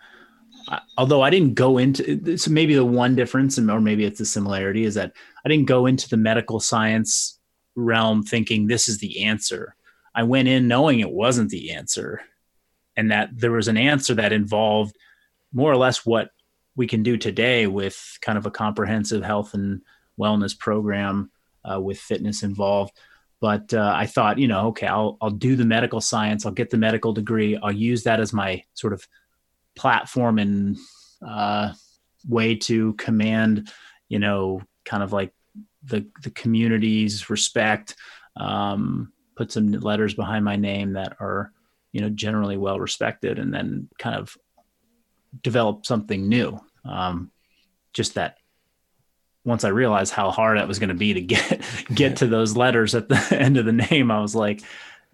I, 0.69 0.81
although 0.97 1.23
I 1.23 1.31
didn't 1.31 1.55
go 1.55 1.79
into 1.79 2.39
so 2.39 2.51
maybe 2.51 2.75
the 2.75 2.85
one 2.85 3.15
difference, 3.15 3.59
and 3.59 3.71
or 3.71 3.81
maybe 3.81 4.05
it's 4.05 4.21
a 4.21 4.27
similarity, 4.27 4.85
is 4.85 4.95
that 4.95 5.13
I 5.45 5.49
didn't 5.49 5.67
go 5.67 5.87
into 5.87 6.09
the 6.09 6.17
medical 6.17 6.61
science 6.61 7.39
realm 7.77 8.23
thinking 8.23 8.67
this 8.67 8.89
is 8.89 8.99
the 8.99 9.25
answer. 9.25 9.77
I 10.15 10.23
went 10.23 10.49
in 10.49 10.69
knowing 10.69 11.01
it 11.01 11.11
wasn't 11.11 11.51
the 11.51 11.73
answer, 11.73 12.23
and 12.97 13.11
that 13.11 13.31
there 13.33 13.53
was 13.53 13.69
an 13.69 13.77
answer 13.77 14.15
that 14.15 14.33
involved 14.33 14.97
more 15.53 15.71
or 15.71 15.77
less 15.77 16.05
what 16.05 16.31
we 16.77 16.87
can 16.87 17.03
do 17.03 17.17
today 17.17 17.67
with 17.67 18.19
kind 18.21 18.37
of 18.37 18.47
a 18.47 18.51
comprehensive 18.51 19.23
health 19.23 19.55
and 19.55 19.83
wellness 20.19 20.59
program 20.59 21.31
uh, 21.65 21.81
with 21.81 21.99
fitness 21.99 22.43
involved 22.43 22.93
but 23.45 23.75
uh, 23.75 23.93
I 23.95 24.07
thought, 24.07 24.39
you 24.39 24.49
know, 24.49 24.69
okay, 24.69 24.87
I'll 24.87 25.19
I'll 25.21 25.29
do 25.29 25.55
the 25.55 25.67
medical 25.67 26.01
science. 26.01 26.47
I'll 26.47 26.53
get 26.53 26.71
the 26.71 26.79
medical 26.79 27.13
degree. 27.13 27.59
I'll 27.63 27.71
use 27.71 28.05
that 28.05 28.19
as 28.19 28.33
my 28.33 28.63
sort 28.73 28.95
of 28.95 29.07
platform 29.77 30.39
and 30.39 30.79
uh, 31.21 31.75
way 32.27 32.55
to 32.55 32.95
command, 32.95 33.71
you 34.09 34.19
know, 34.19 34.63
kind 34.87 35.03
of 35.03 35.13
like 35.13 35.35
the 35.83 36.07
the 36.23 36.31
community's 36.31 37.29
respect. 37.29 37.97
Um, 38.35 39.13
put 39.37 39.53
some 39.53 39.73
letters 39.73 40.15
behind 40.15 40.43
my 40.43 40.57
name 40.57 40.95
that 40.95 41.17
are, 41.21 41.53
you 41.95 42.01
know, 42.01 42.11
generally 42.11 42.57
well 42.57 42.81
respected, 42.81 43.39
and 43.39 43.55
then 43.55 43.89
kind 44.01 44.17
of 44.17 44.37
develop 45.41 45.87
something 45.87 46.29
new. 46.29 46.59
Um, 46.85 47.31
just 47.93 48.15
that 48.15 48.37
once 49.45 49.63
I 49.63 49.69
realized 49.69 50.13
how 50.13 50.33
hard 50.33 50.59
it 50.59 50.67
was 50.67 50.81
going 50.81 50.89
to 50.89 50.95
be 50.97 51.15
to 51.15 51.21
get 51.21 51.65
get 51.95 52.17
to 52.17 52.27
those 52.27 52.57
letters 52.57 52.97
at 52.97 53.09
the 53.09 53.25
end 53.39 53.57
of 53.57 53.65
the 53.65 53.73
name, 53.73 54.11
I 54.11 54.21
was 54.21 54.35
like, 54.35 54.61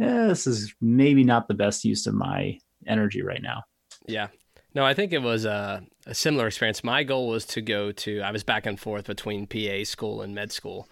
eh, 0.00 0.26
"This 0.28 0.46
is 0.46 0.74
maybe 0.80 1.22
not 1.22 1.48
the 1.48 1.54
best 1.54 1.84
use 1.84 2.06
of 2.06 2.14
my 2.14 2.58
energy 2.86 3.20
right 3.20 3.42
now." 3.42 3.64
Yeah, 4.06 4.28
no, 4.74 4.82
I 4.82 4.94
think 4.94 5.12
it 5.12 5.20
was 5.20 5.44
a, 5.44 5.84
a 6.06 6.14
similar 6.14 6.46
experience. 6.46 6.82
My 6.82 7.04
goal 7.04 7.28
was 7.28 7.44
to 7.46 7.60
go 7.60 7.92
to. 7.92 8.22
I 8.22 8.30
was 8.30 8.42
back 8.42 8.64
and 8.64 8.80
forth 8.80 9.06
between 9.06 9.46
PA 9.46 9.84
school 9.84 10.22
and 10.22 10.34
med 10.34 10.50
school, 10.50 10.88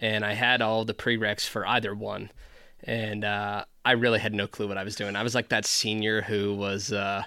and 0.00 0.24
I 0.24 0.32
had 0.32 0.62
all 0.62 0.84
the 0.84 0.94
prereqs 0.94 1.46
for 1.46 1.64
either 1.64 1.94
one, 1.94 2.32
and 2.84 3.24
uh, 3.24 3.64
I 3.84 3.92
really 3.92 4.18
had 4.18 4.34
no 4.34 4.46
clue 4.46 4.68
what 4.68 4.78
I 4.78 4.84
was 4.84 4.96
doing. 4.96 5.16
I 5.16 5.22
was 5.22 5.34
like 5.34 5.48
that 5.48 5.66
senior 5.66 6.22
who 6.22 6.54
was. 6.54 6.92
Uh, 6.92 7.24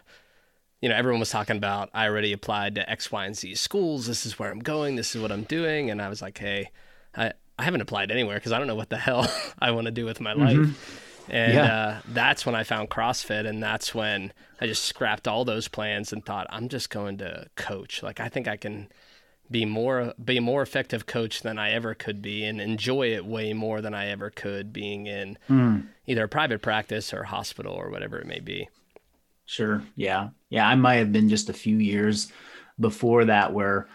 you 0.82 0.90
know, 0.90 0.96
everyone 0.96 1.20
was 1.20 1.30
talking 1.30 1.58
about 1.58 1.90
I 1.94 2.08
already 2.08 2.34
applied 2.34 2.76
to 2.76 2.90
X, 2.90 3.12
Y, 3.12 3.26
and 3.26 3.38
Z 3.38 3.56
schools. 3.56 4.08
This 4.08 4.26
is 4.26 4.40
where 4.40 4.50
I'm 4.50 4.60
going. 4.60 4.96
This 4.96 5.16
is 5.16 5.22
what 5.22 5.32
I'm 5.32 5.44
doing. 5.44 5.92
And 5.92 6.02
I 6.02 6.10
was 6.10 6.22
like, 6.22 6.40
hey, 6.40 6.72
I, 7.16 7.34
I 7.60 7.64
haven't 7.64 7.82
applied 7.82 8.10
anywhere 8.10 8.38
because 8.38 8.52
I 8.52 8.58
don't 8.58 8.68
know 8.68 8.76
what 8.76 8.90
the 8.90 8.98
hell 8.98 9.32
I 9.60 9.72
want 9.72 9.86
to 9.86 9.92
do 9.92 10.06
with 10.06 10.20
my 10.20 10.34
mm-hmm. 10.34 10.64
life. 10.64 11.28
And 11.30 11.54
yeah. 11.54 11.76
uh, 11.76 12.02
that's 12.08 12.46
when 12.48 12.56
I 12.56 12.64
found 12.64 12.90
CrossFit. 12.90 13.48
And 13.48 13.62
that's 13.62 13.94
when 13.94 14.34
I 14.60 14.66
just 14.66 14.86
scrapped 14.86 15.28
all 15.28 15.46
those 15.46 15.68
plans 15.68 16.12
and 16.12 16.26
thought, 16.26 16.48
I'm 16.50 16.68
just 16.68 16.90
going 16.90 17.20
to 17.20 17.48
coach. 17.56 18.02
Like, 18.02 18.20
I 18.20 18.28
think 18.28 18.48
I 18.48 18.58
can 18.58 18.90
be 19.52 19.66
more 19.66 20.14
be 20.24 20.38
a 20.38 20.42
more 20.42 20.62
effective 20.62 21.06
coach 21.06 21.42
than 21.42 21.60
I 21.60 21.72
ever 21.72 21.94
could 21.94 22.22
be 22.22 22.46
and 22.46 22.62
enjoy 22.62 23.14
it 23.14 23.26
way 23.26 23.54
more 23.54 23.82
than 23.82 23.94
I 23.94 24.08
ever 24.08 24.30
could 24.30 24.72
being 24.72 25.08
in 25.08 25.38
mm. 25.50 25.86
either 26.08 26.24
a 26.24 26.30
private 26.30 26.62
practice 26.62 27.14
or 27.14 27.24
hospital 27.24 27.74
or 27.74 27.90
whatever 27.90 28.18
it 28.18 28.28
may 28.28 28.40
be. 28.40 28.70
Sure. 29.46 29.84
Yeah. 29.96 30.30
Yeah. 30.50 30.68
I 30.68 30.76
might 30.76 30.96
have 30.96 31.12
been 31.12 31.28
just 31.28 31.50
a 31.50 31.54
few 31.54 31.78
years 31.78 32.32
before 32.80 33.26
that 33.26 33.54
where 33.54 33.88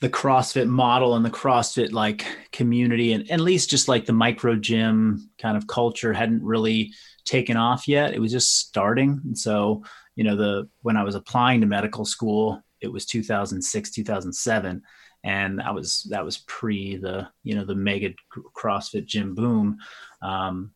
the 0.00 0.08
CrossFit 0.08 0.68
model 0.68 1.16
and 1.16 1.24
the 1.24 1.30
CrossFit 1.30 1.92
like 1.92 2.26
community 2.52 3.12
and 3.12 3.28
at 3.30 3.40
least 3.40 3.70
just 3.70 3.88
like 3.88 4.06
the 4.06 4.12
micro 4.12 4.54
gym 4.54 5.30
kind 5.38 5.56
of 5.56 5.66
culture 5.66 6.12
hadn't 6.12 6.44
really 6.44 6.92
taken 7.24 7.56
off 7.56 7.88
yet. 7.88 8.14
It 8.14 8.20
was 8.20 8.32
just 8.32 8.58
starting. 8.58 9.20
And 9.24 9.36
so, 9.36 9.82
you 10.14 10.24
know, 10.24 10.36
the 10.36 10.68
when 10.82 10.96
I 10.96 11.02
was 11.02 11.14
applying 11.14 11.60
to 11.62 11.66
medical 11.66 12.04
school, 12.04 12.62
it 12.84 12.92
was 12.92 13.06
2006, 13.06 13.90
2007 13.90 14.82
and 15.24 15.58
that 15.58 15.74
was 15.74 16.06
that 16.10 16.24
was 16.24 16.38
pre 16.46 16.96
the 16.96 17.26
you 17.42 17.54
know 17.54 17.64
the 17.64 17.74
mega 17.74 18.10
CrossFit 18.54 19.06
gym 19.06 19.34
boom. 19.34 19.78
Um, 20.22 20.72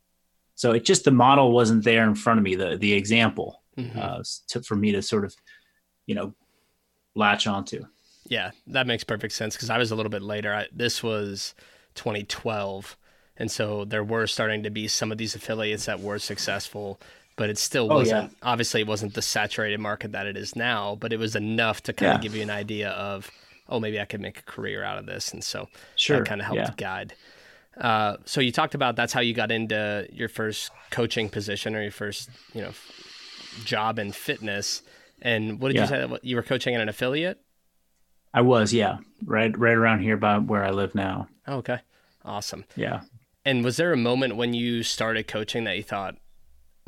so 0.54 0.72
it 0.72 0.84
just 0.84 1.04
the 1.04 1.10
model 1.10 1.52
wasn't 1.52 1.84
there 1.84 2.04
in 2.04 2.14
front 2.14 2.38
of 2.38 2.44
me, 2.44 2.56
the 2.56 2.76
the 2.76 2.92
example 2.92 3.62
mm-hmm. 3.76 3.98
uh, 3.98 4.22
to, 4.48 4.62
for 4.62 4.74
me 4.74 4.92
to 4.92 5.02
sort 5.02 5.24
of, 5.24 5.36
you 6.06 6.14
know, 6.14 6.34
latch 7.14 7.46
onto. 7.46 7.84
Yeah, 8.26 8.50
that 8.66 8.86
makes 8.86 9.04
perfect 9.04 9.34
sense 9.34 9.54
because 9.54 9.70
I 9.70 9.78
was 9.78 9.90
a 9.90 9.96
little 9.96 10.10
bit 10.10 10.22
later. 10.22 10.52
I, 10.52 10.66
this 10.72 11.02
was 11.02 11.54
2012, 11.94 12.96
and 13.36 13.50
so 13.50 13.84
there 13.84 14.04
were 14.04 14.26
starting 14.26 14.62
to 14.64 14.70
be 14.70 14.88
some 14.88 15.12
of 15.12 15.18
these 15.18 15.34
affiliates 15.34 15.86
that 15.86 16.00
were 16.00 16.18
successful, 16.18 17.00
but 17.38 17.48
it 17.48 17.56
still 17.56 17.88
wasn't. 17.88 18.18
Oh, 18.18 18.22
yeah. 18.24 18.50
Obviously, 18.50 18.82
it 18.82 18.86
wasn't 18.86 19.14
the 19.14 19.22
saturated 19.22 19.80
market 19.80 20.12
that 20.12 20.26
it 20.26 20.36
is 20.36 20.54
now, 20.54 20.96
but 21.00 21.12
it 21.12 21.18
was 21.18 21.34
enough 21.34 21.82
to 21.84 21.94
kind 21.94 22.10
yeah. 22.10 22.14
of 22.16 22.20
give 22.20 22.34
you 22.34 22.42
an 22.42 22.50
idea 22.50 22.90
of, 22.90 23.30
oh, 23.68 23.80
maybe 23.80 23.98
I 23.98 24.04
could 24.04 24.20
make 24.20 24.40
a 24.40 24.42
career 24.42 24.82
out 24.82 24.98
of 24.98 25.06
this, 25.06 25.32
and 25.32 25.42
so 25.42 25.68
sure. 25.94 26.18
that 26.18 26.26
kind 26.26 26.40
of 26.40 26.46
helped 26.48 26.60
yeah. 26.60 26.74
guide. 26.76 27.14
Uh, 27.80 28.16
so 28.24 28.40
you 28.40 28.50
talked 28.50 28.74
about 28.74 28.96
that's 28.96 29.12
how 29.12 29.20
you 29.20 29.32
got 29.32 29.52
into 29.52 30.06
your 30.12 30.28
first 30.28 30.72
coaching 30.90 31.28
position 31.28 31.76
or 31.76 31.82
your 31.82 31.92
first, 31.92 32.28
you 32.52 32.60
know, 32.60 32.72
job 33.64 34.00
in 34.00 34.10
fitness. 34.10 34.82
And 35.22 35.60
what 35.60 35.72
did 35.72 35.80
you 35.80 35.86
say? 35.86 36.06
That 36.06 36.24
you 36.24 36.34
were 36.34 36.42
coaching 36.42 36.74
at 36.74 36.80
an 36.80 36.88
affiliate? 36.88 37.40
I 38.34 38.40
was, 38.40 38.74
yeah, 38.74 38.98
right, 39.24 39.56
right 39.56 39.76
around 39.76 40.00
here 40.00 40.16
by 40.16 40.38
where 40.38 40.64
I 40.64 40.70
live 40.70 40.94
now. 40.94 41.28
Oh, 41.46 41.58
okay, 41.58 41.78
awesome. 42.24 42.64
Yeah. 42.74 43.02
And 43.44 43.64
was 43.64 43.76
there 43.76 43.92
a 43.92 43.96
moment 43.96 44.36
when 44.36 44.54
you 44.54 44.82
started 44.82 45.28
coaching 45.28 45.64
that 45.64 45.76
you 45.76 45.82
thought, 45.82 46.16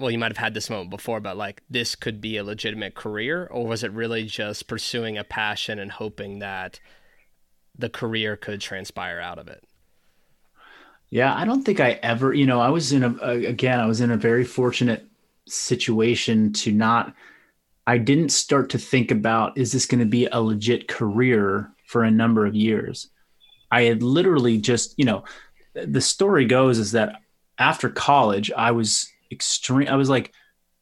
well, 0.00 0.10
you 0.10 0.18
might 0.18 0.30
have 0.30 0.38
had 0.38 0.54
this 0.54 0.70
moment 0.70 0.90
before, 0.90 1.20
but 1.20 1.36
like 1.36 1.62
this 1.68 1.94
could 1.94 2.20
be 2.20 2.36
a 2.36 2.44
legitimate 2.44 2.94
career, 2.94 3.46
or 3.50 3.66
was 3.66 3.84
it 3.84 3.92
really 3.92 4.24
just 4.24 4.66
pursuing 4.66 5.18
a 5.18 5.24
passion 5.24 5.78
and 5.78 5.92
hoping 5.92 6.38
that 6.38 6.80
the 7.78 7.90
career 7.90 8.36
could 8.36 8.60
transpire 8.60 9.20
out 9.20 9.38
of 9.38 9.48
it? 9.48 9.64
Yeah, 11.10 11.34
I 11.34 11.44
don't 11.44 11.64
think 11.64 11.80
I 11.80 11.92
ever, 12.02 12.32
you 12.32 12.46
know, 12.46 12.60
I 12.60 12.70
was 12.70 12.92
in 12.92 13.02
a, 13.02 13.14
again, 13.28 13.80
I 13.80 13.86
was 13.86 14.00
in 14.00 14.10
a 14.10 14.16
very 14.16 14.44
fortunate 14.44 15.06
situation 15.46 16.52
to 16.52 16.72
not 16.72 17.14
I 17.86 17.98
didn't 17.98 18.30
start 18.30 18.70
to 18.70 18.78
think 18.78 19.10
about 19.10 19.58
is 19.58 19.72
this 19.72 19.86
going 19.86 19.98
to 20.00 20.06
be 20.06 20.26
a 20.26 20.40
legit 20.40 20.86
career 20.86 21.72
for 21.86 22.04
a 22.04 22.10
number 22.10 22.46
of 22.46 22.54
years. 22.54 23.08
I 23.72 23.82
had 23.82 24.02
literally 24.02 24.58
just, 24.58 24.94
you 24.96 25.04
know, 25.04 25.24
the 25.74 26.00
story 26.00 26.44
goes 26.44 26.78
is 26.78 26.92
that 26.92 27.16
after 27.58 27.88
college, 27.88 28.50
I 28.56 28.70
was 28.70 29.10
extreme. 29.30 29.88
I 29.88 29.96
was 29.96 30.08
like, 30.08 30.32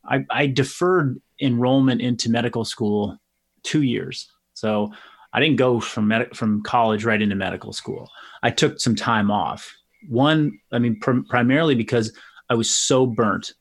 I, 0.04 0.24
I 0.30 0.46
deferred 0.46 1.20
enrollment 1.40 2.00
into 2.00 2.30
medical 2.30 2.64
school 2.64 3.18
two 3.62 3.82
years. 3.82 4.30
So 4.54 4.92
I 5.32 5.40
didn't 5.40 5.56
go 5.56 5.80
from 5.80 6.08
med- 6.08 6.36
from 6.36 6.62
college 6.62 7.04
right 7.04 7.20
into 7.20 7.36
medical 7.36 7.72
school. 7.72 8.10
I 8.42 8.50
took 8.50 8.80
some 8.80 8.94
time 8.96 9.30
off. 9.30 9.72
One, 10.08 10.58
I 10.72 10.78
mean, 10.78 10.98
pr- 11.00 11.20
primarily 11.28 11.74
because 11.74 12.12
I 12.48 12.54
was 12.54 12.74
so 12.74 13.06
burnt 13.06 13.52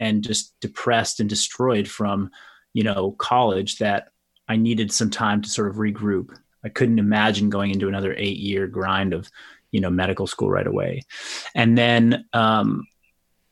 and 0.00 0.22
just 0.22 0.54
depressed 0.60 1.20
and 1.20 1.28
destroyed 1.28 1.88
from 1.88 2.30
you 2.72 2.82
know 2.82 3.12
college 3.12 3.78
that 3.78 4.08
i 4.48 4.56
needed 4.56 4.92
some 4.92 5.10
time 5.10 5.40
to 5.42 5.48
sort 5.48 5.68
of 5.68 5.76
regroup 5.76 6.28
i 6.64 6.68
couldn't 6.68 6.98
imagine 6.98 7.50
going 7.50 7.70
into 7.70 7.88
another 7.88 8.14
eight 8.16 8.36
year 8.36 8.66
grind 8.66 9.12
of 9.12 9.30
you 9.70 9.80
know 9.80 9.90
medical 9.90 10.26
school 10.26 10.50
right 10.50 10.66
away 10.66 11.02
and 11.54 11.76
then 11.76 12.24
um 12.32 12.86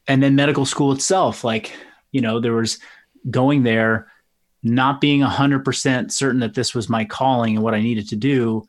and 0.06 0.22
then 0.22 0.34
medical 0.34 0.64
school 0.64 0.92
itself 0.92 1.44
like 1.44 1.72
you 2.12 2.20
know 2.20 2.40
there 2.40 2.54
was 2.54 2.78
going 3.30 3.62
there 3.62 4.10
not 4.66 4.98
being 4.98 5.20
100% 5.20 6.10
certain 6.10 6.40
that 6.40 6.54
this 6.54 6.74
was 6.74 6.88
my 6.88 7.04
calling 7.04 7.56
and 7.56 7.64
what 7.64 7.74
i 7.74 7.80
needed 7.80 8.08
to 8.08 8.16
do 8.16 8.64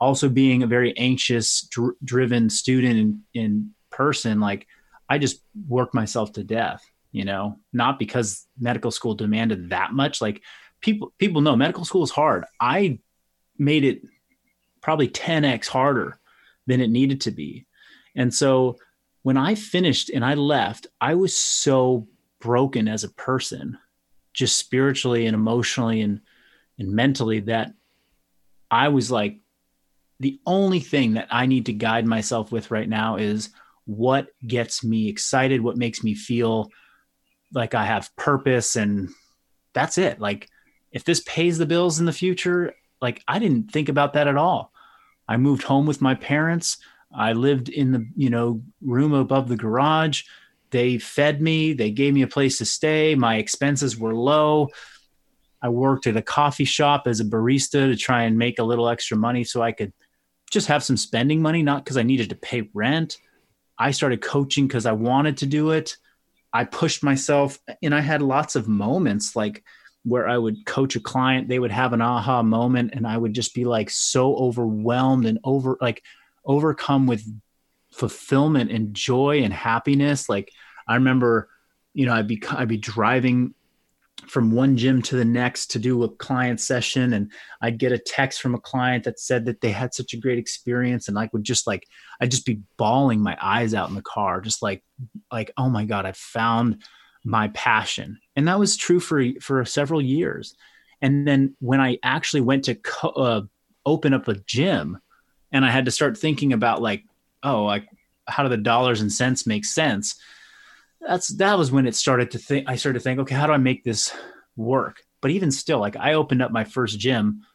also 0.00 0.28
being 0.28 0.62
a 0.62 0.66
very 0.66 0.96
anxious 0.98 1.62
dr- 1.70 1.96
driven 2.04 2.50
student 2.50 2.98
in, 2.98 3.22
in 3.34 3.70
person 3.90 4.40
like 4.40 4.66
i 5.08 5.18
just 5.18 5.42
worked 5.68 5.94
myself 5.94 6.32
to 6.32 6.44
death 6.44 6.84
you 7.14 7.24
know, 7.24 7.60
not 7.72 8.00
because 8.00 8.44
medical 8.58 8.90
school 8.90 9.14
demanded 9.14 9.70
that 9.70 9.92
much. 9.92 10.20
Like 10.20 10.42
people 10.80 11.14
people 11.16 11.42
know 11.42 11.54
medical 11.54 11.84
school 11.84 12.02
is 12.02 12.10
hard. 12.10 12.44
I 12.60 12.98
made 13.56 13.84
it 13.84 14.02
probably 14.82 15.08
10x 15.08 15.68
harder 15.68 16.18
than 16.66 16.80
it 16.80 16.90
needed 16.90 17.20
to 17.22 17.30
be. 17.30 17.66
And 18.16 18.34
so 18.34 18.78
when 19.24 19.38
I 19.38 19.54
finished 19.54 20.10
and 20.10 20.22
I 20.22 20.34
left, 20.34 20.86
I 21.00 21.14
was 21.14 21.34
so 21.34 22.06
broken 22.40 22.86
as 22.86 23.04
a 23.04 23.08
person, 23.08 23.78
just 24.34 24.58
spiritually 24.58 25.26
and 25.26 25.34
emotionally 25.34 26.02
and 26.02 26.20
and 26.78 26.92
mentally 26.92 27.40
that 27.40 27.72
I 28.70 28.88
was 28.88 29.10
like 29.10 29.40
the 30.20 30.40
only 30.44 30.80
thing 30.80 31.14
that 31.14 31.28
I 31.30 31.46
need 31.46 31.66
to 31.66 31.72
guide 31.72 32.06
myself 32.06 32.52
with 32.52 32.70
right 32.70 32.88
now 32.88 33.16
is 33.16 33.48
what 33.86 34.28
gets 34.46 34.84
me 34.84 35.08
excited, 35.08 35.62
what 35.62 35.78
makes 35.78 36.04
me 36.04 36.14
feel 36.14 36.70
like 37.52 37.74
I 37.74 37.86
have 37.86 38.14
purpose 38.16 38.76
and 38.76 39.08
that's 39.72 39.96
it. 39.96 40.20
Like 40.20 40.50
if 40.92 41.04
this 41.04 41.20
pays 41.20 41.56
the 41.56 41.66
bills 41.66 41.98
in 41.98 42.04
the 42.04 42.12
future, 42.12 42.74
like 43.00 43.22
I 43.26 43.38
didn't 43.38 43.70
think 43.70 43.88
about 43.88 44.12
that 44.12 44.28
at 44.28 44.36
all. 44.36 44.70
I 45.26 45.38
moved 45.38 45.62
home 45.62 45.86
with 45.86 46.02
my 46.02 46.14
parents. 46.14 46.76
I 47.16 47.32
lived 47.32 47.68
in 47.68 47.92
the, 47.92 48.06
you 48.16 48.30
know, 48.30 48.62
room 48.82 49.12
above 49.12 49.48
the 49.48 49.56
garage. 49.56 50.22
They 50.70 50.98
fed 50.98 51.40
me, 51.40 51.72
they 51.72 51.90
gave 51.90 52.14
me 52.14 52.22
a 52.22 52.28
place 52.28 52.58
to 52.58 52.64
stay. 52.64 53.14
My 53.14 53.36
expenses 53.36 53.96
were 53.96 54.14
low. 54.14 54.68
I 55.62 55.68
worked 55.68 56.06
at 56.06 56.16
a 56.16 56.22
coffee 56.22 56.64
shop 56.64 57.06
as 57.06 57.20
a 57.20 57.24
barista 57.24 57.88
to 57.90 57.96
try 57.96 58.24
and 58.24 58.36
make 58.36 58.58
a 58.58 58.64
little 58.64 58.88
extra 58.88 59.16
money 59.16 59.44
so 59.44 59.62
I 59.62 59.72
could 59.72 59.92
just 60.50 60.66
have 60.66 60.84
some 60.84 60.96
spending 60.96 61.40
money, 61.40 61.62
not 61.62 61.84
because 61.84 61.96
I 61.96 62.02
needed 62.02 62.28
to 62.30 62.36
pay 62.36 62.68
rent. 62.74 63.18
I 63.78 63.90
started 63.90 64.20
coaching 64.20 64.66
because 64.66 64.86
I 64.86 64.92
wanted 64.92 65.38
to 65.38 65.46
do 65.46 65.70
it. 65.70 65.96
I 66.52 66.64
pushed 66.64 67.02
myself 67.02 67.58
and 67.82 67.94
I 67.94 68.00
had 68.00 68.22
lots 68.22 68.56
of 68.56 68.68
moments 68.68 69.34
like 69.34 69.64
where 70.04 70.28
I 70.28 70.36
would 70.36 70.66
coach 70.66 70.96
a 70.96 71.00
client, 71.00 71.48
they 71.48 71.58
would 71.58 71.70
have 71.70 71.92
an 71.92 72.02
aha 72.02 72.42
moment 72.42 72.90
and 72.92 73.06
I 73.06 73.16
would 73.16 73.32
just 73.32 73.54
be 73.54 73.64
like 73.64 73.90
so 73.90 74.36
overwhelmed 74.36 75.26
and 75.26 75.38
over 75.44 75.78
like 75.80 76.02
overcome 76.44 77.06
with 77.06 77.24
fulfillment 77.92 78.70
and 78.70 78.94
joy 78.94 79.42
and 79.42 79.52
happiness. 79.52 80.28
Like 80.28 80.50
I 80.86 80.94
remember, 80.94 81.48
you 81.92 82.06
know, 82.06 82.14
I'd 82.14 82.28
be 82.28 82.42
I'd 82.50 82.68
be 82.68 82.76
driving 82.76 83.54
from 84.26 84.52
one 84.52 84.76
gym 84.76 85.02
to 85.02 85.16
the 85.16 85.24
next 85.24 85.72
to 85.72 85.78
do 85.78 86.02
a 86.02 86.08
client 86.08 86.60
session 86.60 87.12
and 87.12 87.30
I'd 87.60 87.78
get 87.78 87.92
a 87.92 87.98
text 87.98 88.40
from 88.40 88.54
a 88.54 88.60
client 88.60 89.04
that 89.04 89.20
said 89.20 89.44
that 89.46 89.60
they 89.60 89.70
had 89.70 89.92
such 89.92 90.14
a 90.14 90.18
great 90.18 90.38
experience 90.38 91.08
and 91.08 91.18
I 91.18 91.28
would 91.32 91.44
just 91.44 91.66
like 91.66 91.86
I'd 92.20 92.30
just 92.30 92.46
be 92.46 92.60
bawling 92.76 93.20
my 93.20 93.36
eyes 93.40 93.74
out 93.74 93.88
in 93.88 93.94
the 93.94 94.02
car 94.02 94.40
just 94.40 94.62
like 94.62 94.82
like 95.30 95.50
oh 95.56 95.68
my 95.68 95.84
god 95.84 96.06
I 96.06 96.12
found 96.12 96.82
my 97.24 97.48
passion 97.48 98.18
and 98.36 98.48
that 98.48 98.58
was 98.58 98.76
true 98.76 99.00
for 99.00 99.22
for 99.40 99.64
several 99.64 100.00
years 100.00 100.54
and 101.02 101.26
then 101.26 101.56
when 101.60 101.80
I 101.80 101.98
actually 102.02 102.42
went 102.42 102.64
to 102.64 102.76
co- 102.76 103.08
uh, 103.08 103.42
open 103.84 104.14
up 104.14 104.28
a 104.28 104.34
gym 104.34 104.98
and 105.54 105.64
I 105.64 105.70
had 105.70 105.84
to 105.86 105.90
start 105.90 106.18
thinking 106.18 106.52
about 106.52 106.82
like 106.82 107.04
oh 107.42 107.64
like 107.64 107.88
how 108.26 108.42
do 108.42 108.48
the 108.50 108.56
dollars 108.58 109.00
and 109.00 109.10
cents 109.10 109.46
make 109.46 109.64
sense? 109.64 110.16
That's 111.00 111.28
that 111.36 111.56
was 111.56 111.70
when 111.70 111.86
it 111.86 111.94
started 111.94 112.32
to 112.32 112.38
think 112.38 112.68
i 112.68 112.76
started 112.76 112.98
to 112.98 113.02
think 113.02 113.20
okay 113.20 113.34
how 113.34 113.46
do 113.46 113.52
i 113.52 113.58
make 113.58 113.84
this 113.84 114.12
work? 114.56 115.02
But 115.22 115.30
even 115.30 115.50
still 115.50 115.78
like 115.78 115.96
i 115.96 116.14
opened 116.14 116.42
up 116.42 116.50
my 116.50 116.64
first 116.64 116.98
gym 116.98 117.46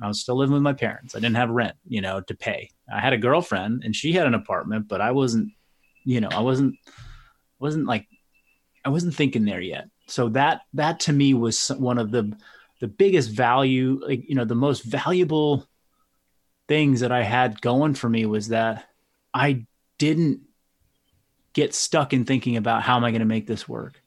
i 0.00 0.08
was 0.08 0.20
still 0.20 0.36
living 0.36 0.54
with 0.54 0.62
my 0.62 0.72
parents. 0.72 1.14
I 1.14 1.20
didn't 1.20 1.36
have 1.36 1.50
rent 1.50 1.76
you 1.86 2.00
know 2.00 2.20
to 2.22 2.34
pay. 2.34 2.70
I 2.92 3.00
had 3.00 3.12
a 3.12 3.18
girlfriend 3.18 3.84
and 3.84 3.94
she 3.94 4.12
had 4.12 4.26
an 4.26 4.34
apartment 4.34 4.88
but 4.88 5.00
i 5.00 5.12
wasn't 5.12 5.52
you 6.04 6.20
know 6.20 6.30
i 6.32 6.40
wasn't 6.40 6.76
wasn't 7.58 7.86
like 7.86 8.06
i 8.84 8.88
wasn't 8.88 9.14
thinking 9.14 9.44
there 9.44 9.60
yet. 9.60 9.88
So 10.06 10.30
that 10.30 10.62
that 10.74 11.00
to 11.00 11.12
me 11.12 11.34
was 11.34 11.68
one 11.68 11.98
of 11.98 12.10
the 12.10 12.36
the 12.80 12.88
biggest 12.88 13.30
value 13.30 14.00
like 14.02 14.28
you 14.28 14.34
know 14.34 14.44
the 14.44 14.54
most 14.54 14.82
valuable 14.82 15.68
things 16.68 17.00
that 17.00 17.12
i 17.12 17.22
had 17.22 17.60
going 17.60 17.94
for 17.94 18.08
me 18.08 18.26
was 18.26 18.48
that 18.48 18.86
i 19.34 19.64
didn't 19.98 20.40
get 21.52 21.74
stuck 21.74 22.12
in 22.12 22.24
thinking 22.24 22.56
about 22.56 22.82
how 22.82 22.96
am 22.96 23.04
I 23.04 23.10
going 23.10 23.20
to 23.20 23.26
make 23.26 23.46
this 23.46 23.68
work. 23.68 24.00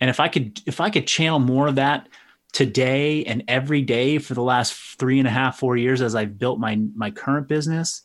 And 0.00 0.10
if 0.10 0.20
I 0.20 0.28
could, 0.28 0.60
if 0.66 0.80
I 0.80 0.90
could 0.90 1.06
channel 1.06 1.38
more 1.38 1.66
of 1.66 1.76
that 1.76 2.08
today 2.52 3.24
and 3.24 3.44
every 3.48 3.82
day 3.82 4.18
for 4.18 4.34
the 4.34 4.42
last 4.42 4.74
three 4.98 5.18
and 5.18 5.28
a 5.28 5.30
half, 5.30 5.58
four 5.58 5.76
years 5.76 6.00
as 6.00 6.14
I've 6.14 6.38
built 6.38 6.58
my 6.58 6.78
my 6.94 7.10
current 7.10 7.48
business, 7.48 8.02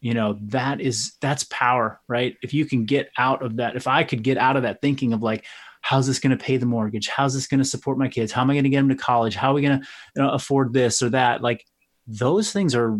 you 0.00 0.14
know, 0.14 0.38
that 0.42 0.80
is 0.80 1.14
that's 1.20 1.44
power, 1.44 2.00
right? 2.08 2.36
If 2.42 2.54
you 2.54 2.64
can 2.64 2.84
get 2.84 3.10
out 3.16 3.42
of 3.42 3.56
that, 3.56 3.76
if 3.76 3.86
I 3.86 4.02
could 4.04 4.22
get 4.22 4.36
out 4.36 4.56
of 4.56 4.64
that 4.64 4.82
thinking 4.82 5.12
of 5.12 5.22
like, 5.22 5.44
how's 5.80 6.06
this 6.06 6.18
going 6.18 6.36
to 6.36 6.44
pay 6.44 6.56
the 6.56 6.66
mortgage? 6.66 7.08
How's 7.08 7.34
this 7.34 7.46
going 7.46 7.58
to 7.58 7.64
support 7.64 7.98
my 7.98 8.08
kids? 8.08 8.32
How 8.32 8.42
am 8.42 8.50
I 8.50 8.54
going 8.54 8.64
to 8.64 8.70
get 8.70 8.78
them 8.78 8.88
to 8.88 8.96
college? 8.96 9.36
How 9.36 9.50
are 9.50 9.54
we 9.54 9.62
going 9.62 9.80
to 9.80 9.86
you 10.16 10.22
know, 10.22 10.30
afford 10.30 10.72
this 10.72 11.02
or 11.02 11.10
that? 11.10 11.40
Like 11.40 11.64
those 12.06 12.52
things 12.52 12.74
are 12.74 12.98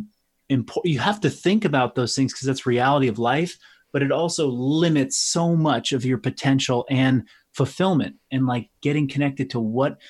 important. 0.48 0.92
You 0.92 1.00
have 1.00 1.20
to 1.20 1.30
think 1.30 1.64
about 1.64 1.94
those 1.94 2.14
things 2.14 2.32
because 2.32 2.46
that's 2.46 2.66
reality 2.66 3.08
of 3.08 3.18
life 3.18 3.58
but 3.94 4.02
it 4.02 4.10
also 4.10 4.48
limits 4.48 5.16
so 5.16 5.54
much 5.54 5.92
of 5.92 6.04
your 6.04 6.18
potential 6.18 6.84
and 6.90 7.28
fulfillment 7.52 8.16
and 8.32 8.44
like 8.44 8.68
getting 8.82 9.06
connected 9.06 9.48
to 9.50 9.60
what 9.60 10.00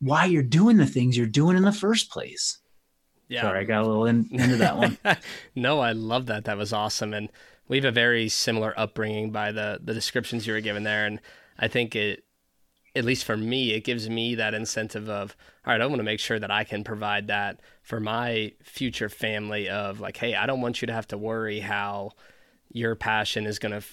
why 0.00 0.24
you're 0.24 0.42
doing 0.42 0.76
the 0.76 0.84
things 0.84 1.16
you're 1.16 1.26
doing 1.26 1.56
in 1.56 1.62
the 1.62 1.72
first 1.72 2.10
place. 2.10 2.58
Yeah. 3.28 3.42
Sorry, 3.42 3.60
I 3.60 3.64
got 3.64 3.82
a 3.82 3.86
little 3.86 4.06
in, 4.06 4.28
into 4.32 4.56
that 4.56 4.76
one. 4.76 4.98
no, 5.54 5.78
I 5.78 5.92
love 5.92 6.26
that. 6.26 6.46
That 6.46 6.58
was 6.58 6.72
awesome. 6.72 7.14
And 7.14 7.28
we 7.68 7.76
have 7.76 7.84
a 7.84 7.92
very 7.92 8.28
similar 8.28 8.74
upbringing 8.76 9.30
by 9.30 9.52
the 9.52 9.78
the 9.80 9.94
descriptions 9.94 10.44
you 10.44 10.52
were 10.52 10.60
given 10.60 10.82
there. 10.82 11.06
And 11.06 11.20
I 11.60 11.68
think 11.68 11.94
it 11.94 12.24
at 12.98 13.04
least 13.04 13.24
for 13.24 13.36
me, 13.36 13.72
it 13.72 13.84
gives 13.84 14.10
me 14.10 14.34
that 14.34 14.54
incentive 14.54 15.08
of, 15.08 15.36
all 15.64 15.72
right, 15.72 15.80
I 15.80 15.86
want 15.86 16.00
to 16.00 16.04
make 16.04 16.20
sure 16.20 16.38
that 16.38 16.50
I 16.50 16.64
can 16.64 16.84
provide 16.84 17.28
that 17.28 17.60
for 17.82 18.00
my 18.00 18.52
future 18.62 19.08
family 19.08 19.68
of 19.68 20.00
like, 20.00 20.16
hey, 20.16 20.34
I 20.34 20.46
don't 20.46 20.60
want 20.60 20.82
you 20.82 20.86
to 20.86 20.92
have 20.92 21.08
to 21.08 21.18
worry 21.18 21.60
how 21.60 22.12
your 22.72 22.94
passion 22.94 23.46
is 23.46 23.58
going 23.58 23.80
to 23.80 23.86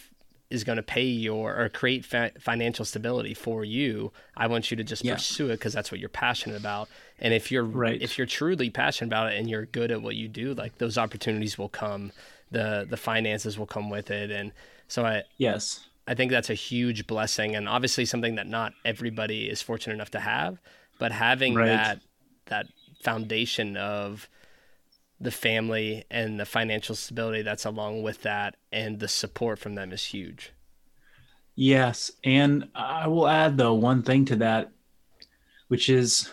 is 0.51 0.63
going 0.63 0.75
to 0.75 0.83
pay 0.83 1.05
your 1.05 1.59
or 1.59 1.69
create 1.69 2.05
fa- 2.05 2.31
financial 2.39 2.85
stability 2.85 3.33
for 3.33 3.65
you 3.65 4.11
i 4.37 4.45
want 4.45 4.69
you 4.69 4.77
to 4.77 4.83
just 4.83 5.03
yeah. 5.03 5.15
pursue 5.15 5.47
it 5.47 5.53
because 5.53 5.73
that's 5.73 5.91
what 5.91 5.99
you're 5.99 6.07
passionate 6.07 6.55
about 6.55 6.87
and 7.19 7.33
if 7.33 7.51
you're 7.51 7.63
right. 7.63 7.99
if 8.01 8.17
you're 8.17 8.27
truly 8.27 8.69
passionate 8.69 9.07
about 9.07 9.33
it 9.33 9.39
and 9.39 9.49
you're 9.49 9.65
good 9.65 9.89
at 9.89 10.01
what 10.03 10.15
you 10.15 10.27
do 10.27 10.53
like 10.53 10.77
those 10.77 10.99
opportunities 10.99 11.57
will 11.57 11.69
come 11.69 12.11
the 12.51 12.85
the 12.87 12.97
finances 12.97 13.57
will 13.57 13.65
come 13.65 13.89
with 13.89 14.11
it 14.11 14.29
and 14.29 14.51
so 14.87 15.03
i 15.03 15.23
yes 15.37 15.87
i 16.07 16.13
think 16.13 16.31
that's 16.31 16.49
a 16.49 16.55
huge 16.55 17.07
blessing 17.07 17.55
and 17.55 17.67
obviously 17.67 18.05
something 18.05 18.35
that 18.35 18.47
not 18.47 18.73
everybody 18.83 19.49
is 19.49 19.61
fortunate 19.61 19.93
enough 19.93 20.11
to 20.11 20.19
have 20.19 20.59
but 20.99 21.11
having 21.11 21.55
right. 21.55 21.67
that 21.67 22.01
that 22.45 22.67
foundation 23.03 23.77
of 23.77 24.29
the 25.19 25.31
family 25.31 26.03
and 26.11 26.39
the 26.39 26.45
financial 26.45 26.95
stability 26.95 27.41
that's 27.41 27.65
along 27.65 28.03
with 28.03 28.21
that 28.23 28.55
and 28.71 28.99
the 28.99 29.07
support 29.07 29.59
from 29.59 29.75
them 29.75 29.91
is 29.91 30.03
huge. 30.05 30.51
Yes, 31.55 32.11
and 32.23 32.67
I 32.75 33.07
will 33.07 33.27
add 33.27 33.57
though 33.57 33.73
one 33.73 34.03
thing 34.03 34.25
to 34.25 34.35
that 34.37 34.71
which 35.67 35.89
is 35.89 36.29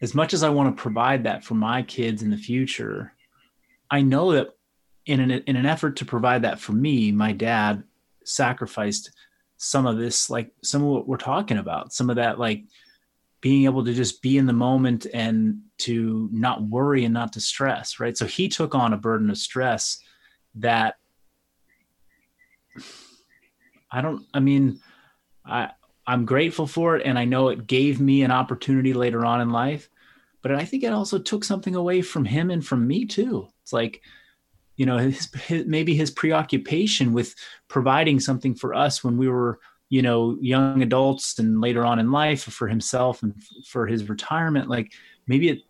as 0.00 0.14
much 0.14 0.34
as 0.34 0.42
I 0.42 0.50
want 0.50 0.76
to 0.76 0.80
provide 0.80 1.24
that 1.24 1.44
for 1.44 1.54
my 1.54 1.82
kids 1.82 2.22
in 2.22 2.30
the 2.30 2.36
future, 2.36 3.12
I 3.90 4.02
know 4.02 4.32
that 4.32 4.48
in 5.06 5.20
an 5.20 5.30
in 5.30 5.56
an 5.56 5.66
effort 5.66 5.96
to 5.96 6.04
provide 6.04 6.42
that 6.42 6.58
for 6.58 6.72
me, 6.72 7.12
my 7.12 7.32
dad 7.32 7.84
sacrificed 8.28 9.12
some 9.56 9.86
of 9.86 9.98
this 9.98 10.30
like 10.30 10.52
some 10.62 10.82
of 10.82 10.88
what 10.88 11.08
we're 11.08 11.16
talking 11.16 11.58
about, 11.58 11.92
some 11.92 12.10
of 12.10 12.16
that 12.16 12.38
like 12.38 12.64
being 13.40 13.64
able 13.64 13.84
to 13.84 13.94
just 13.94 14.22
be 14.22 14.38
in 14.38 14.46
the 14.46 14.52
moment 14.52 15.06
and 15.14 15.60
to 15.78 16.28
not 16.32 16.62
worry 16.62 17.04
and 17.04 17.14
not 17.14 17.32
to 17.32 17.40
stress, 17.40 18.00
right? 18.00 18.16
So 18.16 18.26
he 18.26 18.48
took 18.48 18.74
on 18.74 18.92
a 18.92 18.98
burden 18.98 19.30
of 19.30 19.38
stress 19.38 20.00
that 20.56 20.96
I 23.90 24.00
don't, 24.00 24.24
I 24.34 24.40
mean, 24.40 24.80
I, 25.44 25.70
I'm 26.06 26.24
grateful 26.24 26.66
for 26.66 26.96
it. 26.96 27.06
And 27.06 27.18
I 27.18 27.24
know 27.24 27.48
it 27.48 27.66
gave 27.66 28.00
me 28.00 28.22
an 28.22 28.30
opportunity 28.30 28.92
later 28.92 29.24
on 29.24 29.40
in 29.40 29.50
life, 29.50 29.88
but 30.42 30.52
I 30.52 30.64
think 30.64 30.82
it 30.82 30.92
also 30.92 31.18
took 31.18 31.44
something 31.44 31.74
away 31.74 32.02
from 32.02 32.24
him 32.24 32.50
and 32.50 32.64
from 32.64 32.86
me 32.86 33.06
too. 33.06 33.48
It's 33.62 33.72
like, 33.72 34.02
you 34.78 34.86
know, 34.86 34.96
his, 34.96 35.28
his 35.34 35.66
maybe 35.66 35.94
his 35.94 36.10
preoccupation 36.10 37.12
with 37.12 37.34
providing 37.66 38.20
something 38.20 38.54
for 38.54 38.72
us 38.74 39.04
when 39.04 39.18
we 39.18 39.28
were 39.28 39.58
you 39.90 40.02
know 40.02 40.38
young 40.40 40.82
adults 40.82 41.38
and 41.38 41.60
later 41.60 41.84
on 41.84 41.98
in 41.98 42.10
life 42.10 42.42
for 42.42 42.68
himself 42.68 43.22
and 43.22 43.34
for 43.66 43.86
his 43.86 44.08
retirement 44.08 44.68
like 44.68 44.92
maybe 45.26 45.48
it 45.48 45.60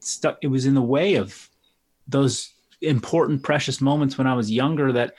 stuck 0.00 0.38
it 0.42 0.46
was 0.46 0.64
in 0.64 0.72
the 0.72 0.80
way 0.80 1.16
of 1.16 1.50
those 2.08 2.54
important 2.80 3.42
precious 3.42 3.82
moments 3.82 4.16
when 4.16 4.26
i 4.26 4.32
was 4.32 4.50
younger 4.50 4.90
that 4.90 5.12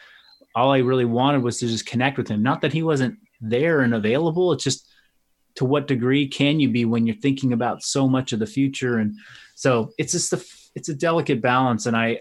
all 0.56 0.72
i 0.72 0.80
really 0.80 1.06
wanted 1.06 1.44
was 1.44 1.60
to 1.60 1.68
just 1.68 1.86
connect 1.86 2.18
with 2.18 2.28
him. 2.28 2.44
Not 2.44 2.62
that 2.62 2.74
he 2.74 2.84
wasn't 2.84 3.18
there 3.42 3.82
and 3.82 3.94
available 3.94 4.52
it's 4.54 4.64
just 4.64 4.88
to 5.56 5.66
what 5.66 5.88
degree 5.88 6.28
can 6.28 6.60
you 6.60 6.70
be 6.70 6.86
when 6.86 7.06
you're 7.06 7.16
thinking 7.16 7.54
about 7.54 7.84
so 7.84 8.08
much 8.08 8.34
of 8.34 8.40
the 8.40 8.48
future? 8.48 8.98
And 8.98 9.16
so 9.54 9.92
it's 9.98 10.14
just 10.14 10.34
a 10.34 10.44
it's 10.76 10.90
a 10.90 10.96
delicate 10.96 11.40
balance 11.40 11.86
and 11.86 11.96
i 11.96 12.20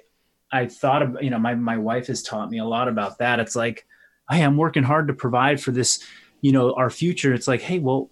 i 0.52 0.66
thought 0.66 1.02
of 1.02 1.16
you 1.20 1.30
know 1.30 1.38
my 1.38 1.54
my 1.54 1.76
wife 1.76 2.06
has 2.06 2.22
taught 2.22 2.50
me 2.50 2.58
a 2.58 2.64
lot 2.64 2.88
about 2.88 3.18
that 3.18 3.40
it's 3.40 3.56
like 3.56 3.86
hey, 4.32 4.42
I'm 4.42 4.56
working 4.56 4.82
hard 4.82 5.08
to 5.08 5.14
provide 5.14 5.60
for 5.60 5.70
this, 5.70 6.04
you 6.40 6.52
know, 6.52 6.72
our 6.74 6.90
future. 6.90 7.32
It's 7.34 7.48
like, 7.48 7.60
hey, 7.60 7.78
well, 7.78 8.10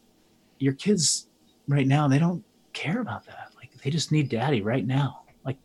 your 0.59 0.75
kids 0.75 1.27
right 1.69 1.87
now, 1.87 2.09
they 2.09 2.19
don't 2.19 2.45
care 2.73 3.01
about 3.01 3.27
that. 3.27 3.51
Like 3.57 3.73
they 3.83 3.91
just 3.91 4.13
need 4.13 4.29
daddy 4.29 4.61
right 4.61 4.87
now. 4.87 5.23
Like 5.45 5.59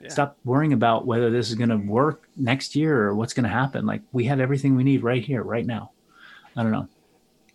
yeah. 0.00 0.08
stop 0.08 0.36
worrying 0.44 0.72
about 0.72 1.06
whether 1.06 1.30
this 1.30 1.48
is 1.48 1.54
going 1.54 1.70
to 1.70 1.76
work 1.76 2.28
next 2.36 2.76
year 2.76 3.02
or 3.02 3.14
what's 3.14 3.32
going 3.32 3.44
to 3.44 3.50
happen. 3.50 3.86
Like 3.86 4.02
we 4.12 4.24
have 4.24 4.40
everything 4.40 4.76
we 4.76 4.84
need 4.84 5.02
right 5.02 5.24
here, 5.24 5.42
right 5.42 5.66
now. 5.66 5.92
I 6.56 6.62
don't 6.62 6.72
know. 6.72 6.88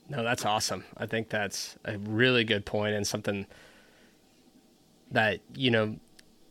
No, 0.09 0.23
that's 0.23 0.45
awesome. 0.45 0.85
I 0.95 1.05
think 1.05 1.29
that's 1.29 1.75
a 1.85 1.97
really 1.97 2.43
good 2.43 2.65
point 2.65 2.95
and 2.95 3.05
something 3.05 3.45
that, 5.11 5.39
you 5.53 5.69
know, 5.69 5.97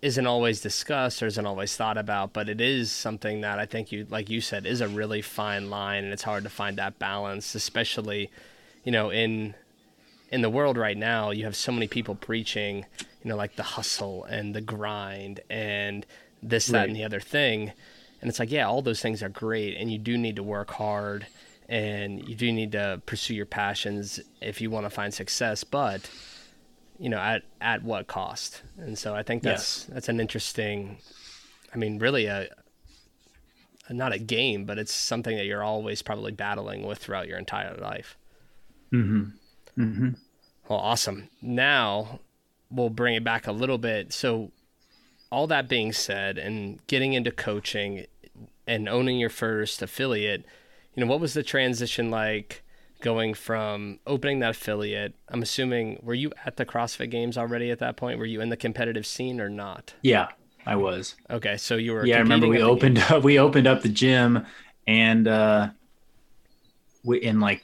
isn't 0.06 0.26
always 0.26 0.60
discussed 0.60 1.20
or 1.20 1.26
isn't 1.26 1.46
always 1.46 1.74
thought 1.74 1.98
about, 1.98 2.32
but 2.32 2.48
it 2.48 2.60
is 2.60 2.92
something 2.92 3.40
that 3.40 3.58
I 3.58 3.66
think 3.66 3.90
you, 3.90 4.06
like 4.08 4.30
you 4.30 4.40
said, 4.40 4.64
is 4.64 4.80
a 4.80 4.86
really 4.86 5.20
fine 5.20 5.68
line, 5.68 6.04
and 6.04 6.12
it's 6.12 6.22
hard 6.22 6.44
to 6.44 6.48
find 6.48 6.78
that 6.78 7.00
balance, 7.00 7.56
especially, 7.56 8.30
you 8.84 8.92
know, 8.92 9.10
in 9.10 9.54
in 10.30 10.42
the 10.42 10.50
world 10.50 10.76
right 10.76 10.96
now. 10.96 11.32
You 11.32 11.42
have 11.44 11.56
so 11.56 11.72
many 11.72 11.88
people 11.88 12.14
preaching, 12.14 12.86
you 13.22 13.28
know, 13.28 13.36
like 13.36 13.56
the 13.56 13.64
hustle 13.64 14.22
and 14.24 14.54
the 14.54 14.60
grind 14.60 15.40
and 15.50 16.06
this, 16.40 16.66
that, 16.66 16.78
right. 16.78 16.88
and 16.88 16.96
the 16.96 17.02
other 17.02 17.20
thing, 17.20 17.72
and 18.20 18.30
it's 18.30 18.38
like, 18.38 18.52
yeah, 18.52 18.68
all 18.68 18.82
those 18.82 19.02
things 19.02 19.24
are 19.24 19.28
great, 19.28 19.76
and 19.76 19.90
you 19.90 19.98
do 19.98 20.16
need 20.16 20.36
to 20.36 20.44
work 20.44 20.70
hard, 20.70 21.26
and 21.68 22.28
you 22.28 22.36
do 22.36 22.52
need 22.52 22.70
to 22.72 23.02
pursue 23.06 23.34
your 23.34 23.46
passions 23.46 24.20
if 24.40 24.60
you 24.60 24.70
want 24.70 24.86
to 24.86 24.90
find 24.90 25.12
success, 25.12 25.64
but 25.64 26.08
you 26.98 27.08
know 27.08 27.18
at 27.18 27.42
at 27.60 27.82
what 27.82 28.06
cost? 28.06 28.62
And 28.78 28.98
so 28.98 29.14
i 29.14 29.22
think 29.22 29.42
that's 29.42 29.86
yes. 29.86 29.94
that's 29.94 30.08
an 30.08 30.20
interesting 30.20 30.98
i 31.74 31.78
mean 31.78 31.98
really 31.98 32.26
a, 32.26 32.48
a, 33.88 33.92
not 33.92 34.12
a 34.12 34.18
game 34.18 34.64
but 34.64 34.78
it's 34.78 34.92
something 34.92 35.36
that 35.36 35.44
you're 35.44 35.64
always 35.64 36.02
probably 36.02 36.32
battling 36.32 36.86
with 36.86 36.98
throughout 36.98 37.28
your 37.28 37.38
entire 37.38 37.76
life. 37.76 38.16
Mm-hmm. 38.92 39.80
Mm-hmm. 39.80 40.08
Well 40.68 40.78
awesome. 40.78 41.28
Now 41.42 42.20
we'll 42.70 42.90
bring 42.90 43.14
it 43.14 43.24
back 43.24 43.46
a 43.46 43.52
little 43.52 43.78
bit. 43.78 44.12
So 44.12 44.50
all 45.30 45.46
that 45.48 45.68
being 45.68 45.92
said 45.92 46.38
and 46.38 46.84
getting 46.86 47.12
into 47.12 47.30
coaching 47.30 48.06
and 48.66 48.88
owning 48.88 49.18
your 49.18 49.30
first 49.30 49.82
affiliate, 49.82 50.44
you 50.94 51.04
know, 51.04 51.10
what 51.10 51.20
was 51.20 51.34
the 51.34 51.42
transition 51.42 52.10
like 52.10 52.62
going 53.06 53.34
from 53.34 54.00
opening 54.04 54.40
that 54.40 54.50
affiliate? 54.50 55.14
I'm 55.28 55.40
assuming 55.40 56.00
were 56.02 56.12
you 56.12 56.32
at 56.44 56.56
the 56.56 56.66
CrossFit 56.66 57.08
Games 57.08 57.38
already 57.38 57.70
at 57.70 57.78
that 57.78 57.96
point? 57.96 58.18
Were 58.18 58.26
you 58.26 58.40
in 58.40 58.48
the 58.48 58.56
competitive 58.56 59.06
scene 59.06 59.40
or 59.40 59.48
not? 59.48 59.94
Yeah, 60.02 60.30
I 60.66 60.74
was. 60.74 61.14
Okay, 61.30 61.56
so 61.56 61.76
you 61.76 61.92
were. 61.92 62.04
Yeah, 62.04 62.16
I 62.16 62.18
remember 62.18 62.48
we 62.48 62.60
opened 62.60 62.98
up. 63.10 63.22
We 63.22 63.38
opened 63.38 63.68
up 63.68 63.82
the 63.82 63.90
gym, 63.90 64.44
and 64.88 65.28
uh, 65.28 65.68
we 67.04 67.18
in 67.18 67.38
like 67.38 67.62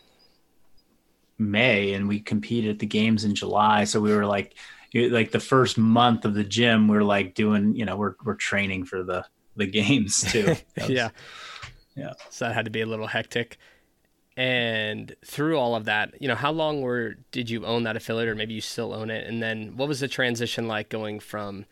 May, 1.39 1.93
and 1.95 2.07
we 2.07 2.21
competed 2.21 2.71
at 2.71 2.79
the 2.79 2.87
games 2.87 3.25
in 3.25 3.35
July. 3.35 3.83
So 3.83 4.01
we 4.01 4.15
were 4.15 4.27
like, 4.27 4.55
like 4.95 5.33
the 5.33 5.41
first 5.41 5.77
month 5.77 6.25
of 6.25 6.35
the 6.35 6.45
gym, 6.45 6.87
we're 6.87 7.03
like 7.03 7.35
doing, 7.35 7.75
you 7.75 7.85
know, 7.85 7.97
we're 7.97 8.15
we're 8.25 8.37
training 8.37 8.85
for 8.85 9.03
the 9.03 9.27
the 9.57 9.67
games 9.67 10.23
too. 10.23 10.55
Was, 10.77 10.89
yeah, 10.89 11.09
yeah. 11.97 12.13
So 12.31 12.45
that 12.45 12.55
had 12.55 12.67
to 12.67 12.71
be 12.71 12.83
a 12.83 12.87
little 12.87 13.09
hectic. 13.09 13.59
And 14.37 15.15
through 15.25 15.59
all 15.59 15.75
of 15.75 15.85
that, 15.85 16.21
you 16.21 16.29
know, 16.29 16.35
how 16.35 16.53
long 16.53 16.81
were 16.81 17.17
did 17.33 17.51
you 17.51 17.67
own 17.67 17.83
that 17.83 17.97
affiliate, 17.97 18.29
or 18.29 18.35
maybe 18.35 18.55
you 18.55 18.61
still 18.61 18.93
own 18.95 19.11
it? 19.11 19.27
And 19.27 19.43
then 19.43 19.77
what 19.77 19.89
was 19.89 20.01
the 20.01 20.09
transition 20.09 20.67
like 20.67 20.89
going 20.89 21.21
from 21.21 21.67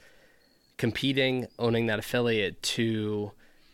competing, 0.76 1.46
owning 1.58 1.86
that 1.86 1.98
affiliate 1.98 2.62
to 2.62 3.32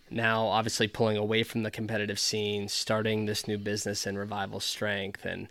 now 0.09 0.47
obviously 0.47 0.87
pulling 0.87 1.17
away 1.17 1.43
from 1.43 1.65
the 1.65 1.71
competitive 1.71 2.19
scene, 2.19 2.69
starting 2.69 3.27
this 3.27 3.49
new 3.49 3.59
business 3.59 4.07
in 4.07 4.17
revival 4.17 4.61
strength, 4.61 5.25
and 5.25 5.49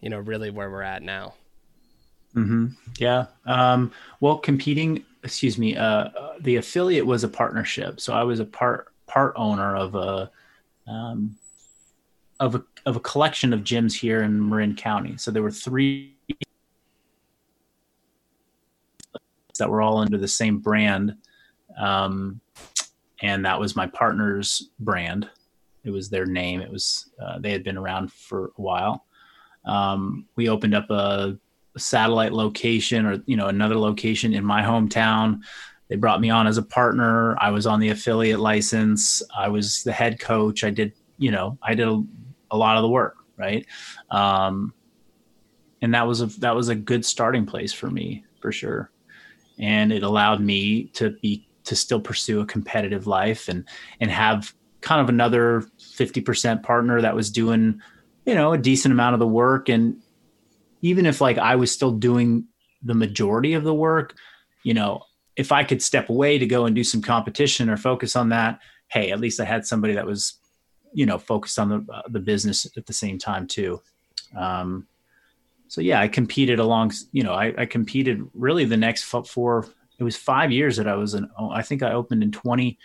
you 0.00 0.10
know, 0.10 0.18
really 0.18 0.50
where 0.50 0.68
we're 0.68 0.82
at 0.82 1.02
now. 1.02 1.34
Mm-hmm. 2.34 2.66
Yeah. 2.98 3.26
Um, 3.46 3.92
well, 4.20 4.38
competing, 4.38 5.04
excuse 5.22 5.58
me, 5.58 5.76
uh, 5.76 6.08
the 6.40 6.56
affiliate 6.56 7.06
was 7.06 7.24
a 7.24 7.28
partnership. 7.28 8.00
So 8.00 8.12
I 8.12 8.24
was 8.24 8.40
a 8.40 8.44
part, 8.44 8.88
part 9.06 9.34
owner 9.36 9.76
of 9.76 9.94
a, 9.94 10.30
um, 10.86 11.36
of 12.42 12.56
a, 12.56 12.64
of 12.86 12.96
a 12.96 13.00
collection 13.00 13.52
of 13.52 13.60
gyms 13.60 13.94
here 13.94 14.22
in 14.22 14.48
Marin 14.48 14.74
County. 14.74 15.16
So 15.16 15.30
there 15.30 15.44
were 15.44 15.50
three 15.52 16.16
that 19.58 19.70
were 19.70 19.80
all 19.80 19.98
under 19.98 20.18
the 20.18 20.26
same 20.26 20.58
brand. 20.58 21.14
Um, 21.78 22.40
and 23.20 23.44
that 23.44 23.60
was 23.60 23.76
my 23.76 23.86
partner's 23.86 24.70
brand. 24.80 25.30
It 25.84 25.90
was 25.90 26.10
their 26.10 26.26
name. 26.26 26.60
It 26.60 26.70
was, 26.70 27.10
uh, 27.22 27.38
they 27.38 27.52
had 27.52 27.62
been 27.62 27.78
around 27.78 28.12
for 28.12 28.46
a 28.58 28.60
while. 28.60 29.06
Um, 29.64 30.26
we 30.34 30.48
opened 30.48 30.74
up 30.74 30.90
a, 30.90 31.38
a 31.76 31.78
satellite 31.78 32.32
location 32.32 33.06
or 33.06 33.22
you 33.26 33.36
know 33.36 33.46
another 33.46 33.76
location 33.76 34.34
in 34.34 34.44
my 34.44 34.62
hometown. 34.62 35.42
They 35.86 35.94
brought 35.94 36.20
me 36.20 36.30
on 36.30 36.48
as 36.48 36.58
a 36.58 36.62
partner. 36.62 37.36
I 37.40 37.50
was 37.50 37.68
on 37.68 37.78
the 37.78 37.90
affiliate 37.90 38.40
license. 38.40 39.22
I 39.36 39.48
was 39.48 39.84
the 39.84 39.92
head 39.92 40.18
coach. 40.18 40.64
I 40.64 40.70
did 40.70 40.92
you 41.18 41.30
know 41.30 41.56
I 41.62 41.76
did 41.76 41.86
a, 41.86 42.02
a 42.52 42.56
lot 42.56 42.76
of 42.76 42.82
the 42.82 42.88
work 42.88 43.16
right. 43.36 43.66
Um, 44.10 44.72
and 45.80 45.94
that 45.94 46.06
was 46.06 46.20
a 46.20 46.26
that 46.40 46.54
was 46.54 46.68
a 46.68 46.74
good 46.74 47.04
starting 47.04 47.44
place 47.44 47.72
for 47.72 47.90
me 47.90 48.24
for 48.40 48.52
sure 48.52 48.90
and 49.58 49.92
it 49.92 50.02
allowed 50.02 50.40
me 50.40 50.84
to 50.94 51.10
be 51.22 51.46
to 51.64 51.76
still 51.76 52.00
pursue 52.00 52.40
a 52.40 52.46
competitive 52.46 53.06
life 53.06 53.48
and 53.48 53.68
and 54.00 54.10
have 54.10 54.54
kind 54.80 55.00
of 55.00 55.08
another 55.08 55.64
50% 55.78 56.62
partner 56.64 57.00
that 57.00 57.14
was 57.14 57.30
doing 57.30 57.80
you 58.24 58.34
know 58.34 58.52
a 58.52 58.58
decent 58.58 58.92
amount 58.92 59.14
of 59.14 59.20
the 59.20 59.26
work 59.26 59.68
and 59.68 59.96
even 60.80 61.04
if 61.04 61.20
like 61.20 61.38
i 61.38 61.56
was 61.56 61.70
still 61.70 61.92
doing 61.92 62.46
the 62.82 62.94
majority 62.94 63.54
of 63.54 63.64
the 63.64 63.74
work 63.74 64.14
you 64.62 64.74
know 64.74 65.02
if 65.36 65.50
i 65.52 65.64
could 65.64 65.82
step 65.82 66.08
away 66.08 66.38
to 66.38 66.46
go 66.46 66.64
and 66.64 66.76
do 66.76 66.84
some 66.84 67.02
competition 67.02 67.68
or 67.68 67.76
focus 67.76 68.16
on 68.16 68.28
that 68.28 68.60
hey 68.88 69.10
at 69.10 69.20
least 69.20 69.40
i 69.40 69.44
had 69.44 69.66
somebody 69.66 69.94
that 69.94 70.06
was 70.06 70.38
you 70.92 71.06
know 71.06 71.18
focused 71.18 71.58
on 71.58 71.68
the 71.68 71.92
uh, 71.92 72.02
the 72.08 72.20
business 72.20 72.66
at 72.76 72.86
the 72.86 72.92
same 72.92 73.18
time 73.18 73.46
too. 73.46 73.80
Um, 74.36 74.86
so 75.68 75.80
yeah 75.80 76.00
i 76.00 76.06
competed 76.06 76.58
along 76.58 76.92
you 77.12 77.22
know 77.22 77.32
I, 77.32 77.54
I 77.56 77.64
competed 77.64 78.28
really 78.34 78.66
the 78.66 78.76
next 78.76 79.04
four 79.04 79.66
it 79.98 80.04
was 80.04 80.16
five 80.18 80.52
years 80.52 80.76
that 80.76 80.86
i 80.86 80.94
was 80.94 81.14
an 81.14 81.30
i 81.50 81.62
think 81.62 81.82
i 81.82 81.94
opened 81.94 82.22
in 82.22 82.30
20 82.30 82.78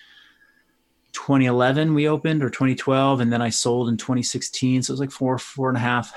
2011 1.12 1.94
we 1.94 2.08
opened 2.08 2.42
or 2.42 2.50
2012 2.50 3.20
and 3.20 3.34
then 3.34 3.42
i 3.42 3.50
sold 3.50 3.90
in 3.90 3.98
2016 3.98 4.84
so 4.84 4.92
it 4.92 4.94
was 4.94 5.02
like 5.02 5.12
four 5.12 5.38
four 5.38 5.68
and 5.68 5.78
a 5.78 5.82
half 5.82 6.14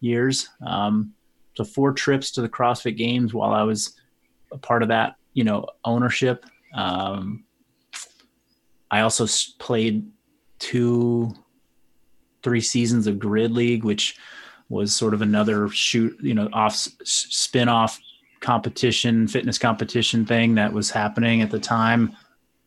years. 0.00 0.48
Um, 0.66 1.14
so 1.54 1.64
four 1.64 1.92
trips 1.92 2.30
to 2.32 2.42
the 2.42 2.48
crossfit 2.48 2.96
games 2.96 3.32
while 3.34 3.52
i 3.52 3.62
was 3.62 4.00
a 4.52 4.58
part 4.58 4.82
of 4.82 4.88
that 4.88 5.16
you 5.34 5.44
know 5.44 5.66
ownership. 5.84 6.44
Um, 6.74 7.44
i 8.90 9.00
also 9.00 9.26
played 9.58 10.06
two 10.60 11.34
three 12.42 12.60
seasons 12.60 13.06
of 13.06 13.18
grid 13.18 13.50
league 13.50 13.84
which 13.84 14.16
was 14.68 14.94
sort 14.94 15.12
of 15.12 15.20
another 15.20 15.68
shoot 15.68 16.16
you 16.22 16.34
know 16.34 16.48
off 16.52 16.74
spin 17.04 17.68
off 17.68 17.98
competition 18.38 19.26
fitness 19.26 19.58
competition 19.58 20.24
thing 20.24 20.54
that 20.54 20.72
was 20.72 20.90
happening 20.90 21.42
at 21.42 21.50
the 21.50 21.58
time 21.58 22.16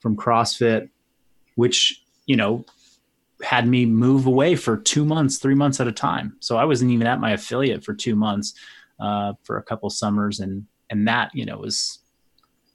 from 0.02 0.16
crossfit 0.18 0.90
which 1.56 2.04
you 2.26 2.36
know 2.36 2.66
had 3.44 3.68
me 3.68 3.86
move 3.86 4.26
away 4.26 4.56
for 4.56 4.78
two 4.78 5.06
months, 5.06 5.38
three 5.38 5.56
months 5.56 5.80
at 5.80 5.88
a 5.88 5.92
time. 5.92 6.36
So 6.40 6.58
I 6.58 6.66
wasn't 6.66 6.92
even 6.92 7.08
at 7.08 7.20
my 7.20 7.32
affiliate 7.32 7.84
for 7.84 7.94
two 7.94 8.16
months 8.16 8.54
uh, 9.00 9.34
for 9.44 9.58
a 9.58 9.64
couple 9.64 9.90
summers, 9.90 10.40
and 10.40 10.66
and 10.90 11.08
that 11.08 11.32
you 11.34 11.46
know 11.46 11.58
was 11.58 12.00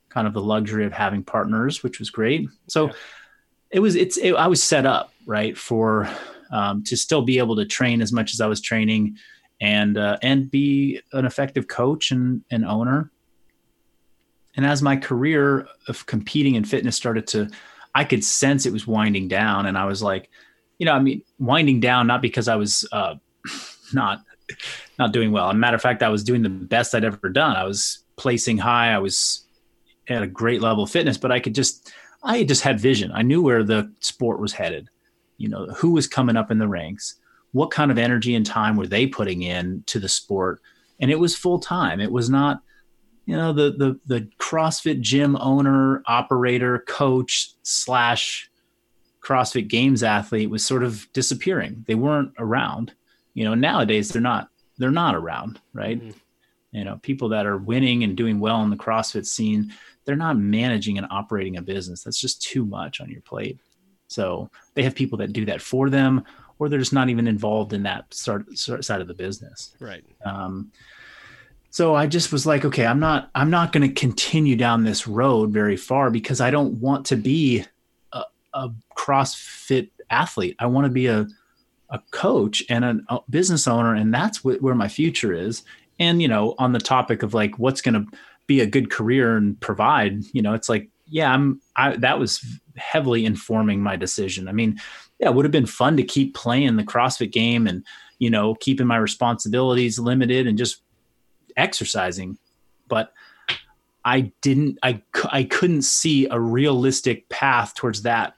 kind 0.09 0.27
of 0.27 0.35
the 0.35 0.43
luxury 0.43 0.85
of 0.85 0.93
having 0.93 1.23
partners, 1.25 1.83
which 1.83 1.99
was 1.99 2.11
great. 2.11 2.49
So 2.67 2.87
yeah. 2.87 2.93
It 3.71 3.81
was 3.81 3.97
it's 3.97 4.17
it, 4.17 4.35
I 4.35 4.47
was 4.47 4.63
set 4.63 4.87
up 4.87 5.13
right 5.27 5.57
for 5.57 6.09
um, 6.51 6.83
to 6.85 6.97
still 6.97 7.23
be 7.23 7.39
able 7.39 7.57
to 7.57 7.67
train 7.67 8.01
as 8.01 8.13
much 8.13 8.33
as 8.33 8.41
I 8.41 8.47
was 8.47 8.61
training, 8.61 9.17
and 9.61 9.99
uh, 9.99 10.19
and 10.23 10.51
be 10.51 11.01
an 11.13 11.25
effective 11.25 11.69
coach 11.69 12.11
and 12.11 12.43
and 12.51 12.65
owner. 12.65 13.11
And 14.57 14.67
as 14.67 14.83
my 14.83 14.97
career 14.97 15.69
of 15.87 16.05
competing 16.07 16.57
in 16.57 16.65
fitness 16.65 16.97
started 16.97 17.27
to 17.29 17.51
I 17.95 18.05
could 18.05 18.25
sense 18.25 18.67
it 18.67 18.73
was 18.73 18.87
winding 18.87 19.29
down, 19.29 19.67
and 19.67 19.77
I 19.77 19.85
was 19.85 20.03
like, 20.03 20.31
you 20.79 20.87
know, 20.87 20.93
I 20.93 21.01
mean, 21.01 21.23
winding 21.39 21.81
down 21.81 22.07
not 22.07 22.23
because 22.23 22.49
I 22.49 22.57
was 22.57 22.89
uh, 22.93 23.17
not 23.93 24.21
not 24.99 25.13
doing 25.13 25.33
well. 25.33 25.49
As 25.49 25.55
a 25.55 25.59
matter 25.59 25.75
of 25.75 25.83
fact, 25.83 26.03
I 26.03 26.09
was 26.09 26.25
doing 26.25 26.43
the 26.43 26.49
best 26.49 26.95
I'd 26.95 27.05
ever 27.05 27.29
done. 27.29 27.57
I 27.57 27.65
was 27.65 28.05
placing 28.17 28.59
high. 28.59 28.93
I 28.93 28.99
was 28.99 29.45
at 30.09 30.23
a 30.23 30.27
great 30.27 30.63
level 30.63 30.85
of 30.85 30.91
fitness, 30.91 31.19
but 31.19 31.31
I 31.31 31.41
could 31.41 31.55
just 31.55 31.93
I 32.23 32.45
just 32.45 32.63
had 32.63 32.81
vision. 32.81 33.13
I 33.13 33.23
knew 33.23 33.43
where 33.43 33.63
the 33.63 33.93
sport 34.01 34.41
was 34.41 34.53
headed. 34.53 34.89
You 35.37 35.49
know, 35.49 35.67
who 35.67 35.93
was 35.93 36.09
coming 36.09 36.37
up 36.37 36.51
in 36.51 36.59
the 36.59 36.67
ranks, 36.67 37.15
what 37.53 37.71
kind 37.71 37.91
of 37.91 37.99
energy 37.99 38.35
and 38.35 38.45
time 38.45 38.77
were 38.77 38.87
they 38.87 39.07
putting 39.07 39.43
in 39.43 39.85
to 39.87 40.01
the 40.01 40.09
sport, 40.09 40.61
and 41.01 41.11
it 41.11 41.19
was 41.19 41.37
full 41.37 41.61
time. 41.61 42.01
It 42.01 42.11
was 42.11 42.29
not 42.29 42.61
you 43.29 43.37
know 43.37 43.53
the 43.53 43.71
the 43.73 44.01
the 44.07 44.29
CrossFit 44.39 45.01
gym 45.01 45.37
owner, 45.37 46.03
operator, 46.07 46.85
coach 46.89 47.53
slash 47.63 48.51
CrossFit 49.21 49.69
Games 49.69 50.03
athlete 50.03 50.49
was 50.49 50.65
sort 50.65 50.83
of 50.83 51.07
disappearing. 51.13 51.85
They 51.87 51.95
weren't 51.95 52.33
around. 52.39 52.95
You 53.35 53.45
know, 53.45 53.55
nowadays 53.55 54.09
they're 54.09 54.23
not 54.23 54.49
they're 54.79 54.91
not 54.91 55.15
around, 55.15 55.61
right? 55.75 56.01
Mm-hmm. 56.01 56.19
You 56.73 56.85
know, 56.85 56.99
people 57.03 57.29
that 57.29 57.45
are 57.45 57.59
winning 57.59 58.03
and 58.03 58.17
doing 58.17 58.41
well 58.41 58.63
in 58.63 58.71
the 58.71 58.77
CrossFit 58.77 59.27
scene, 59.27 59.75
they're 60.09 60.17
not 60.17 60.39
managing 60.39 60.97
and 60.97 61.07
operating 61.11 61.59
a 61.59 61.63
business. 61.63 62.03
That's 62.03 62.19
just 62.19 62.41
too 62.41 62.65
much 62.65 63.03
on 63.03 63.11
your 63.11 63.21
plate. 63.21 63.59
So 64.07 64.49
they 64.73 64.83
have 64.83 64.95
people 64.95 65.19
that 65.19 65.35
do 65.35 65.45
that 65.45 65.61
for 65.61 65.91
them, 65.91 66.25
or 66.59 66.71
they're 66.71 66.79
just 66.79 66.95
not 66.95 67.11
even 67.11 67.29
involved 67.29 67.75
in 67.75 67.83
that 67.83 68.15
sort, 68.15 68.57
side 68.57 69.03
of 69.03 69.07
the 69.07 69.13
business. 69.13 69.77
Right. 69.79 70.03
Um, 70.25 70.73
so 71.71 71.95
i 71.95 72.07
just 72.07 72.33
was 72.33 72.47
like 72.47 72.65
okay 72.65 72.87
i'm 72.87 72.99
not 72.99 73.29
i'm 73.35 73.51
not 73.51 73.73
going 73.73 73.87
to 73.87 73.95
continue 73.95 74.57
down 74.57 74.85
this 74.85 75.07
road 75.07 75.51
very 75.51 75.77
far 75.77 76.11
because 76.11 76.41
i 76.41 76.51
don't 76.51 76.73
want 76.81 77.05
to 77.05 77.15
be 77.15 77.63
a, 78.15 78.23
a 78.55 78.71
crossfit 78.97 79.91
athlete 80.09 80.57
i 80.61 80.65
want 80.65 80.87
to 80.87 80.91
be 80.91 81.09
a 81.09 81.27
a 81.91 82.01
coach 82.11 82.63
and 82.71 82.87
a 82.87 83.19
business 83.29 83.69
owner 83.69 83.95
and 83.95 84.15
that's 84.15 84.39
wh- 84.39 84.63
where 84.63 84.75
my 84.75 84.89
future 84.89 85.35
is 85.35 85.63
and 85.99 86.23
you 86.23 86.27
know 86.27 86.55
on 86.59 86.73
the 86.73 86.79
topic 86.79 87.23
of 87.23 87.35
like 87.35 87.59
what's 87.59 87.83
going 87.83 87.95
to 87.95 88.19
be 88.49 88.61
a 88.61 88.67
good 88.67 88.91
career 88.91 89.37
and 89.37 89.61
provide 89.61 90.25
you 90.33 90.43
know 90.43 90.55
it's 90.55 90.69
like 90.69 90.89
yeah 91.07 91.33
i'm 91.33 91.61
i 91.77 91.97
that 91.97 92.19
was 92.19 92.45
heavily 92.77 93.25
informing 93.25 93.81
my 93.81 93.95
decision 93.95 94.49
i 94.49 94.53
mean 94.53 94.77
yeah 95.21 95.29
it 95.29 95.35
would 95.35 95.45
have 95.45 95.53
been 95.53 95.67
fun 95.67 95.97
to 95.97 96.03
keep 96.03 96.35
playing 96.35 96.75
the 96.77 96.83
crossfit 96.83 97.31
game 97.31 97.69
and 97.69 97.85
you 98.19 98.29
know 98.29 98.57
keeping 98.57 98.87
my 98.87 98.97
responsibilities 98.97 99.99
limited 99.99 100.49
and 100.49 100.59
just 100.59 100.83
exercising, 101.59 102.39
but 102.87 103.13
I 104.05 104.33
didn't, 104.41 104.79
I, 104.83 105.03
I 105.31 105.45
couldn't 105.45 105.83
see 105.83 106.27
a 106.31 106.41
realistic 106.41 107.29
path 107.29 107.75
towards 107.75 108.03
that, 108.03 108.35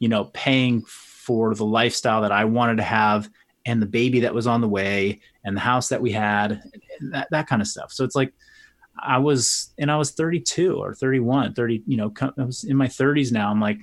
you 0.00 0.08
know, 0.08 0.26
paying 0.34 0.82
for 0.82 1.54
the 1.54 1.64
lifestyle 1.64 2.20
that 2.22 2.32
I 2.32 2.44
wanted 2.44 2.76
to 2.76 2.82
have 2.82 3.30
and 3.64 3.80
the 3.80 3.86
baby 3.86 4.20
that 4.20 4.34
was 4.34 4.46
on 4.46 4.60
the 4.60 4.68
way 4.68 5.20
and 5.44 5.56
the 5.56 5.60
house 5.60 5.88
that 5.88 6.02
we 6.02 6.12
had, 6.12 6.62
that, 7.12 7.28
that 7.30 7.46
kind 7.46 7.62
of 7.62 7.68
stuff. 7.68 7.92
So 7.92 8.04
it's 8.04 8.16
like, 8.16 8.34
I 8.98 9.18
was, 9.18 9.72
and 9.78 9.90
I 9.90 9.96
was 9.96 10.12
32 10.12 10.76
or 10.76 10.94
31, 10.94 11.54
30, 11.54 11.82
you 11.86 11.96
know, 11.96 12.12
I 12.20 12.44
was 12.44 12.64
in 12.64 12.76
my 12.76 12.86
30s 12.86 13.32
now. 13.32 13.50
I'm 13.50 13.60
like, 13.60 13.78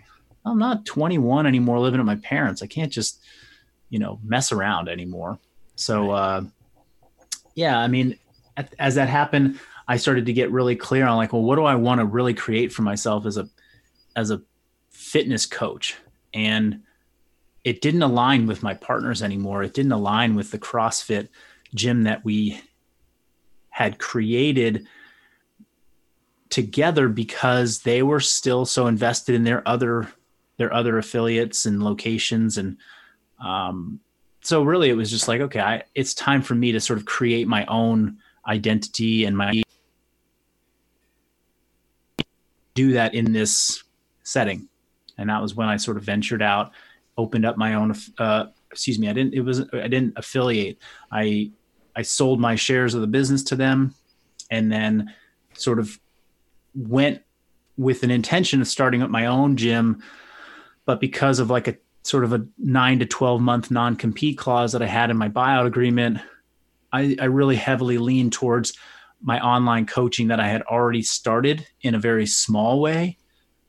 I'm 0.45 0.57
not 0.57 0.86
21 0.86 1.45
anymore 1.45 1.80
living 1.80 1.99
at 1.99 2.05
my 2.05 2.16
parents. 2.16 2.62
I 2.62 2.68
can't 2.68 2.91
just, 2.91 3.22
you 3.89 3.99
know, 3.99 4.20
mess 4.24 4.51
around 4.51 4.89
anymore. 4.89 5.38
So, 5.76 6.12
uh, 6.12 6.43
yeah, 7.55 7.78
I 7.78 7.88
mean, 7.88 8.18
as 8.80 8.95
that 8.95 9.09
happened, 9.09 9.59
I 9.88 9.97
started 9.97 10.26
to 10.28 10.34
get 10.34 10.51
really 10.51 10.76
clear 10.76 11.05
on 11.05 11.18
like, 11.18 11.34
well, 11.34 11.41
what 11.41 11.57
do 11.57 11.66
I 11.66 11.76
want 11.76 11.99
to 11.99 12.05
really 12.05 12.34
create 12.34 12.72
for 12.72 12.82
myself 12.82 13.26
as 13.26 13.38
a, 13.38 13.49
as 14.16 14.32
a 14.32 14.41
fitness 14.89 15.45
coach? 15.45 15.97
And 16.34 16.84
it 17.64 17.82
didn't 17.82 18.01
align 18.01 18.47
with 18.47 18.64
my 18.64 18.74
partners 18.74 19.22
anymore. 19.22 19.64
It 19.64 19.74
didn't 19.74 19.91
align 19.91 20.36
with 20.36 20.51
the 20.51 20.59
CrossFit 20.59 21.28
gym 21.76 22.03
that 22.03 22.24
we 22.26 22.62
had 23.70 23.99
created 23.99 24.88
together 26.52 27.08
because 27.08 27.80
they 27.80 28.04
were 28.04 28.20
still 28.20 28.66
so 28.66 28.86
invested 28.86 29.34
in 29.34 29.43
their 29.43 29.68
other 29.68 30.08
their 30.58 30.72
other 30.72 30.99
affiliates 30.99 31.66
and 31.66 31.82
locations. 31.82 32.60
And 32.60 32.78
um, 33.43 33.99
so 34.41 34.62
really 34.62 34.91
it 34.91 34.95
was 34.95 35.10
just 35.10 35.28
like 35.28 35.41
okay 35.41 35.60
I, 35.60 35.84
it's 35.95 36.14
time 36.14 36.43
for 36.43 36.54
me 36.54 36.72
to 36.74 36.80
sort 36.80 36.99
of 36.99 37.06
create 37.06 37.47
my 37.47 37.66
own 37.66 38.18
identity 38.47 39.26
and 39.26 39.36
my 39.36 39.64
do 42.76 42.93
that 42.93 43.16
in 43.16 43.34
this 43.34 43.84
setting. 44.24 44.68
And 45.18 45.30
that 45.30 45.41
was 45.41 45.56
when 45.56 45.68
i 45.68 45.78
sort 45.78 45.97
of 45.97 46.04
ventured 46.04 46.41
out 46.41 46.72
opened 47.18 47.45
up 47.45 47.58
my 47.58 47.76
own 47.76 47.95
uh, 48.18 48.45
excuse 48.72 48.97
me 48.97 49.10
i 49.10 49.14
didn't 49.14 49.34
it 49.34 49.41
was 49.41 49.62
i 49.74 49.88
didn't 49.88 50.14
affiliate. 50.18 50.78
I 51.12 51.52
i 51.95 52.02
sold 52.02 52.39
my 52.39 52.56
shares 52.56 52.93
of 52.93 53.02
the 53.02 53.08
business 53.08 53.43
to 53.43 53.56
them 53.56 53.93
and 54.49 54.72
then 54.72 55.14
sort 55.54 55.80
of 55.80 55.99
went 56.74 57.22
with 57.78 58.03
an 58.03 58.11
intention 58.11 58.61
of 58.61 58.67
starting 58.67 59.01
up 59.01 59.09
my 59.09 59.26
own 59.26 59.57
gym 59.57 60.01
but 60.86 60.99
because 60.99 61.39
of 61.39 61.49
like 61.49 61.67
a 61.67 61.78
sort 62.03 62.24
of 62.24 62.34
a 62.34 62.45
nine 62.57 62.99
to 62.99 63.05
12 63.05 63.41
month 63.41 63.72
non 63.72 63.95
compete 63.95 64.38
clause 64.38 64.72
that 64.72 64.82
I 64.82 64.88
had 64.88 65.09
in 65.09 65.17
my 65.17 65.30
buyout 65.30 65.65
agreement, 65.65 66.19
I, 66.91 67.15
I 67.19 67.26
really 67.26 67.55
heavily 67.55 67.97
leaned 67.97 68.34
towards 68.34 68.74
my 69.22 69.39
online 69.39 69.86
coaching 69.86 70.30
that 70.30 70.39
I 70.39 70.47
had 70.47 70.63
already 70.63 71.03
started 71.03 71.65
in 71.82 71.95
a 71.95 71.99
very 71.99 72.26
small 72.26 72.82
way. 72.82 73.17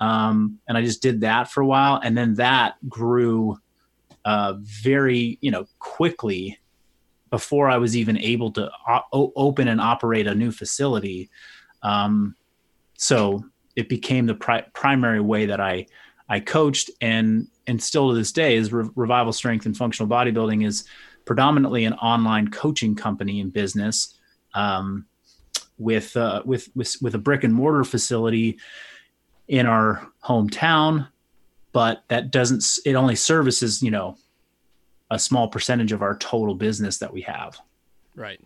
Um, 0.00 0.58
and 0.66 0.76
I 0.76 0.82
just 0.82 1.02
did 1.02 1.20
that 1.20 1.50
for 1.50 1.60
a 1.60 1.66
while. 1.66 2.00
And 2.02 2.16
then 2.16 2.34
that 2.34 2.74
grew 2.88 3.58
uh, 4.24 4.54
very, 4.58 5.38
you 5.40 5.50
know, 5.50 5.66
quickly 5.78 6.58
before 7.30 7.68
I 7.68 7.76
was 7.76 7.96
even 7.96 8.18
able 8.18 8.50
to 8.52 8.70
o- 8.88 9.32
open 9.36 9.68
and 9.68 9.80
operate 9.80 10.26
a 10.26 10.34
new 10.34 10.50
facility. 10.50 11.30
Um, 11.82 12.34
so 13.02 13.44
it 13.74 13.88
became 13.88 14.26
the 14.26 14.34
pri- 14.34 14.64
primary 14.74 15.20
way 15.20 15.46
that 15.46 15.60
I 15.60 15.86
I 16.28 16.38
coached 16.38 16.88
and 17.00 17.48
and 17.66 17.82
still 17.82 18.10
to 18.10 18.14
this 18.14 18.30
day 18.30 18.54
is 18.54 18.72
Re- 18.72 18.88
Revival 18.94 19.32
Strength 19.32 19.66
and 19.66 19.76
Functional 19.76 20.08
Bodybuilding 20.08 20.64
is 20.64 20.84
predominantly 21.24 21.84
an 21.84 21.94
online 21.94 22.48
coaching 22.48 22.94
company 22.94 23.40
and 23.40 23.52
business 23.52 24.16
um, 24.54 25.06
with, 25.78 26.16
uh, 26.16 26.42
with 26.44 26.68
with 26.76 26.96
with 27.02 27.16
a 27.16 27.18
brick 27.18 27.42
and 27.42 27.52
mortar 27.52 27.82
facility 27.82 28.58
in 29.48 29.66
our 29.66 30.06
hometown, 30.24 31.08
but 31.72 32.04
that 32.06 32.30
doesn't 32.30 32.64
it 32.84 32.94
only 32.94 33.16
services 33.16 33.82
you 33.82 33.90
know 33.90 34.16
a 35.10 35.18
small 35.18 35.48
percentage 35.48 35.90
of 35.90 36.02
our 36.02 36.16
total 36.18 36.54
business 36.54 36.98
that 36.98 37.12
we 37.12 37.22
have. 37.22 37.58
Right. 38.14 38.40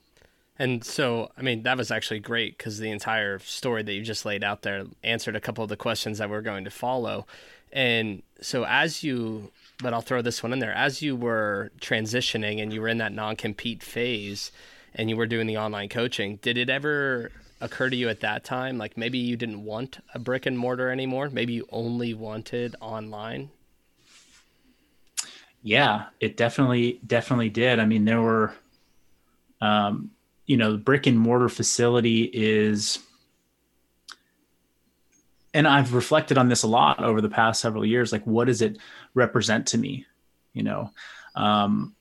And 0.59 0.83
so, 0.83 1.31
I 1.37 1.43
mean, 1.43 1.63
that 1.65 1.77
was 1.77 1.91
actually 1.91 2.21
great 2.21 2.57
because 2.57 2.79
the 2.79 2.91
entire 2.91 3.39
story 3.41 3.83
that 3.83 3.93
you 3.93 4.03
just 4.03 4.25
laid 4.25 4.43
out 4.43 4.63
there 4.63 4.85
answered 5.05 5.37
a 5.37 5.41
couple 5.41 5.63
of 5.63 5.69
the 5.69 5.77
questions 5.77 6.19
that 6.19 6.31
we're 6.31 6.41
going 6.41 6.65
to 6.65 6.71
follow. 6.71 7.27
And 7.73 8.23
so, 8.41 8.65
as 8.65 9.03
you, 9.03 9.51
but 9.83 9.93
I'll 9.93 10.01
throw 10.01 10.23
this 10.23 10.43
one 10.43 10.53
in 10.53 10.61
there, 10.61 10.73
as 10.73 11.03
you 11.03 11.15
were 11.15 11.71
transitioning 11.81 12.63
and 12.63 12.73
you 12.73 12.81
were 12.81 12.89
in 12.89 12.99
that 12.99 13.13
non 13.13 13.37
compete 13.37 13.83
phase 13.83 14.51
and 14.95 15.11
you 15.11 15.17
were 15.17 15.27
doing 15.27 15.47
the 15.47 15.59
online 15.59 15.91
coaching, 15.91 16.37
did 16.37 16.57
it 16.57 16.71
ever 16.71 17.31
occur 17.61 17.91
to 17.91 17.97
you 17.97 18.09
at 18.09 18.21
that 18.21 18.45
time, 18.45 18.79
like 18.79 18.97
maybe 18.97 19.19
you 19.19 19.37
didn't 19.37 19.65
want 19.65 19.99
a 20.15 20.19
brick 20.19 20.47
and 20.47 20.59
mortar 20.59 20.91
anymore? 20.91 21.29
Maybe 21.29 21.55
you 21.55 21.69
only 21.71 22.15
wanted 22.15 22.77
online? 22.81 23.51
Yeah, 25.63 26.07
it 26.21 26.37
definitely, 26.37 27.01
definitely 27.07 27.49
did. 27.49 27.81
I 27.81 27.87
mean, 27.87 28.05
there 28.05 28.23
were, 28.23 28.55
um, 29.61 30.11
you 30.47 30.57
know, 30.57 30.73
the 30.73 30.79
brick 30.79 31.07
and 31.07 31.19
mortar 31.19 31.49
facility 31.49 32.31
is 32.33 32.99
and 35.57 35.67
I've 35.67 35.95
reflected 35.95 36.37
on 36.37 36.51
this 36.51 36.65
a 36.65 36.69
lot 36.69 37.03
over 37.03 37.23
the 37.23 37.31
past 37.31 37.63
several 37.63 37.85
years. 37.85 38.13
Like, 38.13 38.25
what 38.25 38.47
does 38.47 38.61
it 38.61 38.77
represent 39.15 39.69
to 39.69 39.79
me? 39.79 40.05
You 40.53 40.65
know, 40.65 40.91
um, 41.35 41.97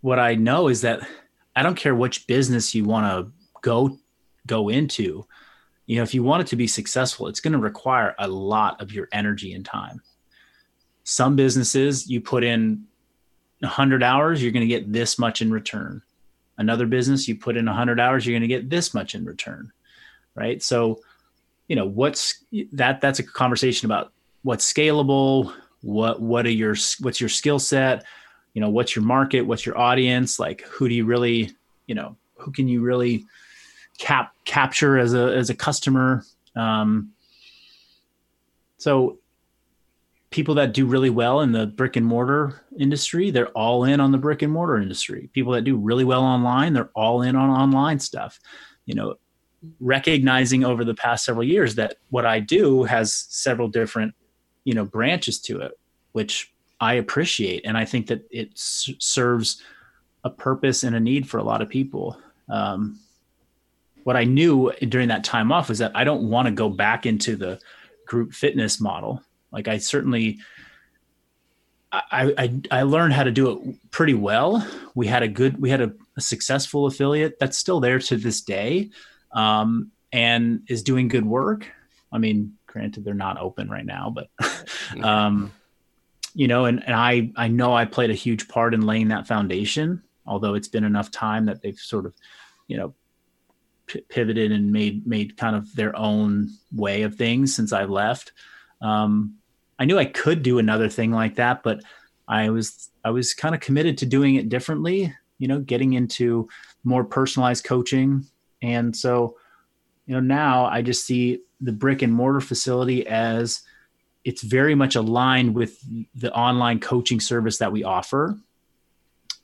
what 0.00 0.18
I 0.18 0.36
know 0.36 0.68
is 0.68 0.80
that 0.80 1.06
I 1.54 1.62
don't 1.62 1.76
care 1.76 1.94
which 1.94 2.26
business 2.26 2.74
you 2.74 2.84
want 2.84 3.06
to 3.06 3.32
go 3.60 3.98
go 4.46 4.70
into. 4.70 5.26
You 5.84 5.96
know, 5.96 6.02
if 6.02 6.14
you 6.14 6.22
want 6.22 6.40
it 6.40 6.46
to 6.48 6.56
be 6.56 6.66
successful, 6.66 7.26
it's 7.26 7.40
going 7.40 7.52
to 7.52 7.58
require 7.58 8.14
a 8.18 8.26
lot 8.26 8.80
of 8.80 8.90
your 8.90 9.08
energy 9.12 9.52
and 9.52 9.64
time. 9.64 10.00
Some 11.04 11.36
businesses, 11.36 12.08
you 12.08 12.22
put 12.22 12.42
in 12.42 12.86
100 13.58 14.02
hours, 14.02 14.42
you're 14.42 14.52
going 14.52 14.66
to 14.66 14.74
get 14.74 14.90
this 14.90 15.18
much 15.18 15.42
in 15.42 15.50
return. 15.52 16.00
Another 16.60 16.86
business, 16.86 17.26
you 17.26 17.34
put 17.34 17.56
in 17.56 17.66
100 17.66 17.98
hours, 17.98 18.24
you're 18.24 18.38
going 18.38 18.42
to 18.42 18.46
get 18.48 18.70
this 18.70 18.94
much 18.94 19.16
in 19.16 19.24
return. 19.24 19.72
Right. 20.36 20.62
So, 20.62 21.00
you 21.70 21.76
know 21.76 21.86
what's 21.86 22.44
that 22.72 23.00
that's 23.00 23.20
a 23.20 23.22
conversation 23.22 23.86
about 23.86 24.12
what's 24.42 24.70
scalable 24.70 25.54
what 25.82 26.20
what 26.20 26.44
are 26.44 26.50
your 26.50 26.74
what's 26.98 27.20
your 27.20 27.28
skill 27.28 27.60
set 27.60 28.04
you 28.54 28.60
know 28.60 28.68
what's 28.68 28.96
your 28.96 29.04
market 29.04 29.42
what's 29.42 29.64
your 29.64 29.78
audience 29.78 30.40
like 30.40 30.62
who 30.62 30.88
do 30.88 30.96
you 30.96 31.04
really 31.04 31.52
you 31.86 31.94
know 31.94 32.16
who 32.38 32.50
can 32.50 32.66
you 32.66 32.82
really 32.82 33.24
cap 33.98 34.34
capture 34.44 34.98
as 34.98 35.14
a 35.14 35.32
as 35.36 35.48
a 35.48 35.54
customer 35.54 36.24
um 36.56 37.12
so 38.78 39.19
people 40.30 40.54
that 40.54 40.72
do 40.72 40.86
really 40.86 41.10
well 41.10 41.40
in 41.40 41.52
the 41.52 41.66
brick 41.66 41.96
and 41.96 42.06
mortar 42.06 42.62
industry 42.78 43.30
they're 43.30 43.48
all 43.48 43.84
in 43.84 44.00
on 44.00 44.12
the 44.12 44.18
brick 44.18 44.42
and 44.42 44.52
mortar 44.52 44.76
industry 44.78 45.28
people 45.32 45.52
that 45.52 45.62
do 45.62 45.76
really 45.76 46.04
well 46.04 46.22
online 46.22 46.72
they're 46.72 46.90
all 46.94 47.22
in 47.22 47.36
on 47.36 47.50
online 47.50 47.98
stuff 47.98 48.38
you 48.86 48.94
know 48.94 49.16
recognizing 49.78 50.64
over 50.64 50.84
the 50.84 50.94
past 50.94 51.24
several 51.24 51.44
years 51.44 51.74
that 51.74 51.96
what 52.10 52.24
I 52.24 52.40
do 52.40 52.84
has 52.84 53.12
several 53.12 53.68
different, 53.68 54.14
you 54.64 54.74
know, 54.74 54.84
branches 54.84 55.40
to 55.42 55.60
it, 55.60 55.78
which 56.12 56.52
I 56.80 56.94
appreciate, 56.94 57.62
and 57.64 57.76
I 57.76 57.84
think 57.84 58.06
that 58.06 58.24
it 58.30 58.52
s- 58.52 58.90
serves 58.98 59.62
a 60.24 60.30
purpose 60.30 60.82
and 60.82 60.96
a 60.96 61.00
need 61.00 61.28
for 61.28 61.38
a 61.38 61.42
lot 61.42 61.62
of 61.62 61.68
people. 61.68 62.18
Um, 62.48 62.98
what 64.04 64.16
I 64.16 64.24
knew 64.24 64.72
during 64.88 65.08
that 65.08 65.24
time 65.24 65.52
off 65.52 65.68
was 65.68 65.78
that 65.78 65.92
I 65.94 66.04
don't 66.04 66.30
want 66.30 66.46
to 66.46 66.52
go 66.52 66.68
back 66.68 67.04
into 67.04 67.36
the 67.36 67.60
group 68.06 68.32
fitness 68.32 68.80
model. 68.80 69.22
Like 69.52 69.68
I 69.68 69.78
certainly, 69.78 70.38
I, 71.92 72.32
I, 72.38 72.60
I 72.70 72.82
learned 72.82 73.14
how 73.14 73.24
to 73.24 73.32
do 73.32 73.50
it 73.50 73.90
pretty 73.90 74.14
well. 74.14 74.66
We 74.94 75.06
had 75.06 75.22
a 75.22 75.28
good, 75.28 75.60
we 75.60 75.70
had 75.70 75.80
a, 75.80 75.92
a 76.16 76.20
successful 76.20 76.86
affiliate 76.86 77.38
that's 77.38 77.58
still 77.58 77.80
there 77.80 77.98
to 77.98 78.16
this 78.16 78.42
day 78.42 78.90
um, 79.32 79.90
and 80.12 80.62
is 80.68 80.82
doing 80.82 81.08
good 81.08 81.26
work. 81.26 81.66
I 82.12 82.18
mean, 82.18 82.54
granted, 82.66 83.04
they're 83.04 83.14
not 83.14 83.40
open 83.40 83.68
right 83.68 83.84
now, 83.84 84.14
but 84.14 84.28
um, 85.02 85.52
you 86.34 86.48
know, 86.48 86.64
and, 86.64 86.82
and 86.84 86.94
I 86.94 87.32
I 87.36 87.48
know 87.48 87.74
I 87.74 87.84
played 87.84 88.10
a 88.10 88.14
huge 88.14 88.48
part 88.48 88.74
in 88.74 88.82
laying 88.82 89.08
that 89.08 89.26
foundation. 89.26 90.02
Although 90.26 90.54
it's 90.54 90.68
been 90.68 90.84
enough 90.84 91.10
time 91.10 91.46
that 91.46 91.60
they've 91.60 91.78
sort 91.78 92.06
of, 92.06 92.14
you 92.68 92.76
know, 92.76 92.94
p- 93.86 94.02
pivoted 94.08 94.52
and 94.52 94.72
made 94.72 95.06
made 95.06 95.36
kind 95.36 95.56
of 95.56 95.74
their 95.74 95.96
own 95.96 96.50
way 96.72 97.02
of 97.02 97.16
things 97.16 97.54
since 97.54 97.72
I 97.72 97.84
left. 97.84 98.32
Um, 98.80 99.38
I 99.80 99.86
knew 99.86 99.98
I 99.98 100.04
could 100.04 100.42
do 100.42 100.58
another 100.58 100.90
thing 100.90 101.10
like 101.10 101.36
that, 101.36 101.62
but 101.62 101.80
I 102.28 102.50
was 102.50 102.90
I 103.02 103.10
was 103.10 103.34
kind 103.34 103.54
of 103.54 103.60
committed 103.60 103.98
to 103.98 104.06
doing 104.06 104.36
it 104.36 104.50
differently. 104.50 105.12
You 105.38 105.48
know, 105.48 105.58
getting 105.58 105.94
into 105.94 106.48
more 106.84 107.02
personalized 107.02 107.64
coaching, 107.64 108.26
and 108.62 108.94
so, 108.94 109.36
you 110.06 110.14
know, 110.14 110.20
now 110.20 110.66
I 110.66 110.82
just 110.82 111.06
see 111.06 111.40
the 111.62 111.72
brick 111.72 112.02
and 112.02 112.12
mortar 112.12 112.40
facility 112.40 113.06
as 113.06 113.62
it's 114.24 114.42
very 114.42 114.74
much 114.74 114.96
aligned 114.96 115.54
with 115.54 115.78
the 116.14 116.32
online 116.34 116.78
coaching 116.78 117.20
service 117.20 117.58
that 117.58 117.72
we 117.72 117.84
offer. 117.84 118.38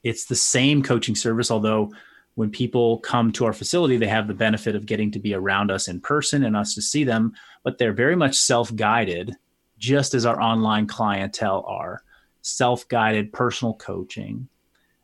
It's 0.02 0.26
the 0.26 0.36
same 0.36 0.82
coaching 0.82 1.14
service, 1.14 1.50
although 1.50 1.92
when 2.34 2.50
people 2.50 2.98
come 2.98 3.32
to 3.32 3.46
our 3.46 3.54
facility, 3.54 3.96
they 3.96 4.06
have 4.06 4.28
the 4.28 4.34
benefit 4.34 4.76
of 4.76 4.84
getting 4.84 5.10
to 5.12 5.18
be 5.18 5.32
around 5.32 5.70
us 5.70 5.88
in 5.88 6.00
person 6.00 6.44
and 6.44 6.54
us 6.54 6.74
to 6.74 6.82
see 6.82 7.04
them, 7.04 7.32
but 7.64 7.78
they're 7.78 7.94
very 7.94 8.14
much 8.14 8.36
self 8.36 8.74
guided, 8.76 9.34
just 9.78 10.14
as 10.14 10.26
our 10.26 10.40
online 10.40 10.86
clientele 10.86 11.64
are 11.66 12.02
self 12.42 12.86
guided 12.88 13.32
personal 13.32 13.74
coaching. 13.74 14.48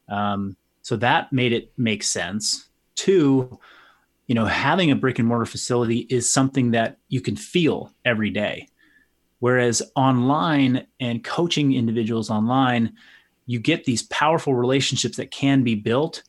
Um, 0.09 0.57
so 0.83 0.97
that 0.97 1.33
made 1.33 1.53
it 1.53 1.73
make 1.77 2.03
sense. 2.03 2.69
Two, 2.95 3.59
you 4.27 4.35
know, 4.35 4.45
having 4.45 4.91
a 4.91 4.97
brick 4.97 5.19
and 5.19 5.29
mortar 5.29 5.47
facility 5.47 6.07
is 6.11 6.33
something 6.33 6.73
that 6.73 6.99
you 7.09 7.21
can 7.21 7.37
feel 7.37 7.93
every 8.05 8.31
day. 8.31 8.69
Whereas 9.41 9.83
online 9.97 10.87
and 11.01 11.25
coaching 11.25 11.73
individuals 11.73 12.31
online, 12.31 12.95
you 13.47 13.59
get 13.59 13.85
these 13.85 14.05
powerful 14.05 14.55
relationships 14.55 15.17
that 15.17 15.33
can 15.33 15.65
be 15.65 15.75
built. 15.75 16.23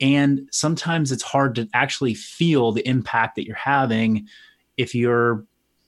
And 0.00 0.48
sometimes 0.50 1.12
it's 1.12 1.22
hard 1.22 1.54
to 1.54 1.68
actually 1.72 2.14
feel 2.14 2.72
the 2.72 2.86
impact 2.86 3.36
that 3.36 3.46
you're 3.46 3.56
having 3.56 4.26
if 4.76 4.94
you're, 4.94 5.46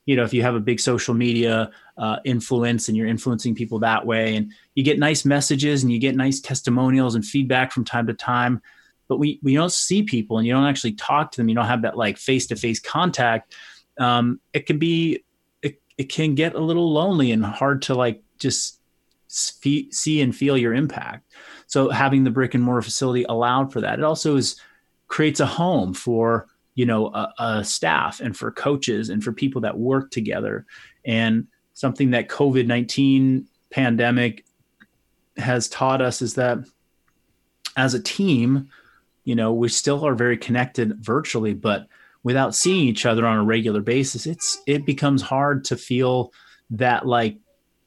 you 0.08 0.16
know, 0.16 0.24
if 0.24 0.32
you 0.32 0.40
have 0.40 0.54
a 0.54 0.60
big 0.60 0.80
social 0.80 1.12
media 1.12 1.70
uh, 1.98 2.16
influence 2.24 2.88
and 2.88 2.96
you're 2.96 3.06
influencing 3.06 3.54
people 3.54 3.78
that 3.80 4.06
way. 4.06 4.36
And 4.36 4.50
you 4.74 4.82
get 4.82 4.98
nice 4.98 5.26
messages 5.26 5.82
and 5.82 5.92
you 5.92 5.98
get 5.98 6.16
nice 6.16 6.40
testimonials 6.40 7.14
and 7.14 7.22
feedback 7.22 7.72
from 7.72 7.84
time 7.84 8.06
to 8.06 8.14
time. 8.14 8.62
But 9.06 9.18
we, 9.18 9.38
we 9.42 9.52
don't 9.52 9.70
see 9.70 10.02
people 10.02 10.38
and 10.38 10.46
you 10.46 10.54
don't 10.54 10.64
actually 10.64 10.94
talk 10.94 11.32
to 11.32 11.36
them. 11.36 11.50
You 11.50 11.54
don't 11.54 11.66
have 11.66 11.82
that 11.82 11.98
like 11.98 12.16
face 12.16 12.46
to 12.46 12.56
face 12.56 12.80
contact. 12.80 13.54
Um, 14.00 14.40
it 14.54 14.64
can 14.64 14.78
be, 14.78 15.24
it, 15.60 15.78
it 15.98 16.04
can 16.04 16.34
get 16.34 16.54
a 16.54 16.58
little 16.58 16.90
lonely 16.90 17.30
and 17.30 17.44
hard 17.44 17.82
to 17.82 17.94
like 17.94 18.22
just 18.38 18.80
see 19.26 20.22
and 20.22 20.34
feel 20.34 20.56
your 20.56 20.72
impact. 20.72 21.34
So 21.66 21.90
having 21.90 22.24
the 22.24 22.30
brick 22.30 22.54
and 22.54 22.64
mortar 22.64 22.80
facility 22.80 23.26
allowed 23.28 23.74
for 23.74 23.82
that. 23.82 23.98
It 23.98 24.06
also 24.06 24.36
is 24.36 24.58
creates 25.08 25.40
a 25.40 25.46
home 25.46 25.92
for 25.92 26.48
you 26.78 26.86
know 26.86 27.06
a, 27.08 27.34
a 27.38 27.64
staff 27.64 28.20
and 28.20 28.36
for 28.36 28.52
coaches 28.52 29.10
and 29.10 29.24
for 29.24 29.32
people 29.32 29.60
that 29.62 29.76
work 29.76 30.12
together. 30.12 30.64
And 31.04 31.48
something 31.74 32.12
that 32.12 32.28
COVID 32.28 32.66
nineteen 32.66 33.48
pandemic 33.70 34.44
has 35.36 35.68
taught 35.68 36.00
us 36.00 36.22
is 36.22 36.34
that 36.34 36.58
as 37.76 37.94
a 37.94 38.02
team, 38.02 38.68
you 39.24 39.34
know, 39.34 39.52
we 39.52 39.68
still 39.68 40.06
are 40.06 40.14
very 40.14 40.36
connected 40.36 40.96
virtually, 41.04 41.54
but 41.54 41.88
without 42.22 42.54
seeing 42.54 42.86
each 42.88 43.06
other 43.06 43.26
on 43.26 43.38
a 43.38 43.44
regular 43.44 43.80
basis, 43.80 44.26
it's 44.26 44.62
it 44.66 44.86
becomes 44.86 45.22
hard 45.22 45.64
to 45.64 45.76
feel 45.76 46.32
that 46.70 47.06
like 47.06 47.38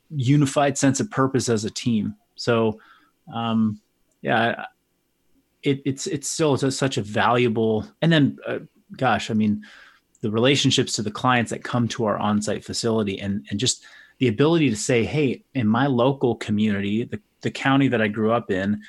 unified 0.09 0.77
sense 0.77 0.99
of 0.99 1.09
purpose 1.09 1.47
as 1.47 1.63
a 1.65 1.69
team. 1.69 2.15
So, 2.35 2.79
um, 3.33 3.79
yeah, 4.21 4.65
it, 5.63 5.81
it's 5.85 6.07
it's 6.07 6.27
still 6.27 6.57
such 6.57 6.97
a 6.97 7.01
valuable. 7.01 7.85
And 8.01 8.11
then, 8.11 8.37
uh, 8.45 8.59
gosh, 8.97 9.29
I 9.31 9.33
mean, 9.33 9.63
the 10.21 10.31
relationships 10.31 10.93
to 10.93 11.01
the 11.01 11.11
clients 11.11 11.51
that 11.51 11.63
come 11.63 11.87
to 11.89 12.05
our 12.05 12.17
on-site 12.17 12.63
facility, 12.63 13.19
and 13.19 13.45
and 13.49 13.59
just 13.59 13.85
the 14.19 14.27
ability 14.27 14.69
to 14.69 14.75
say, 14.75 15.03
hey, 15.03 15.43
in 15.55 15.67
my 15.67 15.87
local 15.87 16.35
community, 16.35 17.03
the 17.03 17.19
the 17.41 17.51
county 17.51 17.87
that 17.87 18.01
I 18.01 18.07
grew 18.07 18.31
up 18.31 18.51
in, 18.51 18.81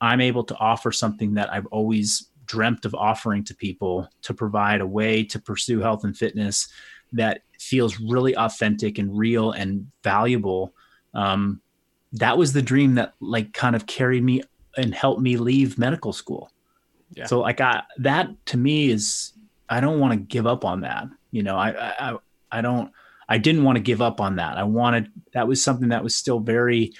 I'm 0.00 0.20
able 0.20 0.44
to 0.44 0.56
offer 0.56 0.92
something 0.92 1.34
that 1.34 1.52
I've 1.52 1.66
always 1.66 2.28
dreamt 2.44 2.84
of 2.84 2.94
offering 2.94 3.42
to 3.44 3.54
people 3.54 4.08
to 4.22 4.34
provide 4.34 4.80
a 4.80 4.86
way 4.86 5.24
to 5.24 5.40
pursue 5.40 5.80
health 5.80 6.04
and 6.04 6.16
fitness 6.16 6.68
that 7.12 7.42
feels 7.58 7.98
really 7.98 8.36
authentic 8.36 8.98
and 8.98 9.16
real 9.16 9.52
and 9.52 9.90
valuable. 10.02 10.74
Um, 11.14 11.60
that 12.12 12.38
was 12.38 12.52
the 12.52 12.62
dream 12.62 12.94
that 12.96 13.14
like 13.20 13.52
kind 13.52 13.74
of 13.74 13.86
carried 13.86 14.22
me 14.22 14.42
and 14.76 14.94
helped 14.94 15.20
me 15.20 15.36
leave 15.36 15.78
medical 15.78 16.12
school. 16.12 16.50
Yeah. 17.12 17.26
So 17.26 17.40
like 17.40 17.60
I, 17.60 17.82
that 17.98 18.28
to 18.46 18.56
me 18.56 18.90
is 18.90 19.32
I 19.68 19.80
don't 19.80 20.00
want 20.00 20.12
to 20.12 20.18
give 20.18 20.46
up 20.46 20.64
on 20.64 20.82
that. 20.82 21.08
You 21.30 21.42
know, 21.42 21.56
I, 21.56 21.70
I 22.10 22.16
I 22.50 22.60
don't 22.60 22.90
I 23.28 23.38
didn't 23.38 23.64
want 23.64 23.76
to 23.76 23.82
give 23.82 24.00
up 24.00 24.20
on 24.20 24.36
that. 24.36 24.56
I 24.56 24.64
wanted 24.64 25.10
that 25.32 25.48
was 25.48 25.62
something 25.62 25.88
that 25.88 26.04
was 26.04 26.14
still 26.14 26.40
very 26.40 26.92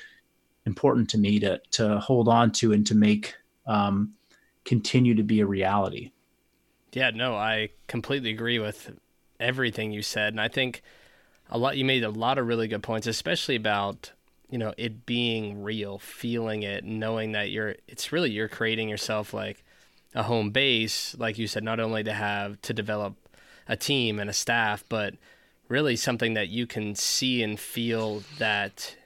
important 0.65 1.09
to 1.11 1.19
me 1.19 1.39
to 1.41 1.61
to 1.73 1.99
hold 2.01 2.29
on 2.29 2.51
to 2.53 2.73
and 2.73 2.87
to 2.87 2.95
make 2.95 3.35
um, 3.67 4.15
continue 4.65 5.15
to 5.15 5.23
be 5.23 5.41
a 5.41 5.47
reality. 5.47 6.13
Yeah, 6.93 7.11
no, 7.11 7.35
I 7.35 7.71
completely 7.89 8.31
agree 8.31 8.59
with 8.59 8.93
everything 9.39 9.93
you 9.93 10.03
said, 10.03 10.33
and 10.33 10.41
I 10.41 10.49
think 10.49 10.83
a 11.51 11.59
lot 11.59 11.77
you 11.77 11.85
made 11.85 12.05
a 12.05 12.11
lot 12.11 12.39
of 12.39 12.47
really 12.47 12.69
good 12.69 12.83
points, 12.83 13.07
especially 13.07 13.57
about 13.57 14.13
you 14.51 14.59
know 14.59 14.75
it 14.77 15.07
being 15.07 15.63
real, 15.63 15.99
feeling 15.99 16.63
it, 16.63 16.85
knowing 16.85 17.33
that 17.33 17.51
you're 17.51 17.77
it's 17.87 18.13
really 18.13 18.31
you're 18.31 18.49
creating 18.49 18.89
yourself 18.89 19.33
like 19.33 19.65
a 20.17 20.25
home 20.25 20.51
base, 20.51 21.15
like 21.19 21.39
you 21.39 21.47
said, 21.47 21.63
not 21.63 21.79
only 21.79 22.03
to 22.03 22.13
have 22.13 22.61
to 22.63 22.75
develop 22.75 23.15
a 23.69 23.77
team 23.77 24.19
and 24.19 24.29
a 24.29 24.33
staff, 24.33 24.83
but 24.89 25.15
really 25.69 25.95
something 25.95 26.35
that 26.35 26.49
you 26.49 26.67
can 26.67 26.97
see 26.97 27.43
and 27.43 27.61
feel 27.61 28.23
that 28.39 28.97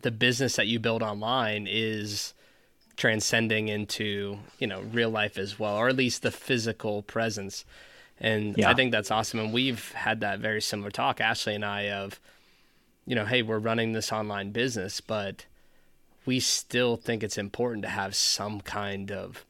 the 0.00 0.12
business 0.12 0.54
that 0.54 0.68
you 0.68 0.78
build 0.78 1.02
online 1.02 1.66
is 1.68 2.32
transcending 2.96 3.68
into 3.68 4.38
you 4.58 4.66
know 4.66 4.80
real 4.80 5.10
life 5.10 5.36
as 5.36 5.58
well 5.58 5.76
or 5.76 5.88
at 5.88 5.96
least 5.96 6.22
the 6.22 6.30
physical 6.30 7.02
presence 7.02 7.64
and 8.18 8.56
yeah. 8.56 8.70
I 8.70 8.74
think 8.74 8.92
that's 8.92 9.10
awesome. 9.10 9.40
And 9.40 9.52
we've 9.52 9.92
had 9.92 10.20
that 10.20 10.38
very 10.38 10.60
similar 10.60 10.90
talk, 10.90 11.20
Ashley 11.20 11.54
and 11.54 11.64
I, 11.64 11.90
of, 11.90 12.20
you 13.04 13.14
know, 13.14 13.26
hey, 13.26 13.42
we're 13.42 13.58
running 13.58 13.92
this 13.92 14.12
online 14.12 14.52
business, 14.52 15.00
but 15.00 15.44
we 16.24 16.40
still 16.40 16.96
think 16.96 17.22
it's 17.22 17.38
important 17.38 17.82
to 17.82 17.90
have 17.90 18.16
some 18.16 18.60
kind 18.60 19.12
of 19.12 19.44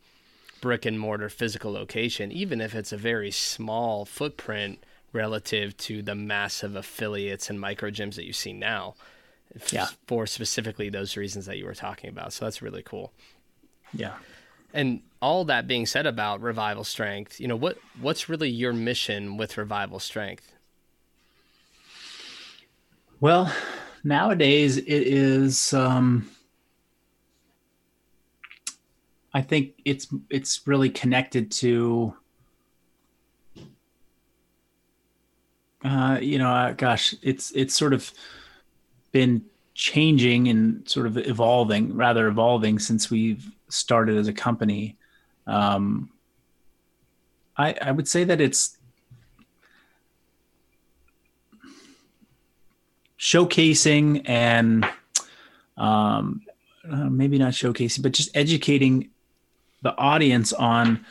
brick 0.60 0.84
and 0.84 0.98
mortar 0.98 1.28
physical 1.28 1.72
location, 1.72 2.32
even 2.32 2.60
if 2.60 2.74
it's 2.74 2.92
a 2.92 2.96
very 2.96 3.30
small 3.30 4.04
footprint 4.04 4.82
relative 5.12 5.76
to 5.78 6.02
the 6.02 6.14
massive 6.14 6.76
affiliates 6.76 7.48
and 7.48 7.60
micro 7.60 7.90
gyms 7.90 8.16
that 8.16 8.24
you 8.24 8.32
see 8.32 8.52
now. 8.52 8.94
Yeah. 9.70 9.86
For 10.06 10.26
specifically 10.26 10.90
those 10.90 11.16
reasons 11.16 11.46
that 11.46 11.56
you 11.56 11.64
were 11.64 11.74
talking 11.74 12.10
about. 12.10 12.32
So 12.32 12.44
that's 12.44 12.60
really 12.60 12.82
cool. 12.82 13.12
Yeah. 13.92 14.14
And 14.74 15.00
all 15.22 15.44
that 15.46 15.66
being 15.66 15.86
said 15.86 16.06
about 16.06 16.42
revival 16.42 16.84
strength, 16.84 17.40
you 17.40 17.48
know, 17.48 17.56
what 17.56 17.78
what's 18.00 18.28
really 18.28 18.50
your 18.50 18.72
mission 18.72 19.36
with 19.36 19.56
revival 19.56 19.98
strength? 19.98 20.52
Well, 23.20 23.50
nowadays 24.04 24.76
it 24.76 24.86
is 24.88 25.72
um 25.72 26.28
I 29.36 29.42
think 29.42 29.74
it's 29.84 30.06
it's 30.30 30.66
really 30.66 30.88
connected 30.88 31.50
to 31.50 32.16
uh, 35.84 36.18
you 36.22 36.38
know, 36.38 36.48
uh, 36.48 36.72
gosh, 36.72 37.14
it's 37.20 37.50
it's 37.50 37.76
sort 37.76 37.92
of 37.92 38.10
been 39.12 39.44
changing 39.74 40.48
and 40.48 40.88
sort 40.88 41.06
of 41.06 41.18
evolving, 41.18 41.94
rather 41.94 42.28
evolving 42.28 42.78
since 42.78 43.10
we've 43.10 43.46
started 43.68 44.16
as 44.16 44.26
a 44.26 44.32
company. 44.32 44.96
Um, 45.46 46.08
I, 47.58 47.74
I 47.82 47.92
would 47.92 48.08
say 48.08 48.24
that 48.24 48.40
it's 48.40 48.78
showcasing 53.18 54.22
and 54.24 54.88
um, 55.76 56.40
uh, 56.90 57.10
maybe 57.10 57.36
not 57.36 57.52
showcasing, 57.52 58.02
but 58.02 58.12
just 58.12 58.34
educating 58.34 59.10
the 59.82 59.96
audience 59.96 60.52
on 60.52 61.04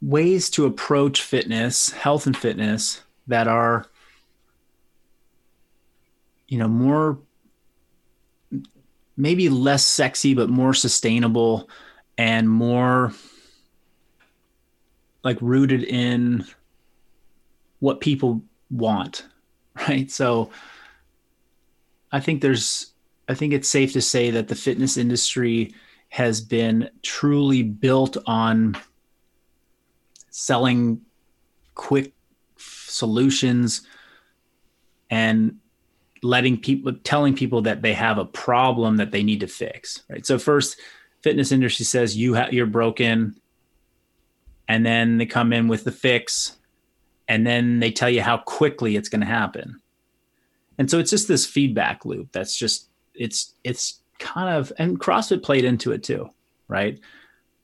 ways 0.00 0.50
to 0.50 0.66
approach 0.66 1.22
fitness, 1.22 1.90
health 1.90 2.26
and 2.26 2.36
fitness 2.36 3.02
that 3.28 3.46
are 3.46 3.86
you 6.48 6.58
know 6.58 6.68
more 6.68 7.18
maybe 9.16 9.48
less 9.48 9.84
sexy 9.84 10.34
but 10.34 10.50
more 10.50 10.74
sustainable 10.74 11.68
and 12.18 12.48
more 12.50 13.12
like 15.24 15.38
rooted 15.40 15.82
in 15.84 16.44
what 17.78 18.00
people 18.00 18.42
want 18.70 19.26
right? 19.88 20.10
So 20.10 20.50
i 22.10 22.20
think 22.20 22.42
there's 22.42 22.91
i 23.32 23.34
think 23.34 23.52
it's 23.52 23.68
safe 23.68 23.92
to 23.92 24.00
say 24.00 24.30
that 24.30 24.48
the 24.48 24.54
fitness 24.54 24.96
industry 24.96 25.74
has 26.08 26.40
been 26.40 26.90
truly 27.02 27.62
built 27.62 28.16
on 28.26 28.76
selling 30.30 31.00
quick 31.74 32.12
solutions 32.56 33.82
and 35.10 35.58
letting 36.22 36.56
people 36.58 36.92
telling 37.02 37.34
people 37.34 37.62
that 37.62 37.82
they 37.82 37.92
have 37.92 38.18
a 38.18 38.24
problem 38.24 38.98
that 38.98 39.10
they 39.10 39.22
need 39.22 39.40
to 39.40 39.46
fix 39.46 40.02
right? 40.08 40.24
So 40.24 40.38
first 40.38 40.78
fitness 41.22 41.52
industry 41.52 41.84
says 41.84 42.16
you 42.16 42.34
ha- 42.34 42.48
you're 42.50 42.66
broken 42.66 43.40
and 44.68 44.84
then 44.86 45.18
they 45.18 45.26
come 45.26 45.52
in 45.52 45.68
with 45.68 45.84
the 45.84 45.92
fix 45.92 46.56
and 47.28 47.46
then 47.46 47.80
they 47.80 47.90
tell 47.90 48.10
you 48.10 48.22
how 48.22 48.38
quickly 48.38 48.96
it's 48.96 49.08
going 49.08 49.20
to 49.20 49.26
happen. 49.26 49.80
And 50.78 50.90
so 50.90 50.98
it's 50.98 51.10
just 51.10 51.28
this 51.28 51.46
feedback 51.46 52.04
loop 52.04 52.32
that's 52.32 52.56
just 52.56 52.88
it's 53.14 53.54
it's 53.64 54.00
kind 54.18 54.54
of 54.54 54.72
and 54.78 55.00
crossfit 55.00 55.42
played 55.42 55.64
into 55.64 55.92
it 55.92 56.02
too 56.02 56.30
right 56.68 57.00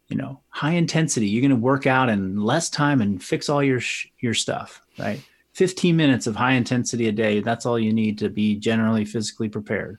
you 0.08 0.16
know 0.16 0.40
high 0.48 0.72
intensity 0.72 1.28
you're 1.28 1.40
going 1.40 1.50
to 1.50 1.56
work 1.56 1.86
out 1.86 2.08
in 2.08 2.40
less 2.40 2.68
time 2.68 3.00
and 3.00 3.22
fix 3.22 3.48
all 3.48 3.62
your 3.62 3.80
sh- 3.80 4.08
your 4.20 4.34
stuff 4.34 4.82
right 4.98 5.22
15 5.58 5.96
minutes 5.96 6.28
of 6.28 6.36
high 6.36 6.52
intensity 6.52 7.08
a 7.08 7.12
day. 7.12 7.40
That's 7.40 7.66
all 7.66 7.80
you 7.80 7.92
need 7.92 8.18
to 8.18 8.28
be 8.28 8.54
generally 8.54 9.04
physically 9.04 9.48
prepared. 9.48 9.98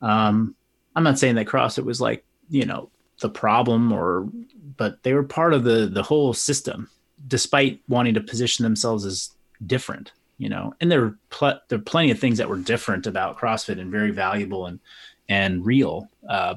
Um, 0.00 0.54
I'm 0.94 1.04
not 1.04 1.18
saying 1.18 1.34
that 1.34 1.46
CrossFit 1.46 1.84
was 1.84 2.00
like, 2.00 2.24
you 2.48 2.64
know, 2.64 2.88
the 3.20 3.28
problem 3.28 3.92
or, 3.92 4.30
but 4.78 5.02
they 5.02 5.12
were 5.12 5.24
part 5.24 5.52
of 5.52 5.62
the, 5.64 5.90
the 5.92 6.02
whole 6.02 6.32
system, 6.32 6.88
despite 7.28 7.82
wanting 7.86 8.14
to 8.14 8.22
position 8.22 8.62
themselves 8.62 9.04
as 9.04 9.32
different, 9.66 10.12
you 10.38 10.48
know. 10.48 10.74
And 10.80 10.90
there 10.90 11.04
are 11.04 11.18
pl- 11.30 11.60
there 11.68 11.78
are 11.78 11.82
plenty 11.82 12.10
of 12.10 12.18
things 12.18 12.38
that 12.38 12.48
were 12.48 12.58
different 12.58 13.06
about 13.06 13.38
CrossFit 13.38 13.80
and 13.80 13.90
very 13.90 14.10
valuable 14.10 14.66
and 14.66 14.80
and 15.28 15.64
real. 15.64 16.08
Uh, 16.28 16.56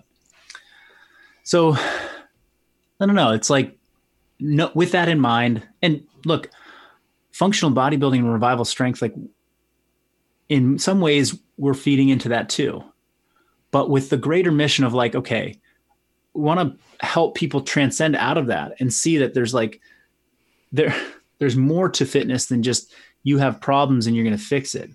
so 1.43 1.73
I 1.73 3.05
don't 3.05 3.15
know. 3.15 3.31
It's 3.31 3.49
like 3.49 3.77
no, 4.39 4.71
with 4.73 4.91
that 4.91 5.09
in 5.09 5.19
mind, 5.19 5.67
and 5.81 6.03
look, 6.25 6.49
functional 7.31 7.71
bodybuilding 7.73 8.19
and 8.19 8.31
revival 8.31 8.65
strength, 8.65 9.01
like 9.01 9.15
in 10.47 10.79
some 10.79 11.01
ways, 11.01 11.37
we're 11.57 11.73
feeding 11.73 12.09
into 12.09 12.29
that 12.29 12.49
too. 12.49 12.83
But 13.71 13.89
with 13.89 14.09
the 14.09 14.17
greater 14.17 14.51
mission 14.51 14.83
of 14.83 14.93
like, 14.93 15.13
okay, 15.13 15.59
want 16.33 16.59
to 16.59 17.05
help 17.05 17.35
people 17.35 17.61
transcend 17.61 18.15
out 18.15 18.37
of 18.37 18.47
that 18.47 18.73
and 18.79 18.93
see 18.93 19.17
that 19.17 19.33
there's 19.33 19.53
like 19.53 19.79
there 20.71 20.95
there's 21.39 21.55
more 21.55 21.89
to 21.89 22.05
fitness 22.05 22.47
than 22.47 22.63
just 22.63 22.93
you 23.23 23.37
have 23.37 23.61
problems 23.61 24.07
and 24.07 24.15
you're 24.15 24.25
going 24.25 24.37
to 24.37 24.43
fix 24.43 24.75
it 24.75 24.89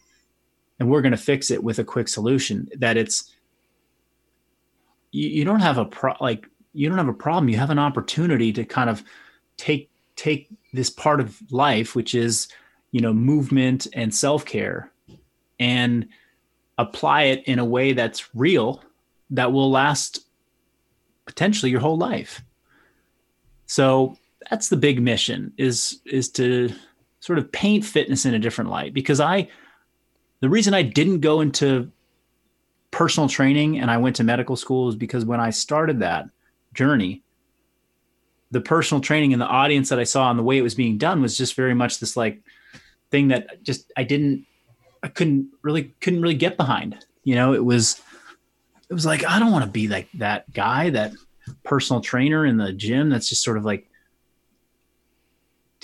and 0.78 0.90
we're 0.90 1.02
going 1.02 1.12
to 1.12 1.18
fix 1.18 1.50
it 1.50 1.62
with 1.62 1.78
a 1.78 1.84
quick 1.84 2.08
solution 2.08 2.68
that 2.76 2.96
it's 2.96 3.32
you, 5.12 5.28
you 5.28 5.44
don't 5.44 5.60
have 5.60 5.78
a 5.78 5.84
pro 5.84 6.14
like 6.20 6.46
you 6.72 6.88
don't 6.88 6.98
have 6.98 7.08
a 7.08 7.12
problem 7.12 7.48
you 7.48 7.56
have 7.56 7.70
an 7.70 7.78
opportunity 7.78 8.52
to 8.52 8.64
kind 8.64 8.90
of 8.90 9.02
take 9.56 9.90
take 10.16 10.48
this 10.72 10.90
part 10.90 11.20
of 11.20 11.40
life 11.50 11.94
which 11.94 12.14
is 12.14 12.48
you 12.90 13.00
know 13.00 13.12
movement 13.12 13.86
and 13.92 14.14
self-care 14.14 14.90
and 15.60 16.08
apply 16.78 17.22
it 17.22 17.44
in 17.46 17.58
a 17.58 17.64
way 17.64 17.92
that's 17.92 18.34
real 18.34 18.82
that 19.30 19.52
will 19.52 19.70
last 19.70 20.20
potentially 21.26 21.70
your 21.70 21.80
whole 21.80 21.96
life. 21.96 22.42
So 23.66 24.16
that's 24.50 24.68
the 24.68 24.76
big 24.76 25.00
mission 25.00 25.52
is 25.56 26.00
is 26.04 26.28
to 26.30 26.70
sort 27.24 27.38
of 27.38 27.50
paint 27.50 27.86
fitness 27.86 28.26
in 28.26 28.34
a 28.34 28.38
different 28.38 28.68
light 28.68 28.92
because 28.92 29.18
I 29.18 29.48
the 30.40 30.50
reason 30.50 30.74
I 30.74 30.82
didn't 30.82 31.20
go 31.20 31.40
into 31.40 31.90
personal 32.90 33.30
training 33.30 33.78
and 33.78 33.90
I 33.90 33.96
went 33.96 34.16
to 34.16 34.24
medical 34.24 34.56
school 34.56 34.90
is 34.90 34.94
because 34.94 35.24
when 35.24 35.40
I 35.40 35.48
started 35.48 36.00
that 36.00 36.26
journey 36.74 37.22
the 38.50 38.60
personal 38.60 39.00
training 39.00 39.32
and 39.32 39.40
the 39.40 39.46
audience 39.46 39.88
that 39.88 39.98
I 39.98 40.04
saw 40.04 40.28
and 40.28 40.38
the 40.38 40.42
way 40.42 40.58
it 40.58 40.62
was 40.62 40.74
being 40.74 40.98
done 40.98 41.22
was 41.22 41.34
just 41.34 41.54
very 41.54 41.74
much 41.74 41.98
this 41.98 42.14
like 42.14 42.42
thing 43.10 43.28
that 43.28 43.62
just 43.62 43.90
I 43.96 44.04
didn't 44.04 44.44
I 45.02 45.08
couldn't 45.08 45.48
really 45.62 45.94
couldn't 46.02 46.20
really 46.20 46.34
get 46.34 46.58
behind. 46.58 47.06
You 47.22 47.36
know, 47.36 47.54
it 47.54 47.64
was 47.64 48.02
it 48.90 48.92
was 48.92 49.06
like 49.06 49.24
I 49.24 49.38
don't 49.38 49.50
want 49.50 49.64
to 49.64 49.70
be 49.70 49.88
like 49.88 50.08
that 50.14 50.52
guy, 50.52 50.90
that 50.90 51.14
personal 51.62 52.02
trainer 52.02 52.44
in 52.44 52.58
the 52.58 52.70
gym 52.70 53.08
that's 53.08 53.30
just 53.30 53.42
sort 53.42 53.56
of 53.56 53.64
like 53.64 53.88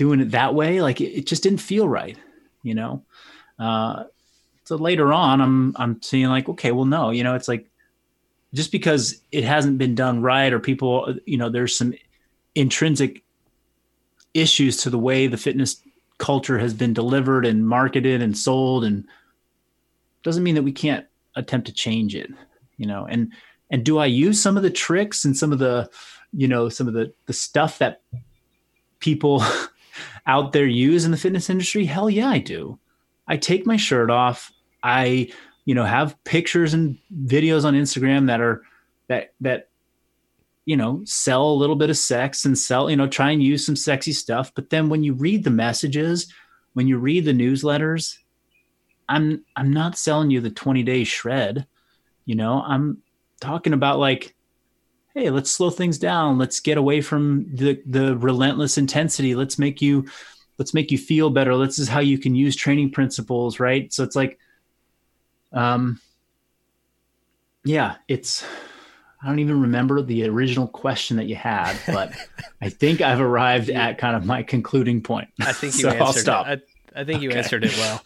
doing 0.01 0.21
it 0.21 0.31
that 0.31 0.55
way. 0.55 0.81
Like 0.81 1.03
it, 1.03 1.11
it 1.11 1.27
just 1.27 1.43
didn't 1.43 1.59
feel 1.59 1.87
right, 1.87 2.17
you 2.63 2.75
know. 2.75 3.05
Uh, 3.59 4.05
so 4.65 4.77
later 4.77 5.13
on, 5.13 5.43
I'm 5.43 5.77
I'm 5.77 6.01
seeing 6.01 6.29
like, 6.29 6.49
okay, 6.49 6.73
well, 6.73 6.87
no, 6.87 7.11
you 7.11 7.23
know, 7.23 7.35
it's 7.35 7.49
like 7.49 7.69
just 8.55 8.73
because 8.73 9.21
it 9.31 9.45
hasn't 9.45 9.77
been 9.77 9.95
done 9.95 10.23
right, 10.23 10.53
or 10.53 10.59
people, 10.59 11.15
you 11.27 11.37
know, 11.37 11.51
there's 11.51 11.77
some 11.77 11.93
intrinsic 12.55 13.23
issues 14.33 14.79
to 14.79 14.89
the 14.91 14.99
way 14.99 15.27
the 15.27 15.37
fitness 15.37 15.83
culture 16.17 16.59
has 16.59 16.73
been 16.73 16.95
delivered 16.95 17.45
and 17.45 17.69
marketed 17.69 18.23
and 18.23 18.39
sold, 18.39 18.85
and 18.85 19.05
doesn't 20.23 20.43
mean 20.43 20.55
that 20.55 20.63
we 20.63 20.73
can't 20.73 21.07
attempt 21.37 21.67
to 21.67 21.73
change 21.73 22.17
it 22.17 22.31
you 22.81 22.87
know 22.87 23.07
and 23.09 23.33
and 23.71 23.85
do 23.85 23.99
i 23.99 24.07
use 24.07 24.43
some 24.43 24.57
of 24.57 24.65
the 24.65 24.71
tricks 24.71 25.25
and 25.25 25.37
some 25.37 25.53
of 25.53 25.61
the 25.61 25.89
you 26.33 26.49
know 26.49 26.69
some 26.69 26.89
of 26.89 26.95
the 26.95 27.13
the 27.27 27.33
stuff 27.33 27.79
that 27.79 28.01
people 28.99 29.45
out 30.27 30.53
there 30.53 30.67
use 30.67 31.05
in 31.05 31.11
the 31.11 31.17
fitness 31.17 31.51
industry? 31.51 31.85
Hell 31.85 32.11
yeah 32.11 32.29
i 32.29 32.39
do. 32.39 32.79
I 33.27 33.37
take 33.37 33.67
my 33.67 33.77
shirt 33.77 34.11
off. 34.11 34.53
I 34.83 35.31
you 35.65 35.75
know 35.75 35.85
have 35.85 36.23
pictures 36.25 36.75
and 36.75 36.99
videos 37.25 37.65
on 37.65 37.75
instagram 37.75 38.27
that 38.27 38.41
are 38.41 38.63
that 39.09 39.35
that 39.41 39.69
you 40.65 40.77
know 40.77 41.03
sell 41.05 41.51
a 41.51 41.61
little 41.61 41.77
bit 41.77 41.91
of 41.91 41.97
sex 41.97 42.45
and 42.45 42.59
sell 42.59 42.91
you 42.91 42.97
know 42.97 43.07
try 43.07 43.31
and 43.31 43.43
use 43.43 43.65
some 43.65 43.77
sexy 43.77 44.13
stuff. 44.13 44.53
But 44.55 44.71
then 44.71 44.89
when 44.89 45.05
you 45.05 45.15
read 45.15 45.45
the 45.45 45.51
messages 45.51 46.33
when 46.73 46.87
you 46.87 46.99
read 46.99 47.25
the 47.25 47.33
newsletters 47.33 48.19
i'm 49.09 49.45
i'm 49.57 49.73
not 49.73 49.99
selling 49.99 50.31
you 50.31 50.41
the 50.41 50.51
20 50.51 50.83
day 50.83 51.05
shred. 51.05 51.67
You 52.31 52.37
know, 52.37 52.63
I'm 52.63 52.99
talking 53.41 53.73
about 53.73 53.99
like, 53.99 54.37
hey, 55.15 55.31
let's 55.31 55.51
slow 55.51 55.71
things 55.71 55.99
down. 55.99 56.39
Let's 56.39 56.61
get 56.61 56.79
away 56.79 57.01
from 57.01 57.47
the 57.53 57.83
the 57.87 58.17
relentless 58.17 58.79
intensity. 58.79 59.35
Let's 59.35 59.59
make 59.59 59.83
you 59.83 60.07
let's 60.59 60.75
make 60.75 60.91
you 60.91 60.99
feel 60.99 61.31
better. 61.31 61.57
This 61.59 61.79
is 61.79 61.89
how 61.89 62.01
you 62.01 62.19
can 62.19 62.35
use 62.35 62.57
training 62.57 62.91
principles, 62.93 63.61
right? 63.61 63.93
So 63.93 64.05
it's 64.05 64.17
like 64.17 64.39
um 65.53 66.01
yeah, 67.65 67.97
it's 68.09 68.45
I 69.23 69.29
don't 69.29 69.39
even 69.41 69.61
remember 69.61 70.01
the 70.01 70.27
original 70.29 70.67
question 70.67 71.19
that 71.19 71.27
you 71.27 71.37
had, 71.37 71.77
but 71.87 72.13
I 72.63 72.71
think 72.71 73.01
I've 73.01 73.21
arrived 73.21 73.69
at 73.69 73.99
kind 73.99 74.17
of 74.17 74.25
my 74.25 74.43
concluding 74.43 75.03
point. 75.03 75.29
I 75.41 75.53
think 75.53 75.75
you 75.75 75.81
so 75.81 75.89
answered 75.91 76.03
I'll 76.03 76.13
stop. 76.13 76.49
it. 76.49 76.67
I, 76.95 77.01
I 77.01 77.05
think 77.05 77.23
you 77.23 77.31
answered 77.31 77.65
it 77.65 77.77
well. 77.77 78.03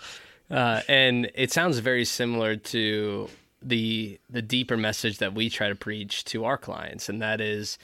Uh, 0.50 0.80
and 0.88 1.30
it 1.34 1.52
sounds 1.52 1.78
very 1.78 2.04
similar 2.04 2.56
to 2.56 3.28
the 3.64 4.20
the 4.28 4.42
deeper 4.42 4.76
message 4.76 5.18
that 5.18 5.34
we 5.34 5.48
try 5.48 5.68
to 5.68 5.74
preach 5.74 6.24
to 6.26 6.44
our 6.44 6.58
clients, 6.58 7.08
and 7.08 7.20
that 7.22 7.40
is 7.40 7.78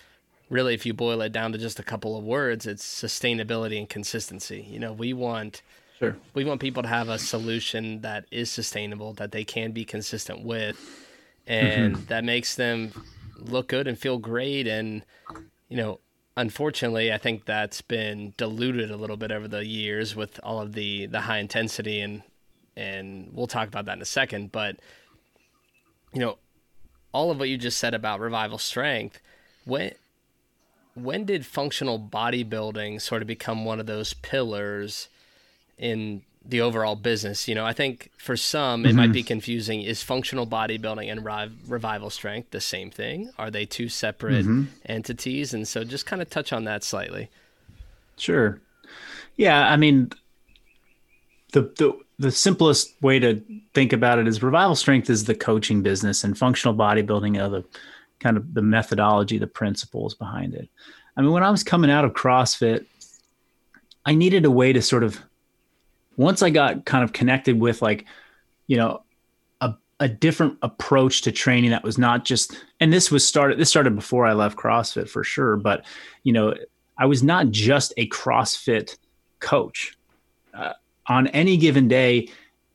really, 0.51 0.75
if 0.75 0.85
you 0.85 0.93
boil 0.93 1.23
it 1.23 1.33
down 1.33 1.53
to 1.53 1.59
just 1.59 1.79
a 1.79 1.83
couple 1.83 2.19
of 2.19 2.25
words, 2.25 2.67
it's 2.67 2.85
sustainability 2.85 3.79
and 3.79 3.89
consistency. 3.89 4.67
You 4.69 4.79
know, 4.79 4.93
we 4.93 5.13
want 5.13 5.63
sure. 5.99 6.17
we 6.35 6.45
want 6.45 6.61
people 6.61 6.83
to 6.83 6.89
have 6.89 7.09
a 7.09 7.19
solution 7.19 8.03
that 8.03 8.27
is 8.31 8.51
sustainable, 8.51 9.15
that 9.15 9.33
they 9.33 9.45
can 9.45 9.73
be 9.73 9.85
consistent 9.85 10.45
with, 10.45 10.79
and 11.47 11.95
mm-hmm. 11.95 12.05
that 12.07 12.25
makes 12.25 12.57
them 12.57 12.93
look 13.39 13.69
good 13.69 13.87
and 13.87 13.99
feel 13.99 14.19
great. 14.19 14.67
And 14.67 15.05
you 15.69 15.77
know, 15.77 16.01
unfortunately, 16.37 17.13
I 17.13 17.19
think 17.19 17.47
that's 17.47 17.81
been 17.81 18.35
diluted 18.37 18.91
a 18.91 18.97
little 18.97 19.17
bit 19.17 19.31
over 19.31 19.49
the 19.49 19.65
years 19.65 20.15
with 20.15 20.41
all 20.43 20.61
of 20.61 20.73
the 20.73 21.07
the 21.07 21.23
high 21.23 21.39
intensity 21.39 22.01
and 22.01 22.23
and 22.77 23.31
we'll 23.33 23.47
talk 23.47 23.69
about 23.69 23.85
that 23.87 23.97
in 23.97 24.03
a 24.03 24.07
second, 24.07 24.53
but 24.53 24.77
you 26.13 26.21
know, 26.21 26.39
all 27.13 27.31
of 27.31 27.39
what 27.39 27.49
you 27.49 27.57
just 27.57 27.79
said 27.79 27.95
about 27.95 28.21
revival 28.21 28.59
strength, 28.59 29.21
when 29.65 29.93
when 30.95 31.25
did 31.25 31.47
functional 31.47 31.99
bodybuilding 31.99 33.01
sort 33.01 33.23
of 33.23 33.29
become 33.29 33.65
one 33.65 33.81
of 33.81 33.87
those 33.87 34.13
pillars 34.15 35.09
in 35.79 36.23
the 36.45 36.61
overall 36.61 36.97
business? 36.97 37.49
You 37.49 37.55
know, 37.55 37.65
I 37.65 37.73
think 37.73 38.11
for 38.17 38.37
some 38.37 38.85
it 38.85 38.91
mm-hmm. 38.91 38.97
might 38.97 39.13
be 39.13 39.23
confusing. 39.23 39.83
Is 39.83 40.03
functional 40.03 40.47
bodybuilding 40.47 41.11
and 41.11 41.25
revival 41.69 42.11
strength 42.11 42.51
the 42.51 42.61
same 42.61 42.91
thing? 42.91 43.31
Are 43.39 43.51
they 43.51 43.67
two 43.67 43.89
separate 43.89 44.45
mm-hmm. 44.45 44.65
entities? 44.87 45.55
And 45.55 45.67
so 45.67 45.85
just 45.85 46.07
kind 46.07 46.23
of 46.23 46.31
touch 46.31 46.53
on 46.53 46.65
that 46.65 46.85
slightly. 46.85 47.31
Sure. 48.17 48.61
Yeah, 49.37 49.69
I 49.69 49.77
mean 49.77 50.11
the 51.53 51.63
the 51.63 51.99
the 52.21 52.31
simplest 52.31 53.01
way 53.01 53.19
to 53.19 53.43
think 53.73 53.95
about 53.95 54.19
it 54.19 54.29
is 54.29 54.43
revival 54.43 54.77
strength 54.77 55.09
is 55.09 55.25
the 55.25 55.35
coaching 55.35 55.83
business 55.83 56.23
and 56.23 56.37
functional 56.37 56.75
bodybuilding 56.75 57.43
are 57.43 57.49
the 57.49 57.65
kind 58.19 58.37
of 58.37 58.53
the 58.53 58.61
methodology, 58.61 59.39
the 59.39 59.47
principles 59.47 60.15
behind 60.15 60.55
it. 60.55 60.69
I 61.17 61.23
mean, 61.23 61.31
when 61.31 61.43
I 61.43 61.51
was 61.51 61.65
coming 61.65 61.91
out 61.91 62.05
of 62.05 62.13
CrossFit, 62.13 62.85
I 64.05 64.15
needed 64.15 64.45
a 64.45 64.51
way 64.51 64.75
to 64.75 64.83
sort 64.83 65.03
of 65.03 65.19
once 66.19 66.43
I 66.43 66.51
got 66.51 66.85
kind 66.85 67.03
of 67.03 67.15
connected 67.15 67.59
with 67.59 67.81
like, 67.81 68.05
you 68.67 68.77
know, 68.77 69.03
a, 69.63 69.75
a 69.99 70.07
different 70.07 70.59
approach 70.61 71.23
to 71.23 71.33
training 71.33 71.71
that 71.71 71.83
was 71.83 71.97
not 71.97 72.27
just 72.27 72.63
and 72.81 72.93
this 72.93 73.11
was 73.11 73.27
started 73.27 73.59
this 73.59 73.71
started 73.71 73.95
before 73.95 74.27
I 74.27 74.35
left 74.35 74.59
CrossFit 74.59 75.09
for 75.09 75.25
sure, 75.25 75.57
but 75.57 75.87
you 76.23 76.35
know, 76.35 76.55
I 76.99 77.07
was 77.07 77.23
not 77.23 77.49
just 77.49 77.95
a 77.97 78.07
CrossFit 78.11 78.99
coach. 79.39 79.97
Uh, 80.53 80.75
on 81.07 81.27
any 81.29 81.57
given 81.57 81.89
day, 81.89 82.29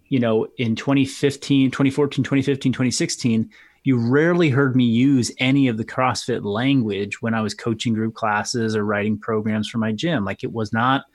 you 0.09 0.19
know, 0.19 0.47
in 0.57 0.75
2015, 0.75 1.71
2014, 1.71 2.23
2015, 2.23 2.71
2016, 2.71 3.49
you 3.83 3.97
rarely 3.97 4.49
heard 4.49 4.75
me 4.75 4.83
use 4.83 5.31
any 5.39 5.67
of 5.67 5.77
the 5.77 5.85
CrossFit 5.85 6.43
language 6.43 7.21
when 7.21 7.33
I 7.33 7.41
was 7.41 7.53
coaching 7.53 7.93
group 7.93 8.15
classes 8.15 8.75
or 8.75 8.83
writing 8.83 9.17
programs 9.17 9.69
for 9.69 9.77
my 9.77 9.91
gym. 9.91 10.25
Like 10.25 10.43
it 10.43 10.51
was 10.51 10.73
not, 10.73 11.05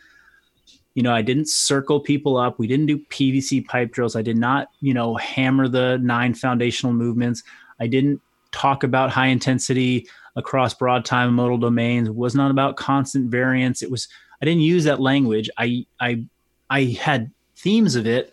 you 0.95 1.03
know, 1.03 1.13
I 1.13 1.21
didn't 1.21 1.49
circle 1.49 2.01
people 2.01 2.37
up. 2.37 2.59
We 2.59 2.69
didn't 2.69 2.87
do 2.87 2.99
PVC 2.99 3.67
pipe 3.67 3.91
drills. 3.93 4.15
I 4.15 4.23
did 4.23 4.37
not, 4.37 4.69
you 4.81 4.95
know, 4.95 5.17
hammer 5.17 5.67
the 5.67 5.99
nine 5.99 6.33
foundational 6.33 6.93
movements. 6.93 7.43
I 7.81 7.89
didn't 7.89 8.21
talk 8.53 8.85
about 8.85 9.11
high 9.11 9.29
intensity 9.29 10.07
across 10.37 10.73
broad 10.73 11.05
time 11.05 11.35
modal 11.35 11.59
domains. 11.59 12.09
It 12.09 12.15
was 12.15 12.37
not 12.37 12.53
about 12.53 12.77
constant 12.77 13.31
variance. 13.31 13.83
It 13.83 13.91
was, 13.91 14.07
I 14.41 14.45
didn't 14.45 14.63
use 14.63 14.85
that 14.85 15.01
language. 15.01 15.51
I, 15.59 15.87
I 16.01 16.25
I 16.71 16.97
had 17.01 17.31
themes 17.57 17.97
of 17.97 18.07
it, 18.07 18.33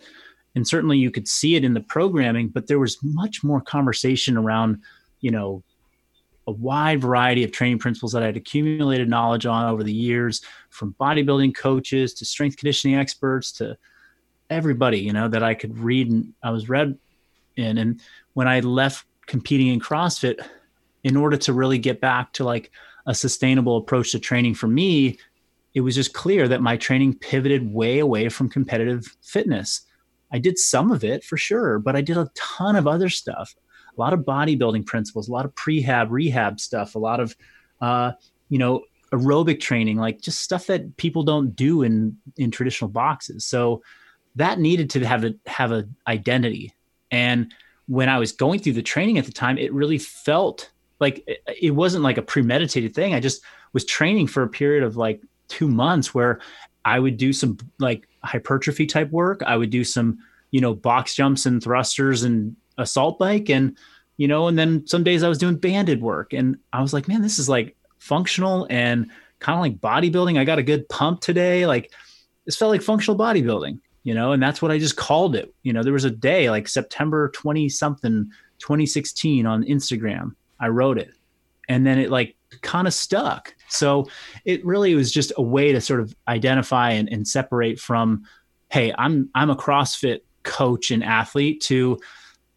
and 0.54 0.66
certainly 0.66 0.96
you 0.96 1.10
could 1.10 1.28
see 1.28 1.56
it 1.56 1.64
in 1.64 1.74
the 1.74 1.80
programming, 1.80 2.48
but 2.48 2.66
there 2.66 2.78
was 2.78 2.96
much 3.02 3.44
more 3.44 3.60
conversation 3.60 4.36
around, 4.36 4.80
you 5.20 5.30
know, 5.30 5.62
a 6.46 6.52
wide 6.52 7.02
variety 7.02 7.44
of 7.44 7.52
training 7.52 7.78
principles 7.78 8.12
that 8.12 8.22
I'd 8.22 8.38
accumulated 8.38 9.08
knowledge 9.08 9.44
on 9.44 9.70
over 9.70 9.82
the 9.82 9.92
years, 9.92 10.40
from 10.70 10.94
bodybuilding 10.98 11.54
coaches 11.54 12.14
to 12.14 12.24
strength 12.24 12.56
conditioning 12.56 12.96
experts 12.96 13.52
to 13.52 13.76
everybody, 14.48 14.98
you 14.98 15.12
know, 15.12 15.28
that 15.28 15.42
I 15.42 15.52
could 15.52 15.78
read 15.78 16.10
and 16.10 16.32
I 16.42 16.50
was 16.50 16.70
read 16.70 16.96
in. 17.56 17.76
And 17.76 18.00
when 18.32 18.48
I 18.48 18.60
left 18.60 19.04
competing 19.26 19.66
in 19.66 19.78
CrossFit, 19.80 20.40
in 21.04 21.16
order 21.16 21.36
to 21.36 21.52
really 21.52 21.78
get 21.78 22.00
back 22.00 22.32
to 22.34 22.44
like 22.44 22.70
a 23.06 23.14
sustainable 23.14 23.76
approach 23.76 24.12
to 24.12 24.18
training 24.18 24.54
for 24.54 24.68
me, 24.68 25.18
it 25.74 25.80
was 25.82 25.94
just 25.94 26.12
clear 26.12 26.48
that 26.48 26.62
my 26.62 26.76
training 26.76 27.14
pivoted 27.14 27.72
way 27.72 27.98
away 27.98 28.28
from 28.28 28.48
competitive 28.48 29.16
fitness. 29.22 29.82
I 30.32 30.38
did 30.38 30.58
some 30.58 30.90
of 30.90 31.04
it 31.04 31.24
for 31.24 31.36
sure, 31.36 31.78
but 31.78 31.96
I 31.96 32.00
did 32.00 32.16
a 32.16 32.30
ton 32.34 32.76
of 32.76 32.86
other 32.86 33.08
stuff. 33.08 33.54
A 33.96 34.00
lot 34.00 34.12
of 34.12 34.20
bodybuilding 34.20 34.86
principles, 34.86 35.28
a 35.28 35.32
lot 35.32 35.44
of 35.44 35.54
prehab, 35.54 36.08
rehab 36.10 36.60
stuff, 36.60 36.94
a 36.94 36.98
lot 36.98 37.20
of, 37.20 37.36
uh, 37.80 38.12
you 38.48 38.58
know, 38.58 38.82
aerobic 39.12 39.60
training, 39.60 39.96
like 39.96 40.20
just 40.20 40.40
stuff 40.40 40.66
that 40.66 40.96
people 40.96 41.22
don't 41.22 41.56
do 41.56 41.82
in 41.82 42.16
in 42.36 42.50
traditional 42.50 42.90
boxes. 42.90 43.44
So 43.44 43.82
that 44.36 44.58
needed 44.58 44.90
to 44.90 45.04
have 45.04 45.24
a 45.24 45.34
have 45.46 45.72
a 45.72 45.88
identity. 46.06 46.74
And 47.10 47.52
when 47.86 48.08
I 48.08 48.18
was 48.18 48.32
going 48.32 48.60
through 48.60 48.74
the 48.74 48.82
training 48.82 49.18
at 49.18 49.24
the 49.24 49.32
time, 49.32 49.58
it 49.58 49.72
really 49.72 49.98
felt 49.98 50.70
like 51.00 51.24
it, 51.26 51.42
it 51.60 51.70
wasn't 51.70 52.04
like 52.04 52.18
a 52.18 52.22
premeditated 52.22 52.94
thing. 52.94 53.14
I 53.14 53.20
just 53.20 53.42
was 53.72 53.84
training 53.84 54.26
for 54.26 54.42
a 54.42 54.48
period 54.48 54.84
of 54.84 54.96
like 54.96 55.22
two 55.48 55.68
months 55.68 56.14
where 56.14 56.40
I 56.84 56.98
would 56.98 57.16
do 57.16 57.32
some 57.32 57.58
like 57.78 58.08
hypertrophy 58.24 58.86
type 58.86 59.10
work. 59.10 59.42
I 59.46 59.56
would 59.56 59.70
do 59.70 59.84
some, 59.84 60.18
you 60.50 60.60
know, 60.60 60.74
box 60.74 61.14
jumps 61.14 61.46
and 61.46 61.62
thrusters 61.62 62.22
and 62.22 62.56
assault 62.78 63.18
bike 63.18 63.48
and 63.48 63.76
you 64.16 64.26
know, 64.26 64.48
and 64.48 64.58
then 64.58 64.84
some 64.86 65.04
days 65.04 65.22
I 65.22 65.28
was 65.28 65.38
doing 65.38 65.56
banded 65.56 66.02
work 66.02 66.32
and 66.32 66.56
I 66.72 66.82
was 66.82 66.92
like, 66.92 67.06
man, 67.06 67.22
this 67.22 67.38
is 67.38 67.48
like 67.48 67.76
functional 67.98 68.66
and 68.68 69.08
kind 69.38 69.56
of 69.56 69.62
like 69.62 69.78
bodybuilding. 69.80 70.38
I 70.38 70.44
got 70.44 70.58
a 70.58 70.62
good 70.64 70.88
pump 70.88 71.20
today. 71.20 71.66
Like 71.66 71.92
this 72.44 72.56
felt 72.56 72.72
like 72.72 72.82
functional 72.82 73.16
bodybuilding, 73.16 73.78
you 74.02 74.14
know, 74.14 74.32
and 74.32 74.42
that's 74.42 74.60
what 74.60 74.72
I 74.72 74.78
just 74.78 74.96
called 74.96 75.36
it. 75.36 75.54
You 75.62 75.72
know, 75.72 75.84
there 75.84 75.92
was 75.92 76.04
a 76.04 76.10
day 76.10 76.50
like 76.50 76.66
September 76.66 77.30
20 77.30 77.68
something, 77.68 78.30
2016 78.58 79.46
on 79.46 79.62
Instagram. 79.62 80.34
I 80.58 80.66
wrote 80.66 80.98
it 80.98 81.12
and 81.68 81.86
then 81.86 81.98
it 81.98 82.10
like 82.10 82.34
kind 82.62 82.86
of 82.86 82.94
stuck. 82.94 83.54
So 83.68 84.08
it 84.44 84.64
really 84.64 84.94
was 84.94 85.12
just 85.12 85.32
a 85.36 85.42
way 85.42 85.72
to 85.72 85.80
sort 85.80 86.00
of 86.00 86.14
identify 86.26 86.92
and, 86.92 87.08
and 87.08 87.26
separate 87.26 87.78
from, 87.78 88.24
hey, 88.70 88.92
I'm 88.96 89.30
I'm 89.34 89.50
a 89.50 89.56
CrossFit 89.56 90.20
coach 90.42 90.90
and 90.90 91.04
athlete 91.04 91.60
to 91.62 91.98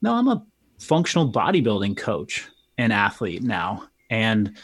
no, 0.02 0.14
I'm 0.14 0.28
a 0.28 0.44
functional 0.80 1.32
bodybuilding 1.32 1.98
coach 1.98 2.48
and 2.78 2.92
athlete 2.92 3.44
now. 3.44 3.88
And 4.10 4.58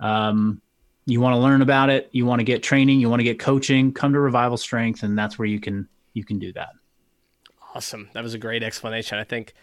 um, 0.00 0.60
you 1.06 1.20
want 1.20 1.34
to 1.34 1.38
learn 1.38 1.62
about 1.62 1.90
it, 1.90 2.08
you 2.12 2.26
want 2.26 2.40
to 2.40 2.44
get 2.44 2.62
training, 2.62 3.00
you 3.00 3.08
want 3.08 3.20
to 3.20 3.24
get 3.24 3.38
coaching, 3.38 3.92
come 3.92 4.12
to 4.12 4.20
Revival 4.20 4.56
Strength, 4.56 5.02
and 5.02 5.18
that's 5.18 5.38
where 5.38 5.46
you 5.46 5.60
can 5.60 5.88
you 6.12 6.24
can 6.24 6.38
do 6.38 6.52
that. 6.52 6.70
Awesome. 7.74 8.10
That 8.12 8.22
was 8.22 8.34
a 8.34 8.38
great 8.38 8.62
explanation. 8.62 9.18
I 9.18 9.24
think 9.24 9.54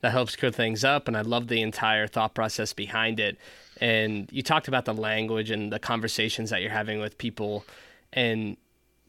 that 0.00 0.12
helps 0.12 0.36
clear 0.36 0.52
things 0.52 0.84
up, 0.84 1.08
and 1.08 1.16
I 1.16 1.22
love 1.22 1.48
the 1.48 1.62
entire 1.62 2.06
thought 2.06 2.34
process 2.34 2.72
behind 2.72 3.20
it. 3.20 3.38
And 3.80 4.28
you 4.32 4.42
talked 4.42 4.68
about 4.68 4.84
the 4.84 4.94
language 4.94 5.50
and 5.50 5.72
the 5.72 5.78
conversations 5.78 6.50
that 6.50 6.62
you're 6.62 6.70
having 6.70 7.00
with 7.00 7.18
people, 7.18 7.64
and 8.12 8.56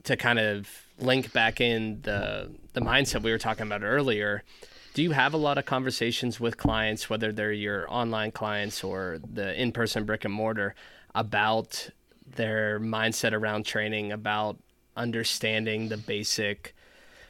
to 0.03 0.17
kind 0.17 0.39
of 0.39 0.69
link 0.99 1.31
back 1.33 1.61
in 1.61 2.01
the 2.01 2.51
the 2.73 2.81
mindset 2.81 3.21
we 3.21 3.31
were 3.31 3.37
talking 3.37 3.63
about 3.63 3.83
earlier 3.83 4.43
do 4.93 5.03
you 5.03 5.11
have 5.11 5.33
a 5.33 5.37
lot 5.37 5.57
of 5.57 5.65
conversations 5.65 6.39
with 6.39 6.57
clients, 6.57 7.09
whether 7.09 7.31
they're 7.31 7.51
your 7.51 7.91
online 7.91 8.31
clients 8.31 8.83
or 8.83 9.19
the 9.33 9.59
in 9.59 9.71
person 9.71 10.03
brick 10.03 10.25
and 10.25 10.33
mortar, 10.33 10.75
about 11.13 11.89
their 12.35 12.79
mindset 12.79 13.33
around 13.33 13.65
training, 13.65 14.11
about 14.11 14.57
understanding 14.97 15.89
the 15.89 15.97
basic 15.97 16.75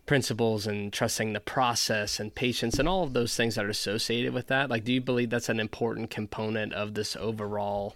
principles 0.10 0.66
and 0.66 0.92
trusting 0.92 1.34
the 1.34 1.40
process 1.40 2.20
and 2.20 2.34
patience 2.34 2.80
and 2.80 2.90
all 2.90 3.04
of 3.04 3.14
those 3.14 3.36
things 3.36 3.54
that 3.54 3.64
are 3.64 3.70
associated 3.70 4.34
with 4.34 4.48
that? 4.48 4.68
Like, 4.68 4.84
do 4.84 4.92
you 4.92 5.00
believe 5.00 5.30
that's 5.30 5.50
an 5.50 5.60
important 5.60 6.10
component 6.10 6.74
of 6.74 6.96
this 6.96 7.16
overall 7.16 7.96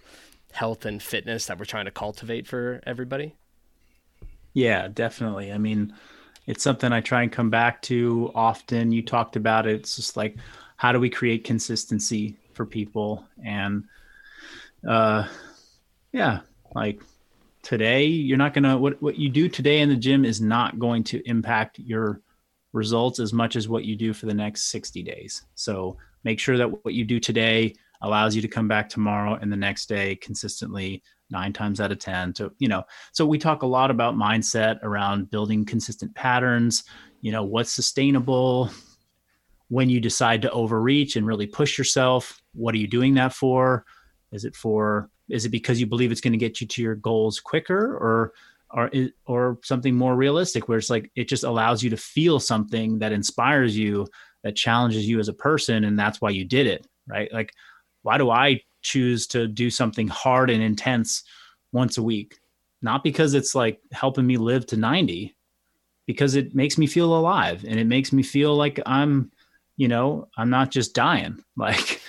health 0.52 0.86
and 0.86 1.02
fitness 1.02 1.46
that 1.46 1.58
we're 1.58 1.64
trying 1.64 1.86
to 1.86 1.90
cultivate 1.90 2.46
for 2.46 2.80
everybody? 2.86 3.34
Yeah, 4.52 4.86
definitely. 4.86 5.50
I 5.50 5.58
mean, 5.58 5.92
it's 6.46 6.62
something 6.62 6.92
I 6.92 7.00
try 7.00 7.22
and 7.24 7.32
come 7.32 7.50
back 7.50 7.82
to 7.82 8.30
often. 8.32 8.92
You 8.92 9.02
talked 9.02 9.34
about 9.34 9.66
it. 9.66 9.74
It's 9.74 9.96
just 9.96 10.16
like, 10.16 10.36
how 10.76 10.92
do 10.92 11.00
we 11.00 11.10
create 11.10 11.42
consistency 11.42 12.36
for 12.52 12.64
people? 12.64 13.26
And, 13.44 13.86
uh, 14.88 15.26
yeah, 16.12 16.42
like 16.76 17.00
today, 17.64 18.04
you're 18.04 18.38
not 18.38 18.54
going 18.54 18.64
to, 18.64 18.76
what, 18.76 19.00
what 19.02 19.16
you 19.16 19.28
do 19.28 19.48
today 19.48 19.80
in 19.80 19.88
the 19.88 19.96
gym 19.96 20.24
is 20.24 20.40
not 20.40 20.78
going 20.78 21.02
to 21.04 21.28
impact 21.28 21.78
your 21.78 22.20
results 22.72 23.18
as 23.18 23.32
much 23.32 23.56
as 23.56 23.68
what 23.68 23.84
you 23.84 23.96
do 23.96 24.12
for 24.12 24.26
the 24.26 24.34
next 24.34 24.70
60 24.70 25.02
days. 25.02 25.42
So 25.54 25.96
make 26.24 26.38
sure 26.38 26.56
that 26.56 26.84
what 26.84 26.94
you 26.94 27.04
do 27.04 27.18
today 27.18 27.74
allows 28.02 28.36
you 28.36 28.42
to 28.42 28.48
come 28.48 28.68
back 28.68 28.88
tomorrow 28.88 29.38
and 29.40 29.50
the 29.50 29.56
next 29.56 29.88
day 29.88 30.16
consistently 30.16 31.02
nine 31.30 31.52
times 31.52 31.80
out 31.80 31.92
of 31.92 31.98
10 31.98 32.34
to, 32.34 32.52
you 32.58 32.68
know, 32.68 32.84
so 33.12 33.24
we 33.24 33.38
talk 33.38 33.62
a 33.62 33.66
lot 33.66 33.90
about 33.90 34.14
mindset 34.14 34.82
around 34.82 35.30
building 35.30 35.64
consistent 35.64 36.14
patterns, 36.14 36.84
you 37.22 37.32
know, 37.32 37.42
what's 37.42 37.72
sustainable 37.72 38.70
when 39.68 39.88
you 39.88 40.00
decide 40.00 40.42
to 40.42 40.50
overreach 40.50 41.16
and 41.16 41.26
really 41.26 41.46
push 41.46 41.78
yourself. 41.78 42.42
What 42.52 42.74
are 42.74 42.78
you 42.78 42.86
doing 42.86 43.14
that 43.14 43.32
for? 43.32 43.84
Is 44.32 44.44
it 44.44 44.54
for, 44.54 45.10
is 45.30 45.44
it 45.44 45.50
because 45.50 45.80
you 45.80 45.86
believe 45.86 46.12
it's 46.12 46.20
going 46.20 46.32
to 46.32 46.38
get 46.38 46.60
you 46.60 46.66
to 46.66 46.82
your 46.82 46.94
goals 46.96 47.40
quicker 47.40 47.96
or, 47.96 48.32
or, 48.70 48.90
or 49.26 49.58
something 49.62 49.94
more 49.94 50.16
realistic 50.16 50.68
where 50.68 50.78
it's 50.78 50.90
like, 50.90 51.10
it 51.16 51.28
just 51.28 51.44
allows 51.44 51.82
you 51.82 51.90
to 51.90 51.96
feel 51.96 52.40
something 52.40 52.98
that 52.98 53.12
inspires 53.12 53.76
you, 53.76 54.06
that 54.42 54.56
challenges 54.56 55.08
you 55.08 55.18
as 55.18 55.28
a 55.28 55.32
person. 55.32 55.84
And 55.84 55.98
that's 55.98 56.20
why 56.20 56.30
you 56.30 56.44
did 56.44 56.66
it. 56.66 56.86
Right. 57.06 57.32
Like, 57.32 57.52
why 58.02 58.18
do 58.18 58.30
I 58.30 58.60
choose 58.84 59.26
to 59.28 59.48
do 59.48 59.70
something 59.70 60.06
hard 60.06 60.50
and 60.50 60.62
intense 60.62 61.24
once 61.72 61.98
a 61.98 62.02
week. 62.02 62.38
Not 62.80 63.02
because 63.02 63.34
it's 63.34 63.54
like 63.54 63.80
helping 63.90 64.26
me 64.26 64.36
live 64.36 64.66
to 64.66 64.76
90, 64.76 65.34
because 66.06 66.36
it 66.36 66.54
makes 66.54 66.78
me 66.78 66.86
feel 66.86 67.16
alive 67.16 67.64
and 67.66 67.80
it 67.80 67.86
makes 67.86 68.12
me 68.12 68.22
feel 68.22 68.54
like 68.54 68.78
I'm, 68.86 69.32
you 69.76 69.88
know, 69.88 70.28
I'm 70.36 70.50
not 70.50 70.70
just 70.70 70.94
dying, 70.94 71.42
like, 71.56 72.00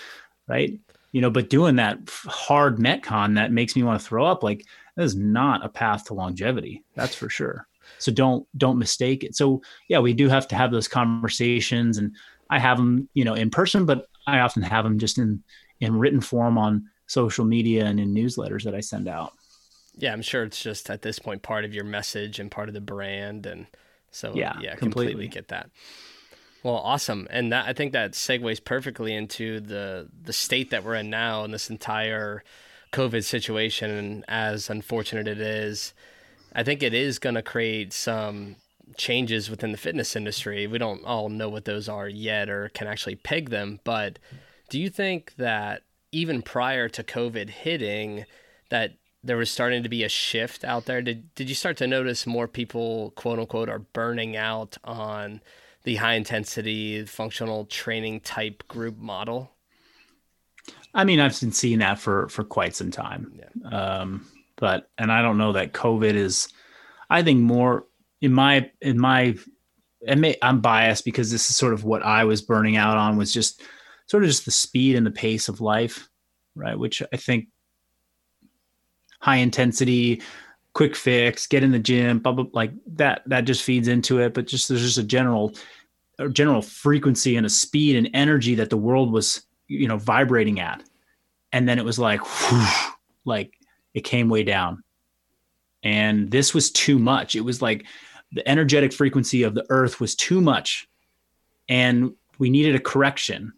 right? 0.47 0.79
You 1.15 1.21
know, 1.21 1.29
but 1.29 1.49
doing 1.49 1.77
that 1.77 1.97
hard 2.25 2.77
Metcon 2.77 3.35
that 3.35 3.53
makes 3.53 3.73
me 3.73 3.83
want 3.83 4.01
to 4.01 4.05
throw 4.05 4.25
up, 4.25 4.43
like, 4.43 4.65
that 4.97 5.03
is 5.03 5.15
not 5.15 5.63
a 5.63 5.69
path 5.69 6.03
to 6.07 6.13
longevity. 6.13 6.83
That's 6.93 7.15
for 7.15 7.29
sure. 7.29 7.69
So 7.99 8.11
don't 8.11 8.45
don't 8.57 8.77
mistake 8.77 9.23
it. 9.23 9.33
So 9.33 9.61
yeah, 9.87 9.99
we 9.99 10.11
do 10.11 10.27
have 10.27 10.45
to 10.49 10.57
have 10.57 10.71
those 10.71 10.89
conversations, 10.89 11.99
and 11.99 12.13
I 12.49 12.59
have 12.59 12.75
them, 12.75 13.07
you 13.13 13.23
know, 13.23 13.33
in 13.33 13.49
person, 13.49 13.85
but 13.85 14.07
I 14.27 14.39
often 14.39 14.61
have 14.63 14.83
them 14.83 14.99
just 14.99 15.17
in 15.17 15.41
in 15.79 15.97
written 15.97 16.19
form 16.19 16.57
on 16.57 16.89
social 17.07 17.45
media 17.45 17.85
and 17.85 17.97
in 17.97 18.13
newsletters 18.13 18.63
that 18.63 18.75
I 18.75 18.81
send 18.81 19.07
out. 19.07 19.31
Yeah, 19.95 20.11
I'm 20.11 20.21
sure 20.21 20.43
it's 20.43 20.61
just 20.61 20.89
at 20.89 21.01
this 21.01 21.17
point 21.17 21.43
part 21.43 21.63
of 21.63 21.73
your 21.73 21.85
message 21.85 22.39
and 22.39 22.51
part 22.51 22.67
of 22.67 22.73
the 22.73 22.81
brand, 22.81 23.45
and 23.45 23.67
so 24.11 24.33
yeah, 24.35 24.57
yeah, 24.59 24.75
completely, 24.75 25.13
completely 25.13 25.27
get 25.29 25.47
that. 25.47 25.69
Well, 26.65 26.77
awesome, 26.77 27.27
and 27.29 27.51
that 27.51 27.67
I 27.67 27.73
think 27.73 27.93
that 27.93 28.13
segues 28.13 28.63
perfectly 28.63 29.13
into 29.13 29.59
the 29.59 30.09
the 30.23 30.33
state 30.33 30.71
that 30.71 30.83
we're 30.83 30.95
in 30.95 31.11
now 31.11 31.43
and 31.43 31.53
this 31.53 31.69
entire 31.69 32.43
COVID 32.91 33.23
situation. 33.23 33.91
And 33.91 34.25
as 34.27 34.67
unfortunate 34.67 35.27
it 35.27 35.39
is, 35.39 35.93
I 36.55 36.63
think 36.63 36.81
it 36.81 36.95
is 36.95 37.19
going 37.19 37.35
to 37.35 37.43
create 37.43 37.93
some 37.93 38.55
changes 38.97 39.47
within 39.47 39.73
the 39.73 39.77
fitness 39.77 40.15
industry. 40.15 40.65
We 40.65 40.79
don't 40.79 41.05
all 41.05 41.29
know 41.29 41.49
what 41.49 41.65
those 41.65 41.87
are 41.87 42.09
yet 42.09 42.49
or 42.49 42.69
can 42.69 42.87
actually 42.87 43.17
peg 43.17 43.51
them, 43.51 43.79
but 43.83 44.17
do 44.71 44.79
you 44.79 44.89
think 44.89 45.35
that 45.37 45.83
even 46.11 46.41
prior 46.41 46.89
to 46.89 47.03
COVID 47.03 47.51
hitting, 47.51 48.25
that 48.71 48.93
there 49.23 49.37
was 49.37 49.51
starting 49.51 49.83
to 49.83 49.89
be 49.89 50.03
a 50.03 50.09
shift 50.09 50.63
out 50.63 50.85
there? 50.85 51.03
Did 51.03 51.31
did 51.35 51.47
you 51.47 51.53
start 51.53 51.77
to 51.77 51.85
notice 51.85 52.25
more 52.25 52.47
people, 52.47 53.11
quote 53.11 53.37
unquote, 53.37 53.69
are 53.69 53.77
burning 53.77 54.35
out 54.35 54.77
on 54.83 55.41
the 55.85 55.95
high 55.95 56.15
intensity 56.15 57.05
functional 57.05 57.65
training 57.65 58.19
type 58.19 58.67
group 58.67 58.97
model? 58.97 59.51
I 60.93 61.03
mean, 61.03 61.19
I've 61.19 61.39
been 61.39 61.51
seeing 61.51 61.79
that 61.79 61.99
for 61.99 62.27
for 62.29 62.43
quite 62.43 62.75
some 62.75 62.91
time. 62.91 63.39
Yeah. 63.39 63.69
Um, 63.69 64.27
but 64.57 64.89
and 64.97 65.11
I 65.11 65.21
don't 65.21 65.37
know 65.37 65.53
that 65.53 65.73
COVID 65.73 66.13
is. 66.13 66.49
I 67.09 67.23
think 67.23 67.39
more 67.39 67.85
in 68.21 68.33
my 68.33 68.69
in 68.81 68.99
my. 68.99 69.37
I'm 70.07 70.61
biased 70.61 71.03
because 71.03 71.31
this 71.31 71.49
is 71.49 71.55
sort 71.55 71.73
of 71.73 71.83
what 71.83 72.03
I 72.03 72.25
was 72.25 72.43
burning 72.43 72.77
out 72.77 72.97
on 72.97 73.17
was 73.17 73.33
just 73.33 73.63
sort 74.05 74.23
of 74.23 74.29
just 74.29 74.45
the 74.45 74.51
speed 74.51 74.95
and 74.95 75.05
the 75.05 75.11
pace 75.11 75.47
of 75.49 75.61
life, 75.61 76.07
right? 76.53 76.77
Which 76.77 77.01
I 77.11 77.17
think 77.17 77.47
high 79.19 79.37
intensity, 79.37 80.21
quick 80.73 80.95
fix, 80.95 81.47
get 81.47 81.63
in 81.63 81.71
the 81.71 81.79
gym, 81.79 82.19
blah, 82.19 82.33
blah, 82.33 82.45
like 82.53 82.71
that, 82.85 83.23
that 83.25 83.41
just 83.41 83.63
feeds 83.63 83.87
into 83.87 84.19
it. 84.19 84.35
But 84.35 84.45
just, 84.45 84.69
there's 84.69 84.83
just 84.83 84.99
a 84.99 85.03
general, 85.03 85.55
general 86.31 86.61
frequency 86.61 87.35
and 87.35 87.45
a 87.45 87.49
speed 87.49 87.95
and 87.95 88.09
energy 88.13 88.55
that 88.55 88.69
the 88.69 88.77
world 88.77 89.11
was, 89.11 89.45
you 89.67 89.87
know, 89.87 89.97
vibrating 89.97 90.59
at. 90.59 90.83
And 91.51 91.67
then 91.67 91.79
it 91.79 91.85
was 91.85 91.99
like, 91.99 92.21
whew, 92.21 92.67
like 93.25 93.53
it 93.93 94.01
came 94.01 94.29
way 94.29 94.43
down. 94.43 94.83
And 95.83 96.31
this 96.31 96.53
was 96.53 96.71
too 96.71 96.99
much. 96.99 97.35
It 97.35 97.41
was 97.41 97.61
like 97.61 97.85
the 98.31 98.47
energetic 98.47 98.93
frequency 98.93 99.43
of 99.43 99.53
the 99.53 99.65
earth 99.69 99.99
was 99.99 100.15
too 100.15 100.41
much 100.41 100.87
and 101.69 102.13
we 102.37 102.49
needed 102.49 102.75
a 102.75 102.79
correction 102.79 103.53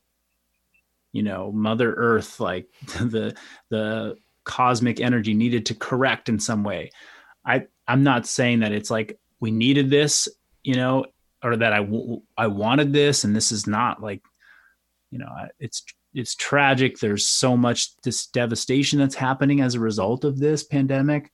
you 1.12 1.24
know 1.24 1.52
mother 1.52 1.94
earth 1.94 2.40
like 2.40 2.68
the 3.00 3.36
the 3.70 4.16
cosmic 4.44 5.02
energy 5.02 5.34
needed 5.34 5.66
to 5.66 5.76
correct 5.76 6.30
in 6.30 6.40
some 6.40 6.64
way 6.64 6.90
i 7.46 7.66
i'm 7.88 8.04
not 8.04 8.26
saying 8.26 8.60
that 8.60 8.72
it's 8.72 8.90
like 8.90 9.20
we 9.40 9.52
needed 9.52 9.90
this 9.90 10.28
you 10.64 10.76
know 10.76 11.06
or 11.44 11.56
that 11.58 11.74
I, 11.74 11.80
w- 11.80 12.22
I 12.38 12.48
wanted 12.48 12.94
this 12.94 13.24
and 13.24 13.36
this 13.36 13.52
is 13.52 13.68
not 13.68 14.02
like 14.02 14.22
you 15.12 15.20
know 15.20 15.30
it's 15.60 15.84
it's 16.14 16.36
tragic. 16.36 17.00
There's 17.00 17.28
so 17.28 17.56
much 17.56 17.96
this 18.02 18.28
devastation 18.28 19.00
that's 19.00 19.16
happening 19.16 19.62
as 19.62 19.76
a 19.76 19.80
result 19.80 20.24
of 20.24 20.40
this 20.40 20.64
pandemic. 20.64 21.32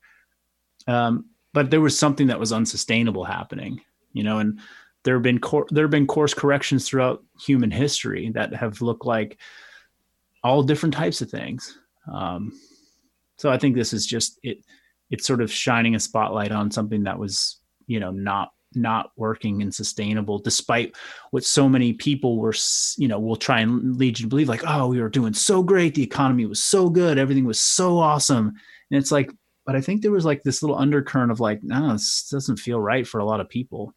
Um, 0.87 1.29
but 1.53 1.71
there 1.71 1.81
was 1.81 1.97
something 1.97 2.27
that 2.27 2.39
was 2.39 2.51
unsustainable 2.51 3.23
happening 3.23 3.79
you 4.11 4.23
know 4.23 4.39
and 4.39 4.59
there 5.03 5.15
have 5.15 5.23
been 5.23 5.39
cor- 5.39 5.67
there 5.69 5.83
have 5.83 5.91
been 5.91 6.07
course 6.07 6.33
corrections 6.33 6.87
throughout 6.87 7.23
human 7.39 7.71
history 7.71 8.31
that 8.31 8.53
have 8.53 8.81
looked 8.81 9.05
like 9.05 9.37
all 10.43 10.63
different 10.63 10.93
types 10.93 11.21
of 11.21 11.29
things. 11.29 11.77
Um, 12.11 12.51
so 13.37 13.49
i 13.51 13.57
think 13.57 13.75
this 13.75 13.93
is 13.93 14.05
just 14.05 14.39
it 14.43 14.59
it's 15.09 15.27
sort 15.27 15.41
of 15.41 15.51
shining 15.51 15.95
a 15.95 15.99
spotlight 15.99 16.51
on 16.51 16.71
something 16.71 17.03
that 17.03 17.19
was 17.19 17.59
you 17.87 17.99
know 17.99 18.11
not 18.11 18.51
not 18.75 19.11
working 19.15 19.61
and 19.61 19.73
sustainable 19.73 20.39
despite 20.39 20.95
what 21.31 21.43
so 21.43 21.67
many 21.67 21.93
people 21.93 22.37
were 22.37 22.53
you 22.97 23.07
know 23.07 23.19
will 23.19 23.35
try 23.35 23.61
and 23.61 23.97
lead 23.97 24.19
you 24.19 24.25
to 24.25 24.29
believe 24.29 24.49
like 24.49 24.63
oh 24.65 24.87
we 24.87 25.01
were 25.01 25.09
doing 25.09 25.33
so 25.33 25.63
great. 25.63 25.95
The 25.95 26.03
economy 26.03 26.45
was 26.45 26.63
so 26.63 26.89
good. 26.89 27.17
Everything 27.17 27.45
was 27.45 27.59
so 27.59 27.99
awesome. 27.99 28.47
And 28.91 28.99
it's 28.99 29.11
like 29.11 29.31
but 29.65 29.75
i 29.75 29.81
think 29.81 30.01
there 30.01 30.11
was 30.11 30.25
like 30.25 30.43
this 30.43 30.61
little 30.61 30.77
undercurrent 30.77 31.31
of 31.31 31.39
like 31.39 31.63
no 31.63 31.93
this 31.93 32.27
doesn't 32.29 32.57
feel 32.57 32.79
right 32.79 33.07
for 33.07 33.19
a 33.19 33.25
lot 33.25 33.39
of 33.39 33.49
people. 33.49 33.93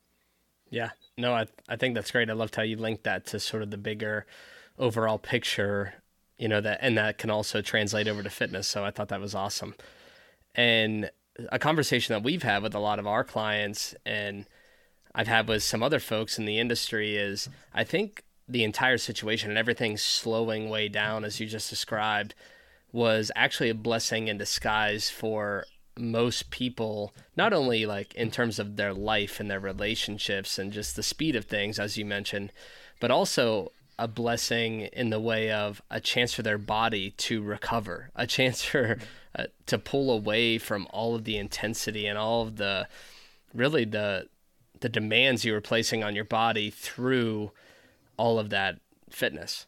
Yeah. 0.71 0.91
No 1.19 1.35
i, 1.35 1.47
I 1.69 1.77
think 1.77 1.95
that's 1.95 2.11
great. 2.11 2.31
I 2.31 2.35
loved 2.35 2.57
how 2.57 2.63
you 2.63 2.77
linked 2.77 3.05
that 3.05 3.27
to 3.27 3.41
sort 3.41 3.63
of 3.63 3.71
the 3.71 3.79
bigger 3.79 4.27
overall 4.79 5.19
picture 5.19 5.95
you 6.39 6.49
know 6.49 6.61
that 6.61 6.79
and 6.83 6.99
that 6.99 7.17
can 7.17 7.31
also 7.31 7.63
translate 7.63 8.09
over 8.09 8.23
to 8.23 8.31
fitness. 8.31 8.69
So 8.69 8.85
i 8.85 8.91
thought 8.91 9.09
that 9.09 9.21
was 9.21 9.35
awesome. 9.35 9.75
And 10.55 11.11
a 11.51 11.59
conversation 11.59 12.15
that 12.15 12.23
we've 12.23 12.43
had 12.43 12.63
with 12.63 12.75
a 12.75 12.79
lot 12.79 12.99
of 12.99 13.07
our 13.07 13.25
clients 13.25 13.95
and 14.05 14.47
I've 15.17 15.29
had 15.29 15.49
with 15.49 15.63
some 15.63 15.83
other 15.83 15.99
folks 15.99 16.39
in 16.39 16.45
the 16.45 16.59
industry 16.59 17.17
is 17.17 17.49
I 17.75 17.85
think 17.85 18.23
the 18.47 18.63
entire 18.63 18.99
situation 18.99 19.49
and 19.51 19.59
everything 19.59 19.97
slowing 19.97 20.69
way 20.69 20.89
down 20.89 21.25
as 21.25 21.41
you 21.41 21.47
just 21.47 21.71
described 21.71 22.35
was 22.93 23.33
actually 23.35 23.71
a 23.71 23.75
blessing 23.75 24.29
in 24.29 24.37
disguise 24.39 25.11
for 25.11 25.65
most 25.99 26.51
people 26.51 27.15
not 27.35 27.55
only 27.55 27.87
like 27.87 28.15
in 28.15 28.31
terms 28.31 28.59
of 28.59 28.77
their 28.77 28.93
life 28.93 29.41
and 29.41 29.51
their 29.51 29.59
relationships 29.59 30.59
and 30.59 30.71
just 30.71 30.95
the 30.95 31.03
speed 31.03 31.35
of 31.35 31.47
things 31.47 31.79
as 31.79 31.97
you 31.97 32.05
mentioned 32.05 32.53
but 33.01 33.11
also 33.11 33.73
a 33.99 34.07
blessing 34.07 34.83
in 34.93 35.09
the 35.09 35.19
way 35.19 35.51
of 35.51 35.81
a 35.91 35.99
chance 35.99 36.35
for 36.35 36.43
their 36.43 36.59
body 36.59 37.13
to 37.13 37.43
recover 37.43 38.11
a 38.15 38.27
chance 38.27 38.63
for 38.63 38.99
uh, 39.35 39.45
to 39.65 39.79
pull 39.79 40.11
away 40.11 40.59
from 40.59 40.87
all 40.91 41.15
of 41.15 41.25
the 41.25 41.39
intensity 41.39 42.07
and 42.07 42.19
all 42.19 42.43
of 42.43 42.57
the 42.57 42.87
really 43.55 43.87
the 43.87 44.29
the 44.81 44.89
demands 44.89 45.45
you 45.45 45.53
were 45.53 45.61
placing 45.61 46.05
on 46.05 46.15
your 46.15 46.25
body 46.25 46.71
through 46.71 47.53
all 48.17 48.39
of 48.39 48.51
that 48.51 48.79
fitness. 49.11 49.67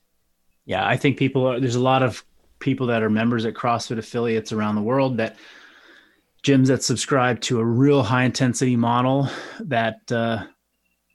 Yeah, 0.67 0.87
I 0.87 0.97
think 0.97 1.17
people 1.17 1.47
are, 1.47 1.61
there's 1.61 1.75
a 1.75 1.81
lot 1.81 2.03
of 2.03 2.25
people 2.59 2.87
that 2.89 3.03
are 3.03 3.11
members 3.11 3.45
at 3.45 3.55
CrossFit 3.55 3.99
affiliates 3.99 4.53
around 4.53 4.75
the 4.75 4.83
world 4.83 5.17
that 5.19 5.37
gyms 6.45 6.67
that 6.69 6.83
subscribe 6.83 7.41
to 7.41 7.61
a 7.61 7.65
real 7.65 8.03
high 8.03 8.25
intensity 8.25 8.77
model 8.77 9.29
that 9.61 10.01
uh, 10.13 10.45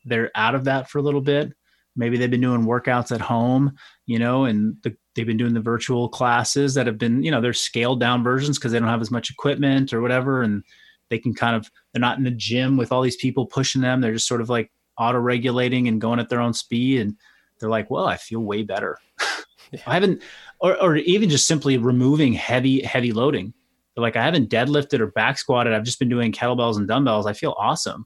they're 0.05 0.31
out 0.35 0.55
of 0.55 0.65
that 0.65 0.89
for 0.89 0.99
a 0.99 1.01
little 1.01 1.21
bit. 1.21 1.53
Maybe 1.95 2.17
they've 2.17 2.31
been 2.31 2.41
doing 2.41 2.65
workouts 2.65 3.11
at 3.11 3.21
home, 3.21 3.75
you 4.05 4.17
know, 4.17 4.45
and 4.45 4.75
the, 4.81 4.95
they've 5.15 5.27
been 5.27 5.37
doing 5.37 5.53
the 5.53 5.61
virtual 5.61 6.09
classes 6.09 6.73
that 6.73 6.87
have 6.87 6.97
been, 6.97 7.23
you 7.23 7.29
know, 7.29 7.39
they're 7.39 7.53
scaled 7.53 7.99
down 7.99 8.23
versions 8.23 8.57
because 8.57 8.71
they 8.71 8.79
don't 8.79 8.87
have 8.87 9.01
as 9.01 9.11
much 9.11 9.29
equipment 9.29 9.93
or 9.93 10.01
whatever. 10.01 10.41
And 10.41 10.63
they 11.09 11.19
can 11.19 11.35
kind 11.35 11.55
of 11.55 11.69
they're 11.93 12.01
not 12.01 12.17
in 12.17 12.23
the 12.23 12.31
gym 12.31 12.75
with 12.75 12.91
all 12.91 13.01
these 13.01 13.15
people 13.15 13.45
pushing 13.45 13.81
them. 13.81 14.01
They're 14.01 14.13
just 14.13 14.27
sort 14.27 14.41
of 14.41 14.49
like 14.49 14.71
auto 14.97 15.19
regulating 15.19 15.87
and 15.87 16.01
going 16.01 16.19
at 16.19 16.29
their 16.29 16.41
own 16.41 16.53
speed 16.53 17.01
and 17.01 17.15
they're 17.59 17.69
like 17.69 17.89
well 17.89 18.05
i 18.05 18.17
feel 18.17 18.41
way 18.41 18.63
better. 18.63 18.97
Yeah. 19.71 19.81
i 19.87 19.93
haven't 19.95 20.21
or, 20.59 20.79
or 20.79 20.97
even 20.97 21.31
just 21.31 21.47
simply 21.47 21.79
removing 21.79 22.33
heavy 22.33 22.83
heavy 22.83 23.11
loading. 23.11 23.55
They're 23.95 24.03
like 24.03 24.15
i 24.15 24.23
haven't 24.23 24.51
deadlifted 24.51 24.99
or 24.99 25.07
back 25.07 25.39
squatted. 25.39 25.73
I've 25.73 25.83
just 25.83 25.97
been 25.97 26.09
doing 26.09 26.31
kettlebells 26.31 26.77
and 26.77 26.87
dumbbells. 26.87 27.25
I 27.25 27.33
feel 27.33 27.55
awesome. 27.57 28.05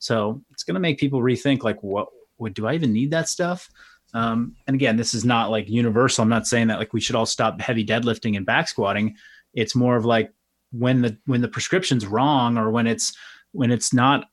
So 0.00 0.42
it's 0.50 0.64
going 0.64 0.74
to 0.74 0.80
make 0.80 0.98
people 0.98 1.20
rethink 1.20 1.62
like 1.62 1.80
what, 1.80 2.08
what 2.38 2.54
do 2.54 2.66
i 2.66 2.74
even 2.74 2.92
need 2.92 3.12
that 3.12 3.28
stuff? 3.28 3.70
Um, 4.14 4.56
and 4.66 4.74
again 4.74 4.96
this 4.96 5.14
is 5.14 5.24
not 5.24 5.52
like 5.52 5.68
universal. 5.68 6.22
I'm 6.22 6.28
not 6.28 6.48
saying 6.48 6.66
that 6.68 6.80
like 6.80 6.92
we 6.92 7.00
should 7.00 7.14
all 7.14 7.26
stop 7.26 7.60
heavy 7.60 7.86
deadlifting 7.86 8.36
and 8.36 8.44
back 8.44 8.66
squatting. 8.66 9.14
It's 9.54 9.76
more 9.76 9.96
of 9.96 10.04
like 10.04 10.32
when 10.78 11.02
the 11.02 11.16
when 11.26 11.40
the 11.40 11.48
prescription's 11.48 12.06
wrong 12.06 12.58
or 12.58 12.70
when 12.70 12.86
it's 12.86 13.12
when 13.52 13.70
it's 13.70 13.92
not 13.92 14.26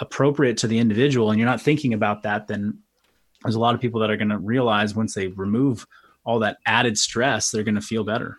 appropriate 0.00 0.56
to 0.56 0.66
the 0.66 0.78
individual 0.78 1.30
and 1.30 1.38
you're 1.38 1.48
not 1.48 1.60
thinking 1.60 1.92
about 1.92 2.22
that 2.22 2.46
then 2.46 2.78
there's 3.42 3.54
a 3.54 3.60
lot 3.60 3.74
of 3.74 3.80
people 3.80 4.00
that 4.00 4.10
are 4.10 4.16
going 4.16 4.28
to 4.28 4.38
realize 4.38 4.94
once 4.94 5.14
they 5.14 5.28
remove 5.28 5.86
all 6.24 6.38
that 6.38 6.58
added 6.66 6.96
stress 6.96 7.50
they're 7.50 7.64
going 7.64 7.74
to 7.74 7.80
feel 7.80 8.04
better. 8.04 8.36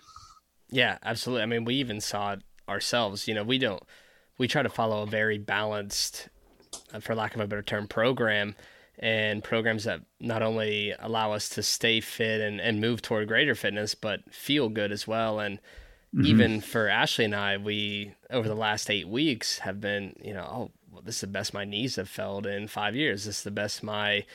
Yeah 0.69 0.97
absolutely. 1.03 1.43
I 1.43 1.47
mean 1.47 1.65
we 1.65 1.75
even 1.75 2.01
saw 2.01 2.33
it 2.33 2.41
ourselves. 2.67 3.27
You 3.27 3.35
know 3.35 3.43
we 3.43 3.57
don't 3.57 3.83
we 4.37 4.47
try 4.47 4.63
to 4.63 4.69
follow 4.69 5.03
a 5.03 5.07
very 5.07 5.37
balanced 5.37 6.29
uh, 6.93 6.99
for 6.99 7.13
lack 7.13 7.35
of 7.35 7.41
a 7.41 7.47
better 7.47 7.61
term 7.61 7.87
program 7.87 8.55
and 8.97 9.43
programs 9.43 9.83
that 9.83 10.01
not 10.19 10.41
only 10.41 10.93
allow 10.99 11.31
us 11.31 11.49
to 11.49 11.63
stay 11.63 11.99
fit 12.01 12.41
and, 12.41 12.61
and 12.61 12.81
move 12.81 13.01
toward 13.01 13.27
greater 13.27 13.55
fitness 13.55 13.93
but 13.93 14.21
feel 14.33 14.69
good 14.69 14.91
as 14.91 15.07
well. 15.07 15.39
And 15.39 15.59
Mm-hmm. 16.13 16.25
Even 16.25 16.61
for 16.61 16.89
Ashley 16.89 17.23
and 17.23 17.35
I, 17.35 17.55
we 17.55 18.13
over 18.29 18.47
the 18.47 18.55
last 18.55 18.89
eight 18.89 19.07
weeks 19.07 19.59
have 19.59 19.79
been, 19.79 20.13
you 20.21 20.33
know, 20.33 20.43
oh, 20.43 20.71
well, 20.91 21.01
this 21.01 21.15
is 21.15 21.21
the 21.21 21.27
best 21.27 21.53
my 21.53 21.63
knees 21.63 21.95
have 21.95 22.09
felt 22.09 22.45
in 22.45 22.67
five 22.67 22.97
years. 22.97 23.23
This 23.23 23.37
is 23.37 23.43
the 23.43 23.51
best 23.51 23.81
my, 23.81 24.25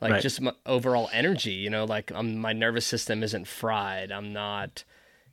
like, 0.00 0.12
right. 0.12 0.22
just 0.22 0.40
my 0.40 0.54
overall 0.64 1.10
energy. 1.12 1.52
You 1.52 1.68
know, 1.68 1.84
like 1.84 2.10
I'm, 2.14 2.38
my 2.38 2.54
nervous 2.54 2.86
system 2.86 3.22
isn't 3.22 3.46
fried. 3.46 4.10
I'm 4.10 4.32
not. 4.32 4.84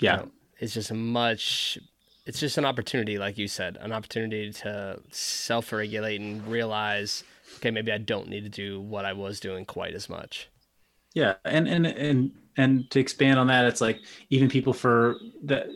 Yeah. 0.01 0.11
You 0.11 0.21
know, 0.23 0.31
it's 0.59 0.73
just 0.73 0.91
much. 0.91 1.77
It's 2.25 2.41
just 2.41 2.57
an 2.57 2.65
opportunity, 2.65 3.17
like 3.17 3.37
you 3.37 3.47
said, 3.47 3.77
an 3.79 3.93
opportunity 3.93 4.51
to 4.51 4.99
self-regulate 5.11 6.19
and 6.19 6.45
realize, 6.45 7.23
okay, 7.57 7.71
maybe 7.71 7.93
I 7.93 7.99
don't 7.99 8.27
need 8.27 8.43
to 8.43 8.49
do 8.49 8.81
what 8.81 9.05
I 9.05 9.13
was 9.13 9.39
doing 9.39 9.63
quite 9.63 9.93
as 9.93 10.09
much. 10.09 10.49
Yeah, 11.13 11.35
and 11.45 11.69
and 11.69 11.85
and 11.87 12.31
and 12.57 12.91
to 12.91 12.99
expand 12.99 13.39
on 13.39 13.47
that, 13.47 13.63
it's 13.65 13.79
like 13.79 14.01
even 14.29 14.49
people 14.49 14.73
for 14.73 15.15
that 15.43 15.67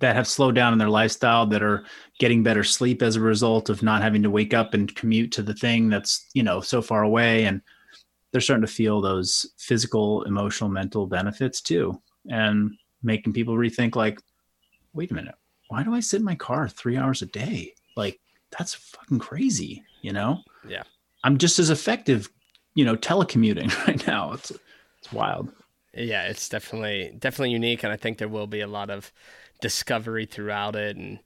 that 0.00 0.16
have 0.16 0.26
slowed 0.26 0.54
down 0.54 0.72
in 0.72 0.78
their 0.78 0.90
lifestyle 0.90 1.46
that 1.46 1.62
are 1.62 1.84
getting 2.18 2.42
better 2.42 2.64
sleep 2.64 3.02
as 3.02 3.16
a 3.16 3.20
result 3.20 3.68
of 3.68 3.82
not 3.82 4.02
having 4.02 4.22
to 4.22 4.30
wake 4.30 4.52
up 4.52 4.74
and 4.74 4.94
commute 4.94 5.32
to 5.32 5.42
the 5.42 5.54
thing 5.54 5.88
that's 5.88 6.26
you 6.34 6.42
know 6.42 6.60
so 6.60 6.82
far 6.82 7.02
away. 7.02 7.44
And 7.44 7.62
they're 8.32 8.40
starting 8.40 8.66
to 8.66 8.72
feel 8.72 9.00
those 9.00 9.46
physical 9.58 10.22
emotional 10.24 10.70
mental 10.70 11.06
benefits 11.06 11.60
too 11.60 12.00
and 12.28 12.72
making 13.02 13.32
people 13.32 13.54
rethink 13.54 13.96
like 13.96 14.20
wait 14.92 15.10
a 15.10 15.14
minute 15.14 15.34
why 15.68 15.82
do 15.82 15.94
i 15.94 16.00
sit 16.00 16.18
in 16.18 16.24
my 16.24 16.34
car 16.34 16.68
three 16.68 16.96
hours 16.96 17.22
a 17.22 17.26
day? 17.26 17.74
Like 17.96 18.20
that's 18.56 18.74
fucking 18.74 19.20
crazy 19.20 19.84
you 20.02 20.12
know? 20.12 20.40
Yeah. 20.66 20.82
I'm 21.24 21.38
just 21.38 21.58
as 21.58 21.70
effective 21.70 22.28
you 22.74 22.84
know 22.84 22.96
telecommuting 22.96 23.74
right 23.86 24.06
now. 24.06 24.32
It's 24.32 24.50
it's 24.98 25.12
wild. 25.12 25.50
Yeah 25.94 26.24
it's 26.24 26.48
definitely 26.48 27.14
definitely 27.18 27.50
unique 27.50 27.82
and 27.82 27.92
i 27.92 27.96
think 27.96 28.18
there 28.18 28.28
will 28.28 28.46
be 28.46 28.60
a 28.60 28.66
lot 28.66 28.90
of 28.90 29.12
discovery 29.60 30.26
throughout 30.26 30.76
it. 30.76 30.96
And 30.96 31.18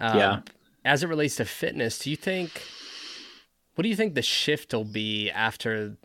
um, 0.00 0.18
yeah, 0.18 0.40
as 0.84 1.02
it 1.02 1.08
relates 1.08 1.36
to 1.36 1.44
fitness, 1.44 1.98
do 1.98 2.10
you 2.10 2.16
think? 2.16 2.62
What 3.74 3.82
do 3.82 3.88
you 3.88 3.96
think 3.96 4.14
the 4.14 4.22
shift 4.22 4.72
will 4.72 4.84
be 4.84 5.30
after 5.30 5.96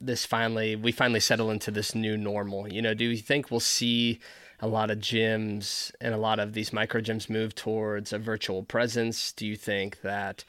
this 0.00 0.26
finally 0.26 0.76
we 0.76 0.92
finally 0.92 1.20
settle 1.20 1.50
into 1.50 1.70
this 1.70 1.94
new 1.94 2.16
normal? 2.16 2.72
You 2.72 2.82
know, 2.82 2.94
do 2.94 3.04
you 3.04 3.16
think 3.16 3.50
we'll 3.50 3.60
see 3.60 4.20
a 4.60 4.68
lot 4.68 4.90
of 4.90 4.98
gyms 4.98 5.92
and 6.00 6.14
a 6.14 6.18
lot 6.18 6.38
of 6.38 6.52
these 6.54 6.72
micro 6.72 7.00
gyms 7.00 7.28
move 7.28 7.54
towards 7.54 8.12
a 8.12 8.18
virtual 8.18 8.62
presence? 8.62 9.32
Do 9.32 9.46
you 9.46 9.56
think 9.56 10.00
that, 10.02 10.44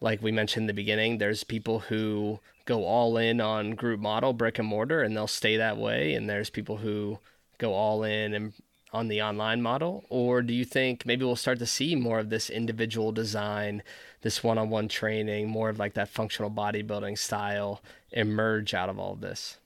like 0.00 0.22
we 0.22 0.32
mentioned 0.32 0.64
in 0.64 0.66
the 0.66 0.74
beginning, 0.74 1.18
there's 1.18 1.44
people 1.44 1.80
who 1.80 2.40
go 2.64 2.84
all 2.84 3.16
in 3.16 3.40
on 3.40 3.72
group 3.72 4.00
model, 4.00 4.32
brick 4.32 4.58
and 4.58 4.68
mortar, 4.68 5.02
and 5.02 5.16
they'll 5.16 5.26
stay 5.26 5.56
that 5.56 5.76
way, 5.76 6.14
and 6.14 6.28
there's 6.28 6.50
people 6.50 6.78
who 6.78 7.18
go 7.58 7.72
all 7.74 8.02
in 8.02 8.34
and 8.34 8.52
on 8.92 9.08
the 9.08 9.22
online 9.22 9.62
model? 9.62 10.04
Or 10.08 10.42
do 10.42 10.52
you 10.52 10.64
think 10.64 11.06
maybe 11.06 11.24
we'll 11.24 11.36
start 11.36 11.58
to 11.60 11.66
see 11.66 11.96
more 11.96 12.18
of 12.18 12.30
this 12.30 12.50
individual 12.50 13.12
design, 13.12 13.82
this 14.20 14.44
one 14.44 14.58
on 14.58 14.70
one 14.70 14.88
training, 14.88 15.48
more 15.48 15.68
of 15.68 15.78
like 15.78 15.94
that 15.94 16.08
functional 16.08 16.50
bodybuilding 16.50 17.18
style 17.18 17.82
emerge 18.10 18.74
out 18.74 18.88
of 18.88 18.98
all 18.98 19.14
of 19.14 19.20
this? 19.20 19.58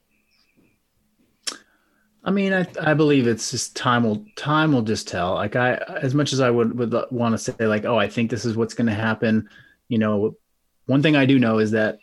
I 2.27 2.33
mean, 2.33 2.53
I, 2.53 2.67
I 2.81 2.95
believe 2.95 3.29
it's 3.29 3.53
just 3.53 3.77
time 3.77 4.03
will 4.03 4.25
time 4.35 4.73
will 4.73 4.83
just 4.83 5.07
tell. 5.07 5.35
Like 5.35 5.55
I, 5.55 5.75
as 6.03 6.13
much 6.13 6.33
as 6.33 6.41
I 6.41 6.51
would 6.51 6.77
would 6.77 6.93
want 7.13 7.35
to 7.35 7.39
say 7.39 7.67
like, 7.67 7.85
oh, 7.85 7.99
I 7.99 8.09
think 8.09 8.31
this 8.31 8.45
is 8.45 8.57
what's 8.57 8.75
going 8.75 8.89
to 8.89 8.95
happen. 8.95 9.49
You 9.89 9.99
know, 9.99 10.37
one 10.87 11.03
thing 11.03 11.15
I 11.15 11.25
do 11.25 11.39
know 11.39 11.59
is 11.59 11.71
that 11.71 11.99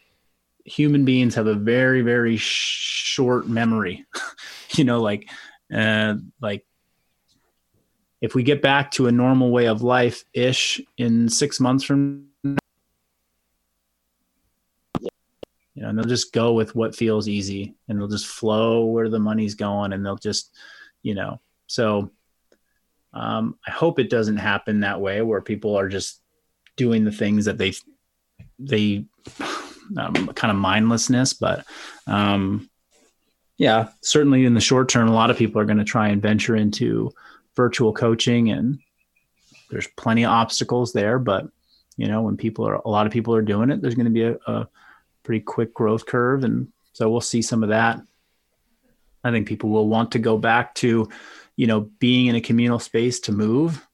human 0.64 1.04
beings 1.04 1.36
have 1.36 1.48
a 1.48 1.56
very 1.56 2.02
very 2.02 2.38
short 2.38 3.50
memory. 3.50 4.06
you 4.76 4.86
know, 4.86 5.02
like 5.02 5.30
uh, 5.74 6.16
like 6.42 6.66
if 8.24 8.34
we 8.36 8.42
get 8.42 8.62
back 8.62 8.90
to 8.90 9.08
a 9.08 9.12
normal 9.12 9.52
way 9.52 9.68
of 9.68 9.82
life 9.82 10.24
ish 10.34 10.80
in 10.98 11.28
six 11.28 11.60
months 11.60 11.84
from 11.84 12.26
now, 12.42 12.58
you 15.02 15.82
know, 15.82 15.90
and 15.90 15.98
they'll 15.98 16.06
just 16.06 16.32
go 16.32 16.54
with 16.54 16.74
what 16.74 16.96
feels 16.96 17.28
easy 17.28 17.76
and 17.90 18.00
they'll 18.00 18.08
just 18.08 18.28
flow 18.28 18.86
where 18.86 19.10
the 19.10 19.20
money's 19.20 19.56
going 19.56 19.92
and 19.92 20.06
they'll 20.06 20.16
just, 20.16 20.56
you 21.02 21.14
know, 21.14 21.42
so 21.68 22.12
um, 23.14 23.60
I 23.68 23.72
hope 23.72 24.00
it 24.00 24.10
doesn't 24.10 24.38
happen 24.38 24.80
that 24.80 25.02
way 25.02 25.22
where 25.22 25.42
people 25.42 25.78
are 25.78 25.90
just 25.90 26.22
doing 26.78 27.04
the 27.04 27.12
things 27.12 27.44
that 27.44 27.58
they 27.58 27.74
they 28.58 29.04
um, 29.98 30.28
kind 30.28 30.50
of 30.50 30.56
mindlessness, 30.56 31.34
but 31.34 31.66
um, 32.08 32.70
yeah, 33.58 33.90
certainly 34.00 34.46
in 34.46 34.54
the 34.54 34.62
short 34.62 34.88
term, 34.88 35.10
a 35.10 35.14
lot 35.14 35.30
of 35.30 35.38
people 35.38 35.60
are 35.60 35.66
going 35.66 35.78
to 35.78 35.84
try 35.84 36.08
and 36.08 36.22
venture 36.22 36.56
into 36.56 37.12
virtual 37.56 37.94
coaching, 37.94 38.50
and 38.50 38.80
there's 39.70 39.88
plenty 39.98 40.26
of 40.26 40.32
obstacles 40.32 40.94
there. 40.94 41.20
But 41.20 41.48
you 41.98 42.08
know, 42.08 42.22
when 42.22 42.38
people 42.38 42.68
are 42.68 42.76
a 42.76 42.90
lot 42.90 43.06
of 43.06 43.14
people 43.14 43.36
are 43.36 43.42
doing 43.42 43.70
it, 43.70 43.82
there's 43.82 43.96
going 43.96 44.06
to 44.06 44.12
be 44.12 44.24
a, 44.24 44.38
a 44.48 44.68
pretty 45.24 45.42
quick 45.42 45.74
growth 45.74 46.06
curve, 46.06 46.44
and 46.44 46.72
so 46.94 47.10
we'll 47.10 47.22
see 47.22 47.42
some 47.42 47.64
of 47.64 47.70
that. 47.70 48.02
I 49.24 49.32
think 49.32 49.48
people 49.48 49.70
will 49.70 49.88
want 49.88 50.12
to 50.12 50.20
go 50.20 50.38
back 50.38 50.76
to, 50.76 51.08
you 51.56 51.68
know, 51.68 51.82
being 52.00 52.28
in 52.28 52.36
a 52.36 52.42
communal 52.42 52.80
space 52.80 53.20
to 53.22 53.32
move. 53.32 53.86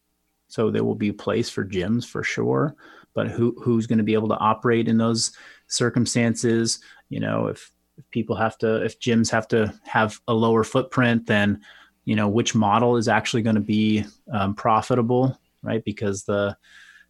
So 0.48 0.72
there 0.72 0.84
will 0.84 0.96
be 0.96 1.10
a 1.10 1.14
place 1.14 1.50
for 1.50 1.64
gyms 1.64 2.06
for 2.06 2.24
sure, 2.24 2.76
but 3.14 3.28
who 3.28 3.56
who's 3.62 3.86
going 3.86 4.00
to 4.00 4.04
be 4.04 4.16
able 4.16 4.30
to 4.30 4.38
operate 4.38 4.88
in 4.88 4.98
those 4.98 5.32
circumstances? 5.68 6.80
You 7.10 7.20
know, 7.20 7.48
if, 7.48 7.72
if 7.98 8.10
people 8.10 8.36
have 8.36 8.58
to, 8.60 8.84
if 8.84 9.00
gyms 9.00 9.30
have 9.30 9.48
to 9.50 9.74
have 9.84 10.20
a 10.28 10.34
lower 10.34 10.64
footprint, 10.64 11.28
then 11.28 11.62
you 12.06 12.16
know 12.16 12.28
which 12.28 12.56
model 12.56 12.98
is 12.98 13.08
actually 13.08 13.42
going 13.42 13.56
to 13.56 13.62
be 13.62 14.06
um, 14.34 14.56
profitable, 14.56 15.40
right? 15.62 15.84
Because 15.84 16.24
the 16.24 16.58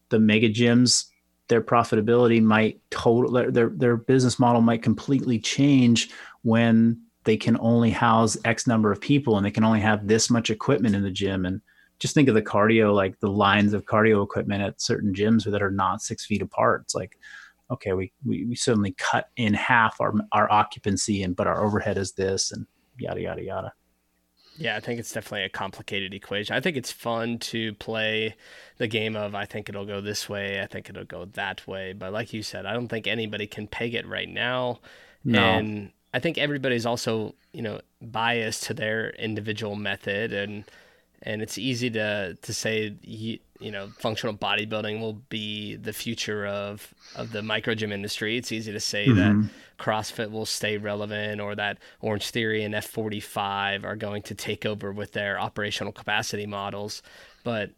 the 0.10 0.20
mega 0.20 0.50
gyms 0.50 1.06
their 1.50 1.62
profitability 1.62 2.42
might 2.42 2.80
total 2.92 3.32
their 3.32 3.70
their 3.70 3.98
business 3.98 4.40
model 4.40 4.62
might 4.62 4.84
completely 4.84 5.40
change 5.40 6.10
when 6.44 7.02
they 7.26 7.36
can 7.36 7.58
only 7.60 7.90
house 7.90 8.38
X 8.46 8.66
number 8.66 8.92
of 8.92 9.02
people 9.02 9.36
and 9.36 9.46
they 9.46 9.52
can 9.52 9.64
only 9.64 9.82
have 9.82 10.08
this 10.08 10.30
much 10.30 10.50
equipment 10.50 10.96
in 10.96 11.04
the 11.04 11.12
gym. 11.12 11.46
And 11.46 11.62
just 12.00 12.14
think 12.14 12.30
of 12.30 12.36
the 12.36 12.42
cardio, 12.42 12.96
like 12.96 13.20
the 13.20 13.30
lines 13.30 13.74
of 13.74 13.86
cardio 13.86 14.24
equipment 14.24 14.64
at 14.64 14.82
certain 14.82 15.14
gyms 15.14 15.44
that 15.44 15.62
are 15.62 15.72
not 15.72 16.02
six 16.02 16.26
feet 16.26 16.42
apart. 16.42 16.84
It's 16.86 16.96
like, 16.96 17.18
okay, 17.70 17.94
we, 17.94 18.14
we, 18.26 18.46
we 18.46 18.56
suddenly 18.56 18.94
cut 18.98 19.30
in 19.36 19.54
half 19.54 20.00
our, 20.00 20.14
our 20.32 20.50
occupancy 20.52 21.24
and, 21.24 21.36
but 21.36 21.46
our 21.46 21.64
overhead 21.64 21.98
is 21.98 22.14
this 22.14 22.52
and 22.52 22.66
yada, 22.98 23.22
yada, 23.22 23.44
yada. 23.44 23.74
Yeah, 24.60 24.76
I 24.76 24.82
think 24.82 25.00
it's 25.00 25.14
definitely 25.14 25.46
a 25.46 25.50
complicated 25.50 26.14
equation. 26.14 26.54
I 26.54 26.60
think 26.60 26.76
it's 26.76 26.92
fun 26.92 27.40
to 27.40 27.74
play 27.76 28.36
the 28.78 28.88
game 28.88 29.16
of 29.16 29.34
I 29.34 29.46
think 29.46 29.70
it'll 29.70 29.86
go 29.86 30.02
this 30.02 30.28
way, 30.28 30.62
I 30.62 30.68
think 30.68 30.90
it'll 30.90 31.06
go 31.06 31.26
that 31.26 31.66
way. 31.66 31.94
But 31.94 32.12
like 32.12 32.34
you 32.34 32.44
said, 32.44 32.66
I 32.66 32.74
don't 32.74 32.90
think 32.90 33.08
anybody 33.08 33.48
can 33.48 33.68
peg 33.68 33.96
it 33.96 34.06
right 34.06 34.28
now. 34.28 34.80
No. 35.24 35.40
And 35.40 35.92
I 36.14 36.20
think 36.20 36.38
everybody's 36.38 36.86
also, 36.86 37.36
you 37.54 37.62
know, 37.62 37.80
biased 38.02 38.64
to 38.64 38.74
their 38.74 39.12
individual 39.12 39.76
method 39.76 40.34
and 40.34 40.66
and 41.24 41.42
it's 41.42 41.58
easy 41.58 41.90
to 41.92 42.36
to 42.42 42.54
say 42.54 42.96
you, 43.02 43.40
you 43.60 43.72
know 43.72 43.90
functional 44.00 44.36
bodybuilding 44.36 45.00
will 45.00 45.22
be 45.30 45.76
the 45.76 45.94
future 45.94 46.46
of 46.46 46.94
of 47.16 47.32
the 47.32 47.42
micro 47.42 47.76
gym 47.76 47.92
industry. 47.92 48.38
It's 48.38 48.52
easy 48.52 48.72
to 48.72 48.80
say 48.80 49.08
mm-hmm. 49.08 49.42
that 49.42 49.50
CrossFit 49.78 50.32
will 50.32 50.46
stay 50.46 50.78
relevant 50.78 51.42
or 51.42 51.56
that 51.56 51.78
Orange 52.02 52.30
Theory 52.30 52.64
and 52.64 52.74
F45 52.74 53.84
are 53.84 53.96
going 53.96 54.22
to 54.24 54.36
take 54.36 54.66
over 54.66 54.92
with 54.92 55.14
their 55.14 55.40
operational 55.40 55.94
capacity 55.94 56.46
models, 56.46 57.02
but 57.44 57.72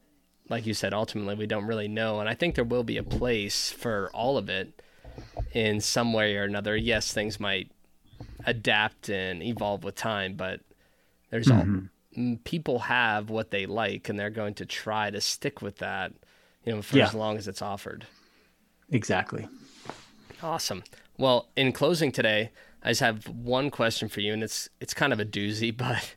like 0.49 0.65
you 0.65 0.73
said, 0.73 0.93
ultimately 0.93 1.35
we 1.35 1.47
don't 1.47 1.65
really 1.65 1.87
know. 1.87 2.19
And 2.19 2.27
I 2.27 2.35
think 2.35 2.55
there 2.55 2.65
will 2.65 2.83
be 2.83 2.97
a 2.97 3.03
place 3.03 3.71
for 3.71 4.09
all 4.13 4.37
of 4.37 4.49
it 4.49 4.81
in 5.53 5.79
some 5.79 6.11
way 6.11 6.35
or 6.35 6.43
another. 6.43 6.75
Yes, 6.75 7.13
things 7.13 7.39
might 7.39 7.71
adapt 8.45 9.09
and 9.09 9.41
evolve 9.41 9.83
with 9.83 9.95
time, 9.95 10.33
but 10.33 10.59
there's 11.29 11.47
mm-hmm. 11.47 11.75
all 11.75 11.81
people 12.43 12.79
have 12.79 13.29
what 13.29 13.51
they 13.51 13.65
like 13.65 14.09
and 14.09 14.19
they're 14.19 14.29
going 14.29 14.53
to 14.55 14.65
try 14.65 15.09
to 15.09 15.21
stick 15.21 15.61
with 15.61 15.77
that, 15.77 16.13
you 16.65 16.73
know, 16.73 16.81
for 16.81 16.97
yeah. 16.97 17.07
as 17.07 17.13
long 17.13 17.37
as 17.37 17.47
it's 17.47 17.61
offered. 17.61 18.05
Exactly. 18.91 19.47
Awesome. 20.43 20.83
Well, 21.17 21.49
in 21.55 21.71
closing 21.71 22.11
today, 22.11 22.51
I 22.83 22.89
just 22.89 23.01
have 23.01 23.27
one 23.27 23.69
question 23.69 24.09
for 24.09 24.21
you, 24.21 24.33
and 24.33 24.43
it's 24.43 24.69
it's 24.79 24.93
kind 24.93 25.13
of 25.13 25.19
a 25.19 25.25
doozy, 25.25 25.75
but 25.77 26.15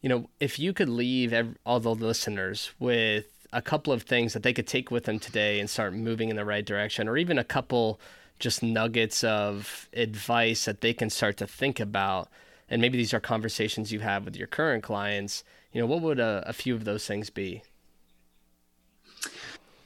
you 0.00 0.08
know, 0.08 0.28
if 0.38 0.58
you 0.58 0.72
could 0.72 0.88
leave 0.88 1.32
every, 1.32 1.54
all 1.66 1.80
the 1.80 1.90
listeners 1.90 2.70
with 2.78 3.26
a 3.52 3.62
couple 3.62 3.92
of 3.92 4.02
things 4.02 4.34
that 4.34 4.42
they 4.42 4.52
could 4.52 4.66
take 4.66 4.90
with 4.90 5.04
them 5.04 5.18
today 5.18 5.58
and 5.58 5.68
start 5.68 5.94
moving 5.94 6.28
in 6.28 6.36
the 6.36 6.44
right 6.44 6.64
direction, 6.64 7.08
or 7.08 7.16
even 7.16 7.38
a 7.38 7.44
couple 7.44 8.00
just 8.38 8.62
nuggets 8.62 9.24
of 9.24 9.88
advice 9.92 10.66
that 10.66 10.80
they 10.80 10.92
can 10.92 11.10
start 11.10 11.36
to 11.38 11.46
think 11.46 11.80
about 11.80 12.28
and 12.70 12.80
maybe 12.80 12.98
these 12.98 13.14
are 13.14 13.20
conversations 13.20 13.92
you 13.92 14.00
have 14.00 14.24
with 14.24 14.36
your 14.36 14.46
current 14.46 14.82
clients 14.82 15.44
you 15.72 15.80
know 15.80 15.86
what 15.86 16.00
would 16.00 16.20
a, 16.20 16.42
a 16.46 16.52
few 16.52 16.74
of 16.74 16.84
those 16.84 17.06
things 17.06 17.30
be 17.30 17.62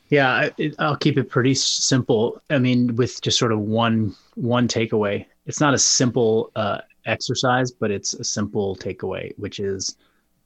yeah 0.08 0.48
it, 0.58 0.74
i'll 0.78 0.96
keep 0.96 1.16
it 1.16 1.30
pretty 1.30 1.54
simple 1.54 2.40
i 2.50 2.58
mean 2.58 2.94
with 2.96 3.20
just 3.22 3.38
sort 3.38 3.52
of 3.52 3.58
one 3.60 4.14
one 4.34 4.68
takeaway 4.68 5.24
it's 5.46 5.60
not 5.60 5.74
a 5.74 5.78
simple 5.78 6.50
uh, 6.56 6.78
exercise 7.06 7.70
but 7.70 7.90
it's 7.90 8.14
a 8.14 8.24
simple 8.24 8.76
takeaway 8.76 9.32
which 9.38 9.58
is 9.58 9.96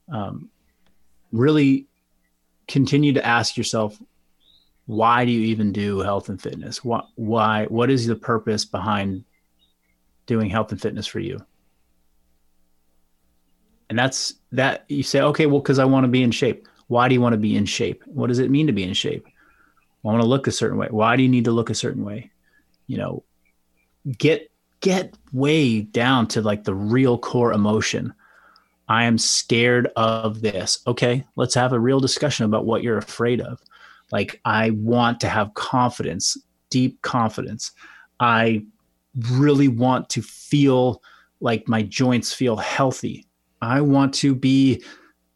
um, 0.09 0.49
really 1.33 1.87
continue 2.69 3.13
to 3.13 3.25
ask 3.25 3.57
yourself 3.57 4.01
why 4.87 5.25
do 5.25 5.33
you 5.33 5.41
even 5.41 5.73
do 5.73 5.99
health 5.99 6.29
and 6.29 6.41
fitness? 6.41 6.85
What, 6.85 7.09
why, 7.17 7.67
what 7.67 7.91
is 7.91 8.07
the 8.07 8.17
purpose 8.17 8.65
behind 8.65 9.25
doing 10.27 10.49
health 10.49 10.73
and 10.73 10.81
fitness 10.81 11.07
for 11.07 11.19
you? 11.19 11.45
And 13.89 13.99
that's 13.99 14.35
that 14.53 14.85
you 14.89 15.03
say, 15.03 15.21
okay, 15.21 15.47
well, 15.47 15.61
because 15.61 15.79
I 15.79 15.85
want 15.85 16.05
to 16.05 16.09
be 16.09 16.23
in 16.23 16.31
shape. 16.31 16.67
Why 16.89 17.09
do 17.09 17.15
you 17.15 17.21
want 17.21 17.33
to 17.33 17.39
be 17.39 17.57
in 17.57 17.67
shape? 17.67 18.03
What 18.07 18.29
does 18.29 18.39
it 18.39 18.51
mean 18.51 18.67
to 18.67 18.73
be 18.73 18.85
in 18.85 18.95
shape? 18.95 19.27
I 19.27 20.09
want 20.09 20.21
to 20.21 20.27
look 20.27 20.47
a 20.47 20.53
certain 20.53 20.79
way. 20.79 20.89
Why 20.91 21.17
do 21.17 21.23
you 21.23 21.29
need 21.29 21.45
to 21.45 21.53
look 21.53 21.71
a 21.71 21.75
certain 21.75 22.05
way? 22.05 22.31
You 22.87 22.99
know, 22.99 23.25
get 24.19 24.51
get 24.81 25.17
way 25.33 25.81
down 25.81 26.29
to 26.29 26.43
like 26.43 26.65
the 26.65 26.75
real 26.75 27.19
core 27.19 27.53
emotion. 27.53 28.15
I 28.89 29.05
am 29.05 29.19
scared 29.19 29.91
of 29.97 30.41
this. 30.41 30.79
Okay, 30.87 31.25
let's 31.35 31.55
have 31.55 31.73
a 31.73 31.81
real 31.81 31.99
discussion 31.99 32.47
about 32.47 32.67
what 32.67 32.83
you're 32.83 32.99
afraid 32.99 33.41
of. 33.41 33.61
Like 34.13 34.41
I 34.45 34.71
want 34.71 35.21
to 35.21 35.29
have 35.29 35.55
confidence, 35.55 36.37
deep 36.71 37.03
confidence. 37.03 37.73
I 38.21 38.65
really 39.33 39.69
want 39.69 40.09
to 40.11 40.23
feel 40.23 41.03
like 41.41 41.69
my 41.69 41.83
joints 41.83 42.33
feel 42.33 42.57
healthy. 42.57 43.26
I 43.63 43.81
want 43.81 44.15
to 44.15 44.35
be 44.35 44.83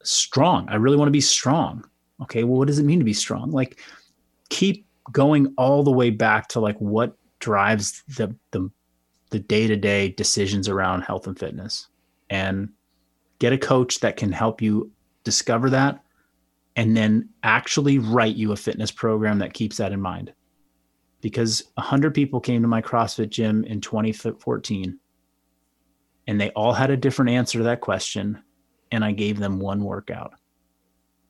strong. 0.03 0.69
I 0.69 0.77
really 0.77 0.97
want 0.97 1.09
to 1.09 1.13
be 1.13 1.21
strong. 1.21 1.85
Okay, 2.23 2.45
well, 2.45 2.59
what 2.59 2.67
does 2.67 2.79
it 2.79 2.85
mean 2.85 2.99
to 2.99 3.05
be 3.05 3.15
strong? 3.15 3.51
Like, 3.51 3.81
keep 4.51 4.87
going 5.13 5.53
all 5.57 5.83
the 5.83 5.91
way 5.91 6.11
back 6.11 6.49
to 6.49 6.61
like 6.61 6.79
what 6.79 7.17
drives 7.39 8.03
the 8.17 8.35
the 8.51 8.71
the 9.31 9.39
day 9.39 9.67
to 9.67 9.77
day 9.77 10.11
decisions 10.11 10.69
around 10.69 11.03
health 11.03 11.27
and 11.27 11.39
fitness, 11.39 11.89
and 12.29 12.69
get 13.39 13.53
a 13.53 13.59
coach 13.59 14.01
that 14.01 14.17
can 14.17 14.33
help 14.33 14.61
you 14.61 14.91
discover 15.25 15.71
that 15.71 16.03
and 16.77 16.97
then 16.97 17.29
actually 17.43 17.99
write 17.99 18.37
you 18.37 18.53
a 18.53 18.57
fitness 18.57 18.91
program 18.91 19.39
that 19.39 19.55
keeps 19.55 19.77
that 19.79 19.93
in 19.93 20.01
mind. 20.01 20.33
Because 21.21 21.63
100 21.75 22.15
people 22.15 22.41
came 22.41 22.63
to 22.63 22.69
my 22.69 22.81
CrossFit 22.81 23.29
gym 23.29 23.65
in 23.65 23.81
2014 23.81 24.99
and 26.31 26.41
they 26.41 26.51
all 26.51 26.73
had 26.73 26.91
a 26.91 26.97
different 26.97 27.33
answer 27.33 27.59
to 27.59 27.65
that 27.65 27.81
question. 27.81 28.41
And 28.93 29.05
I 29.05 29.11
gave 29.11 29.41
them 29.41 29.59
one 29.59 29.83
workout. 29.83 30.35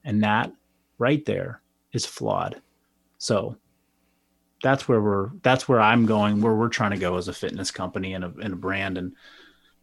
And 0.05 0.23
that 0.25 0.53
right 0.99 1.25
there 1.25 1.63
is 1.95 2.05
flawed. 2.05 2.61
So 3.17 3.57
that's 4.63 4.87
where 4.87 5.01
we're, 5.01 5.31
that's 5.41 5.67
where 5.67 5.81
I'm 5.81 6.05
going, 6.05 6.43
where 6.43 6.55
we're 6.55 6.69
trying 6.69 6.91
to 6.91 6.99
go 6.99 7.17
as 7.17 7.29
a 7.29 7.33
fitness 7.33 7.71
company 7.71 8.13
and 8.13 8.25
a, 8.25 8.33
and 8.43 8.53
a 8.53 8.57
brand. 8.57 8.99
And 8.99 9.13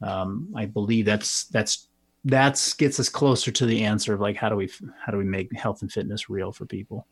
um, 0.03 0.53
I 0.55 0.65
believe 0.65 1.05
that's, 1.05 1.45
that's 1.45 1.88
that's 2.24 2.76
gets 2.76 2.99
us 2.99 3.09
closer 3.09 3.51
to 3.51 3.65
the 3.65 3.86
answer 3.86 4.13
of 4.13 4.20
like 4.20 4.36
how 4.36 4.49
do 4.49 4.55
we 4.55 4.70
how 4.99 5.11
do 5.11 5.18
we 5.18 5.24
make 5.24 5.55
health 5.55 5.82
and 5.82 5.91
fitness 5.91 6.30
real 6.30 6.51
for 6.51 6.65
people 6.65 7.07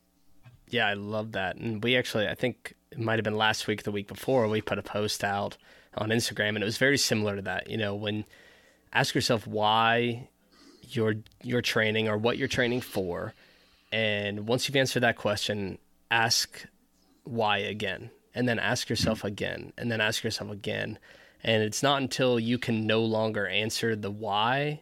yeah 0.67 0.87
i 0.87 0.93
love 0.93 1.31
that 1.33 1.55
and 1.57 1.81
we 1.83 1.95
actually 1.95 2.27
i 2.27 2.33
think 2.33 2.73
it 2.91 2.99
might 2.99 3.17
have 3.17 3.23
been 3.23 3.37
last 3.37 3.67
week 3.67 3.83
the 3.83 3.91
week 3.91 4.07
before 4.07 4.47
we 4.47 4.61
put 4.61 4.79
a 4.79 4.81
post 4.81 5.23
out 5.23 5.57
on 5.97 6.09
instagram 6.09 6.49
and 6.49 6.61
it 6.61 6.65
was 6.65 6.77
very 6.77 6.97
similar 6.97 7.35
to 7.35 7.41
that 7.41 7.69
you 7.69 7.77
know 7.77 7.95
when 7.95 8.25
ask 8.93 9.15
yourself 9.15 9.45
why 9.47 10.27
you're 10.89 11.15
you're 11.43 11.61
training 11.61 12.07
or 12.07 12.17
what 12.17 12.37
you're 12.37 12.47
training 12.47 12.81
for 12.81 13.33
and 13.91 14.47
once 14.47 14.67
you've 14.67 14.75
answered 14.75 15.03
that 15.03 15.17
question 15.17 15.77
ask 16.11 16.65
why 17.23 17.57
again 17.57 18.09
and 18.33 18.47
then 18.47 18.59
ask 18.59 18.89
yourself 18.89 19.23
again 19.23 19.71
and 19.77 19.91
then 19.91 20.01
ask 20.01 20.23
yourself 20.23 20.51
again 20.51 20.97
and 21.43 21.63
it's 21.63 21.83
not 21.83 22.01
until 22.01 22.39
you 22.39 22.57
can 22.57 22.87
no 22.87 23.01
longer 23.01 23.47
answer 23.47 23.95
the 23.95 24.11
why 24.11 24.81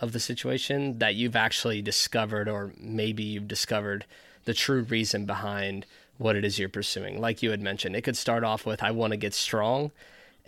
of 0.00 0.12
the 0.12 0.20
situation 0.20 0.98
that 0.98 1.14
you've 1.14 1.36
actually 1.36 1.82
discovered 1.82 2.48
or 2.48 2.72
maybe 2.78 3.22
you've 3.22 3.48
discovered 3.48 4.04
the 4.44 4.54
true 4.54 4.82
reason 4.82 5.26
behind 5.26 5.84
what 6.18 6.36
it 6.36 6.44
is 6.44 6.58
you're 6.58 6.68
pursuing. 6.68 7.20
Like 7.20 7.42
you 7.42 7.50
had 7.50 7.60
mentioned 7.60 7.96
it 7.96 8.02
could 8.02 8.16
start 8.16 8.44
off 8.44 8.64
with 8.66 8.82
i 8.82 8.90
want 8.90 9.12
to 9.12 9.16
get 9.16 9.34
strong 9.34 9.90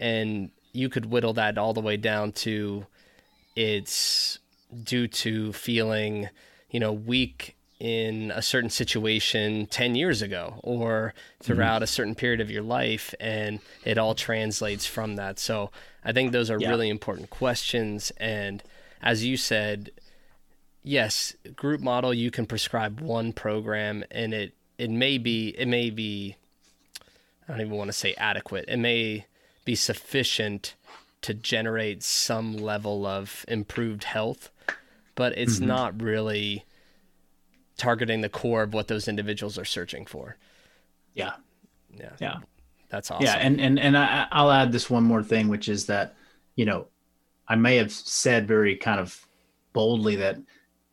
and 0.01 0.51
you 0.73 0.89
could 0.89 1.07
whittle 1.07 1.35
that 1.35 1.59
all 1.59 1.73
the 1.73 1.81
way 1.81 1.97
down 1.97 2.33
to 2.33 2.87
it's 3.55 4.39
due 4.83 5.07
to 5.07 5.53
feeling 5.53 6.29
you 6.71 6.81
know 6.81 6.93
weak 6.93 7.57
in 7.79 8.31
a 8.35 8.43
certain 8.43 8.71
situation 8.71 9.67
10 9.67 9.95
years 9.95 10.21
ago 10.21 10.61
or 10.63 11.15
throughout 11.43 11.77
mm-hmm. 11.77 11.85
a 11.85 11.89
certain 11.89 12.15
period 12.15 12.41
of 12.41 12.51
your 12.51 12.63
life 12.63 13.15
and 13.21 13.61
it 13.85 13.99
all 13.99 14.15
translates 14.15 14.87
from 14.87 15.17
that 15.17 15.39
so 15.39 15.71
i 16.05 16.13
think 16.13 16.33
those 16.33 16.51
are 16.51 16.61
yeah. 16.61 16.69
really 16.69 16.89
important 16.89 17.31
questions 17.31 18.13
and 18.19 18.63
as 19.03 19.25
you 19.25 19.37
said 19.37 19.91
yes 20.83 21.35
group 21.57 21.81
model 21.81 22.15
you 22.15 22.31
can 22.31 22.47
prescribe 22.47 23.01
one 23.01 23.33
program 23.33 24.05
and 24.11 24.33
it 24.35 24.55
it 24.79 24.91
may 24.91 25.19
be 25.19 25.49
it 25.59 25.67
may 25.67 25.91
be 25.91 26.37
i 27.49 27.53
don't 27.53 27.61
even 27.61 27.77
want 27.77 27.89
to 27.89 27.93
say 27.93 28.15
adequate 28.15 28.65
it 28.69 28.79
may 28.79 29.25
be 29.65 29.75
sufficient 29.75 30.75
to 31.23 31.35
generate 31.35 32.03
some 32.03 32.57
level 32.57 33.07
of 33.07 33.45
improved 33.49 34.05
health 34.05 34.51
but 35.21 35.37
it's 35.37 35.57
mm-hmm. 35.57 35.67
not 35.67 36.01
really 36.01 36.65
targeting 37.77 38.23
the 38.23 38.29
core 38.31 38.63
of 38.63 38.73
what 38.73 38.89
those 38.89 39.07
individuals 39.07 39.59
are 39.59 39.67
searching 39.67 40.07
for. 40.07 40.39
Yeah. 41.13 41.33
Yeah. 41.95 42.13
Yeah. 42.19 42.37
That's 42.89 43.11
awesome. 43.11 43.27
Yeah. 43.27 43.35
And, 43.35 43.61
and, 43.61 43.79
and 43.79 43.99
I, 43.99 44.27
I'll 44.33 44.51
add 44.51 44.73
this 44.73 44.89
one 44.89 45.05
more 45.05 45.23
thing, 45.23 45.49
which 45.49 45.69
is 45.69 45.85
that, 45.87 46.15
you 46.57 46.65
know, 46.65 46.87
I 47.49 47.57
may 47.57 47.77
have 47.77 47.93
said 47.93 48.49
very 48.49 48.77
kind 48.77 48.99
of 48.99 49.27
boldly 49.75 50.17
that 50.17 50.39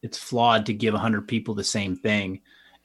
it's 0.01 0.18
flawed 0.18 0.65
to 0.65 0.74
give 0.74 0.93
100 0.93 1.26
people 1.26 1.55
the 1.55 1.63
same 1.63 1.95
thing. 1.95 2.41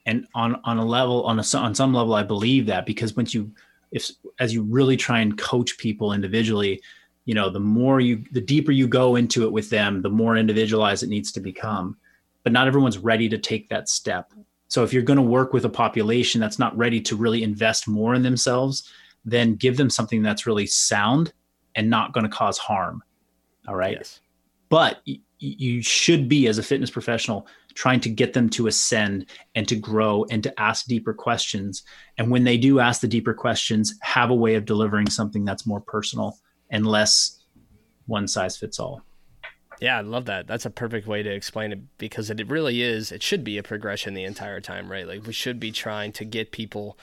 And 0.06 0.28
on, 0.36 0.60
on 0.62 0.78
a 0.78 0.84
level, 0.84 1.24
on 1.24 1.40
a, 1.40 1.44
on 1.56 1.74
some 1.74 1.92
level, 1.92 2.14
I 2.14 2.22
believe 2.22 2.66
that 2.66 2.86
because 2.86 3.16
once 3.16 3.34
you, 3.34 3.50
if, 3.92 4.10
as 4.40 4.52
you 4.52 4.62
really 4.62 4.96
try 4.96 5.20
and 5.20 5.38
coach 5.38 5.78
people 5.78 6.12
individually, 6.12 6.82
you 7.24 7.34
know, 7.34 7.48
the 7.48 7.60
more 7.60 8.00
you, 8.00 8.24
the 8.32 8.40
deeper 8.40 8.72
you 8.72 8.88
go 8.88 9.14
into 9.16 9.44
it 9.44 9.52
with 9.52 9.70
them, 9.70 10.02
the 10.02 10.10
more 10.10 10.36
individualized 10.36 11.02
it 11.02 11.08
needs 11.08 11.30
to 11.32 11.40
become 11.40 11.96
but 12.42 12.52
not 12.52 12.66
everyone's 12.66 12.98
ready 12.98 13.28
to 13.28 13.38
take 13.38 13.68
that 13.68 13.88
step. 13.88 14.32
So 14.68 14.82
if 14.82 14.92
you're 14.92 15.02
going 15.02 15.18
to 15.18 15.22
work 15.22 15.52
with 15.52 15.64
a 15.64 15.70
population 15.70 16.40
that's 16.40 16.58
not 16.58 16.76
ready 16.76 17.00
to 17.02 17.16
really 17.16 17.42
invest 17.42 17.86
more 17.86 18.14
in 18.14 18.22
themselves, 18.22 18.90
then 19.24 19.54
give 19.54 19.76
them 19.76 19.90
something 19.90 20.22
that's 20.22 20.46
really 20.46 20.66
sound 20.66 21.32
and 21.74 21.88
not 21.88 22.12
going 22.12 22.24
to 22.24 22.30
cause 22.30 22.58
harm. 22.58 23.02
All 23.68 23.76
right. 23.76 23.96
Yes. 23.98 24.20
But 24.68 25.02
you 25.42 25.82
should 25.82 26.28
be, 26.28 26.46
as 26.46 26.58
a 26.58 26.62
fitness 26.62 26.90
professional, 26.90 27.46
trying 27.74 28.00
to 28.00 28.08
get 28.08 28.32
them 28.32 28.48
to 28.50 28.68
ascend 28.68 29.26
and 29.54 29.66
to 29.66 29.76
grow 29.76 30.24
and 30.30 30.42
to 30.42 30.60
ask 30.60 30.86
deeper 30.86 31.12
questions. 31.12 31.82
And 32.16 32.30
when 32.30 32.44
they 32.44 32.56
do 32.56 32.78
ask 32.78 33.00
the 33.00 33.08
deeper 33.08 33.34
questions, 33.34 33.98
have 34.02 34.30
a 34.30 34.34
way 34.34 34.54
of 34.54 34.64
delivering 34.64 35.08
something 35.08 35.44
that's 35.44 35.66
more 35.66 35.80
personal 35.80 36.38
and 36.70 36.86
less 36.86 37.42
one 38.06 38.28
size 38.28 38.56
fits 38.56 38.78
all. 38.78 39.02
Yeah, 39.80 39.98
I 39.98 40.02
love 40.02 40.26
that. 40.26 40.46
That's 40.46 40.66
a 40.66 40.70
perfect 40.70 41.08
way 41.08 41.24
to 41.24 41.30
explain 41.30 41.72
it 41.72 41.80
because 41.98 42.30
it 42.30 42.48
really 42.48 42.82
is. 42.82 43.10
It 43.10 43.22
should 43.22 43.42
be 43.42 43.58
a 43.58 43.64
progression 43.64 44.14
the 44.14 44.22
entire 44.22 44.60
time, 44.60 44.90
right? 44.90 45.08
Like 45.08 45.26
we 45.26 45.32
should 45.32 45.58
be 45.58 45.72
trying 45.72 46.12
to 46.12 46.24
get 46.24 46.52
people 46.52 46.96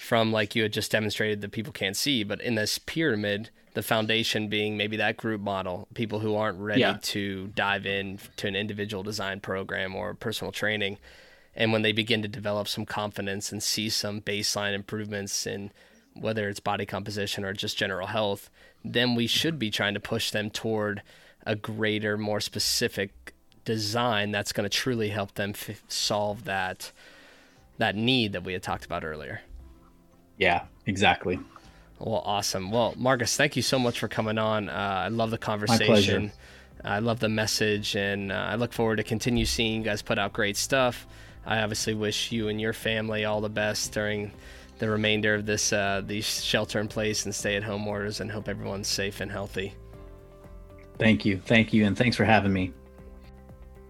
from 0.00 0.32
like 0.32 0.56
you 0.56 0.64
had 0.64 0.72
just 0.72 0.90
demonstrated 0.90 1.42
that 1.42 1.52
people 1.52 1.72
can't 1.72 1.96
see, 1.96 2.24
but 2.24 2.40
in 2.40 2.56
this 2.56 2.78
pyramid, 2.78 3.50
the 3.78 3.82
foundation 3.84 4.48
being 4.48 4.76
maybe 4.76 4.96
that 4.96 5.16
group 5.16 5.40
model, 5.40 5.86
people 5.94 6.18
who 6.18 6.34
aren't 6.34 6.58
ready 6.58 6.80
yeah. 6.80 6.98
to 7.00 7.46
dive 7.54 7.86
in 7.86 8.18
to 8.34 8.48
an 8.48 8.56
individual 8.56 9.04
design 9.04 9.38
program 9.38 9.94
or 9.94 10.14
personal 10.14 10.50
training. 10.50 10.98
And 11.54 11.70
when 11.70 11.82
they 11.82 11.92
begin 11.92 12.20
to 12.22 12.28
develop 12.28 12.66
some 12.66 12.84
confidence 12.84 13.52
and 13.52 13.62
see 13.62 13.88
some 13.88 14.20
baseline 14.20 14.74
improvements 14.74 15.46
in 15.46 15.70
whether 16.14 16.48
it's 16.48 16.58
body 16.58 16.86
composition 16.86 17.44
or 17.44 17.52
just 17.52 17.78
general 17.78 18.08
health, 18.08 18.50
then 18.84 19.14
we 19.14 19.28
should 19.28 19.60
be 19.60 19.70
trying 19.70 19.94
to 19.94 20.00
push 20.00 20.32
them 20.32 20.50
toward 20.50 21.00
a 21.46 21.54
greater, 21.54 22.18
more 22.18 22.40
specific 22.40 23.32
design 23.64 24.32
that's 24.32 24.50
going 24.50 24.68
to 24.68 24.76
truly 24.76 25.10
help 25.10 25.34
them 25.34 25.50
f- 25.50 25.84
solve 25.86 26.46
that 26.46 26.90
that 27.76 27.94
need 27.94 28.32
that 28.32 28.42
we 28.42 28.54
had 28.54 28.62
talked 28.64 28.84
about 28.84 29.04
earlier. 29.04 29.40
Yeah, 30.36 30.64
exactly. 30.84 31.38
Well, 31.98 32.22
awesome. 32.24 32.70
Well, 32.70 32.94
Marcus, 32.96 33.36
thank 33.36 33.56
you 33.56 33.62
so 33.62 33.78
much 33.78 33.98
for 33.98 34.08
coming 34.08 34.38
on. 34.38 34.68
Uh, 34.68 34.72
I 34.72 35.08
love 35.08 35.30
the 35.30 35.38
conversation. 35.38 36.32
I 36.84 37.00
love 37.00 37.18
the 37.18 37.28
message, 37.28 37.96
and 37.96 38.30
uh, 38.30 38.36
I 38.36 38.54
look 38.54 38.72
forward 38.72 38.96
to 38.96 39.02
continue 39.02 39.44
seeing 39.44 39.80
you 39.80 39.82
guys 39.82 40.00
put 40.00 40.18
out 40.18 40.32
great 40.32 40.56
stuff. 40.56 41.06
I 41.44 41.60
obviously 41.60 41.94
wish 41.94 42.30
you 42.30 42.48
and 42.48 42.60
your 42.60 42.72
family 42.72 43.24
all 43.24 43.40
the 43.40 43.48
best 43.48 43.92
during 43.92 44.32
the 44.78 44.88
remainder 44.88 45.34
of 45.34 45.44
this 45.44 45.72
uh, 45.72 46.02
these 46.06 46.44
shelter 46.44 46.78
in 46.78 46.86
place 46.86 47.24
and 47.24 47.34
stay 47.34 47.56
at 47.56 47.64
home 47.64 47.86
orders, 47.88 48.20
and 48.20 48.30
hope 48.30 48.48
everyone's 48.48 48.86
safe 48.86 49.20
and 49.20 49.30
healthy. 49.30 49.74
Thank 50.98 51.24
you. 51.24 51.40
Thank 51.44 51.72
you. 51.72 51.84
And 51.84 51.96
thanks 51.96 52.16
for 52.16 52.24
having 52.24 52.52
me. 52.52 52.72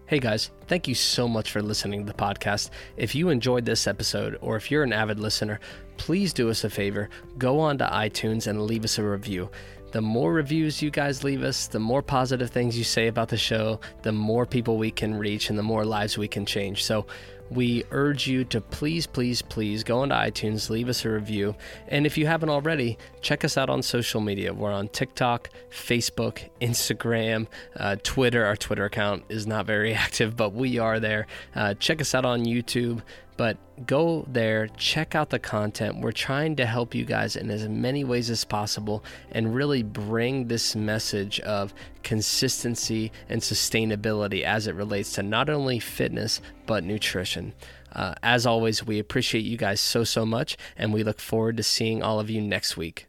Hey 0.09 0.17
guys, 0.17 0.49
thank 0.65 0.87
you 0.87 0.95
so 0.95 1.27
much 1.27 1.51
for 1.51 1.61
listening 1.61 2.03
to 2.03 2.11
the 2.11 2.17
podcast. 2.17 2.71
If 2.97 3.13
you 3.13 3.29
enjoyed 3.29 3.63
this 3.63 3.85
episode 3.85 4.39
or 4.41 4.55
if 4.55 4.71
you're 4.71 4.81
an 4.81 4.91
avid 4.91 5.19
listener, 5.19 5.59
please 5.97 6.33
do 6.33 6.49
us 6.49 6.63
a 6.63 6.69
favor 6.71 7.11
go 7.37 7.59
on 7.59 7.77
to 7.77 7.85
iTunes 7.85 8.47
and 8.47 8.63
leave 8.63 8.83
us 8.83 8.97
a 8.97 9.03
review. 9.03 9.51
The 9.91 10.01
more 10.01 10.33
reviews 10.33 10.81
you 10.81 10.89
guys 10.89 11.23
leave 11.23 11.43
us, 11.43 11.67
the 11.67 11.79
more 11.79 12.01
positive 12.01 12.49
things 12.49 12.75
you 12.75 12.83
say 12.83 13.05
about 13.05 13.29
the 13.29 13.37
show, 13.37 13.81
the 14.01 14.11
more 14.11 14.47
people 14.47 14.77
we 14.77 14.89
can 14.89 15.13
reach 15.13 15.51
and 15.51 15.59
the 15.59 15.61
more 15.61 15.85
lives 15.85 16.17
we 16.17 16.27
can 16.27 16.43
change. 16.43 16.83
So, 16.83 17.05
we 17.49 17.83
urge 17.91 18.27
you 18.27 18.43
to 18.45 18.61
please, 18.61 19.07
please, 19.07 19.41
please 19.41 19.83
go 19.83 19.99
onto 19.99 20.15
iTunes, 20.15 20.69
leave 20.69 20.89
us 20.89 21.03
a 21.05 21.09
review. 21.09 21.55
And 21.87 22.05
if 22.05 22.17
you 22.17 22.27
haven't 22.27 22.49
already, 22.49 22.97
check 23.21 23.43
us 23.43 23.57
out 23.57 23.69
on 23.69 23.81
social 23.81 24.21
media. 24.21 24.53
We're 24.53 24.71
on 24.71 24.87
TikTok, 24.89 25.49
Facebook, 25.71 26.49
Instagram, 26.61 27.47
uh, 27.75 27.97
Twitter. 28.03 28.45
Our 28.45 28.55
Twitter 28.55 28.85
account 28.85 29.23
is 29.29 29.47
not 29.47 29.65
very 29.65 29.93
active, 30.05 30.35
but 30.35 30.53
we 30.53 30.77
are 30.77 30.99
there. 30.99 31.27
Uh, 31.55 31.73
check 31.73 32.01
us 32.01 32.13
out 32.13 32.25
on 32.25 32.45
YouTube. 32.45 33.01
But 33.39 33.57
go 33.85 34.25
there, 34.27 34.67
check 34.75 35.15
out 35.15 35.29
the 35.29 35.39
content. 35.39 36.01
We're 36.01 36.11
trying 36.11 36.57
to 36.57 36.65
help 36.65 36.93
you 36.93 37.05
guys 37.05 37.37
in 37.37 37.49
as 37.49 37.69
many 37.69 38.03
ways 38.03 38.29
as 38.29 38.43
possible 38.43 39.01
and 39.31 39.55
really 39.55 39.81
bring 39.81 40.49
this 40.49 40.75
message 40.75 41.39
of 41.39 41.73
consistency 42.03 43.13
and 43.29 43.39
sustainability 43.39 44.41
as 44.41 44.67
it 44.67 44.75
relates 44.75 45.13
to 45.13 45.23
not 45.23 45.49
only 45.49 45.79
fitness, 45.79 46.41
but 46.65 46.83
nutrition. 46.83 47.53
Uh, 47.93 48.13
as 48.21 48.45
always, 48.45 48.85
we 48.85 48.99
appreciate 48.99 49.45
you 49.45 49.55
guys 49.55 49.79
so, 49.79 50.03
so 50.03 50.25
much, 50.25 50.57
and 50.75 50.93
we 50.93 51.01
look 51.01 51.21
forward 51.21 51.55
to 51.55 51.63
seeing 51.63 52.03
all 52.03 52.19
of 52.19 52.29
you 52.29 52.41
next 52.41 52.75
week. 52.75 53.08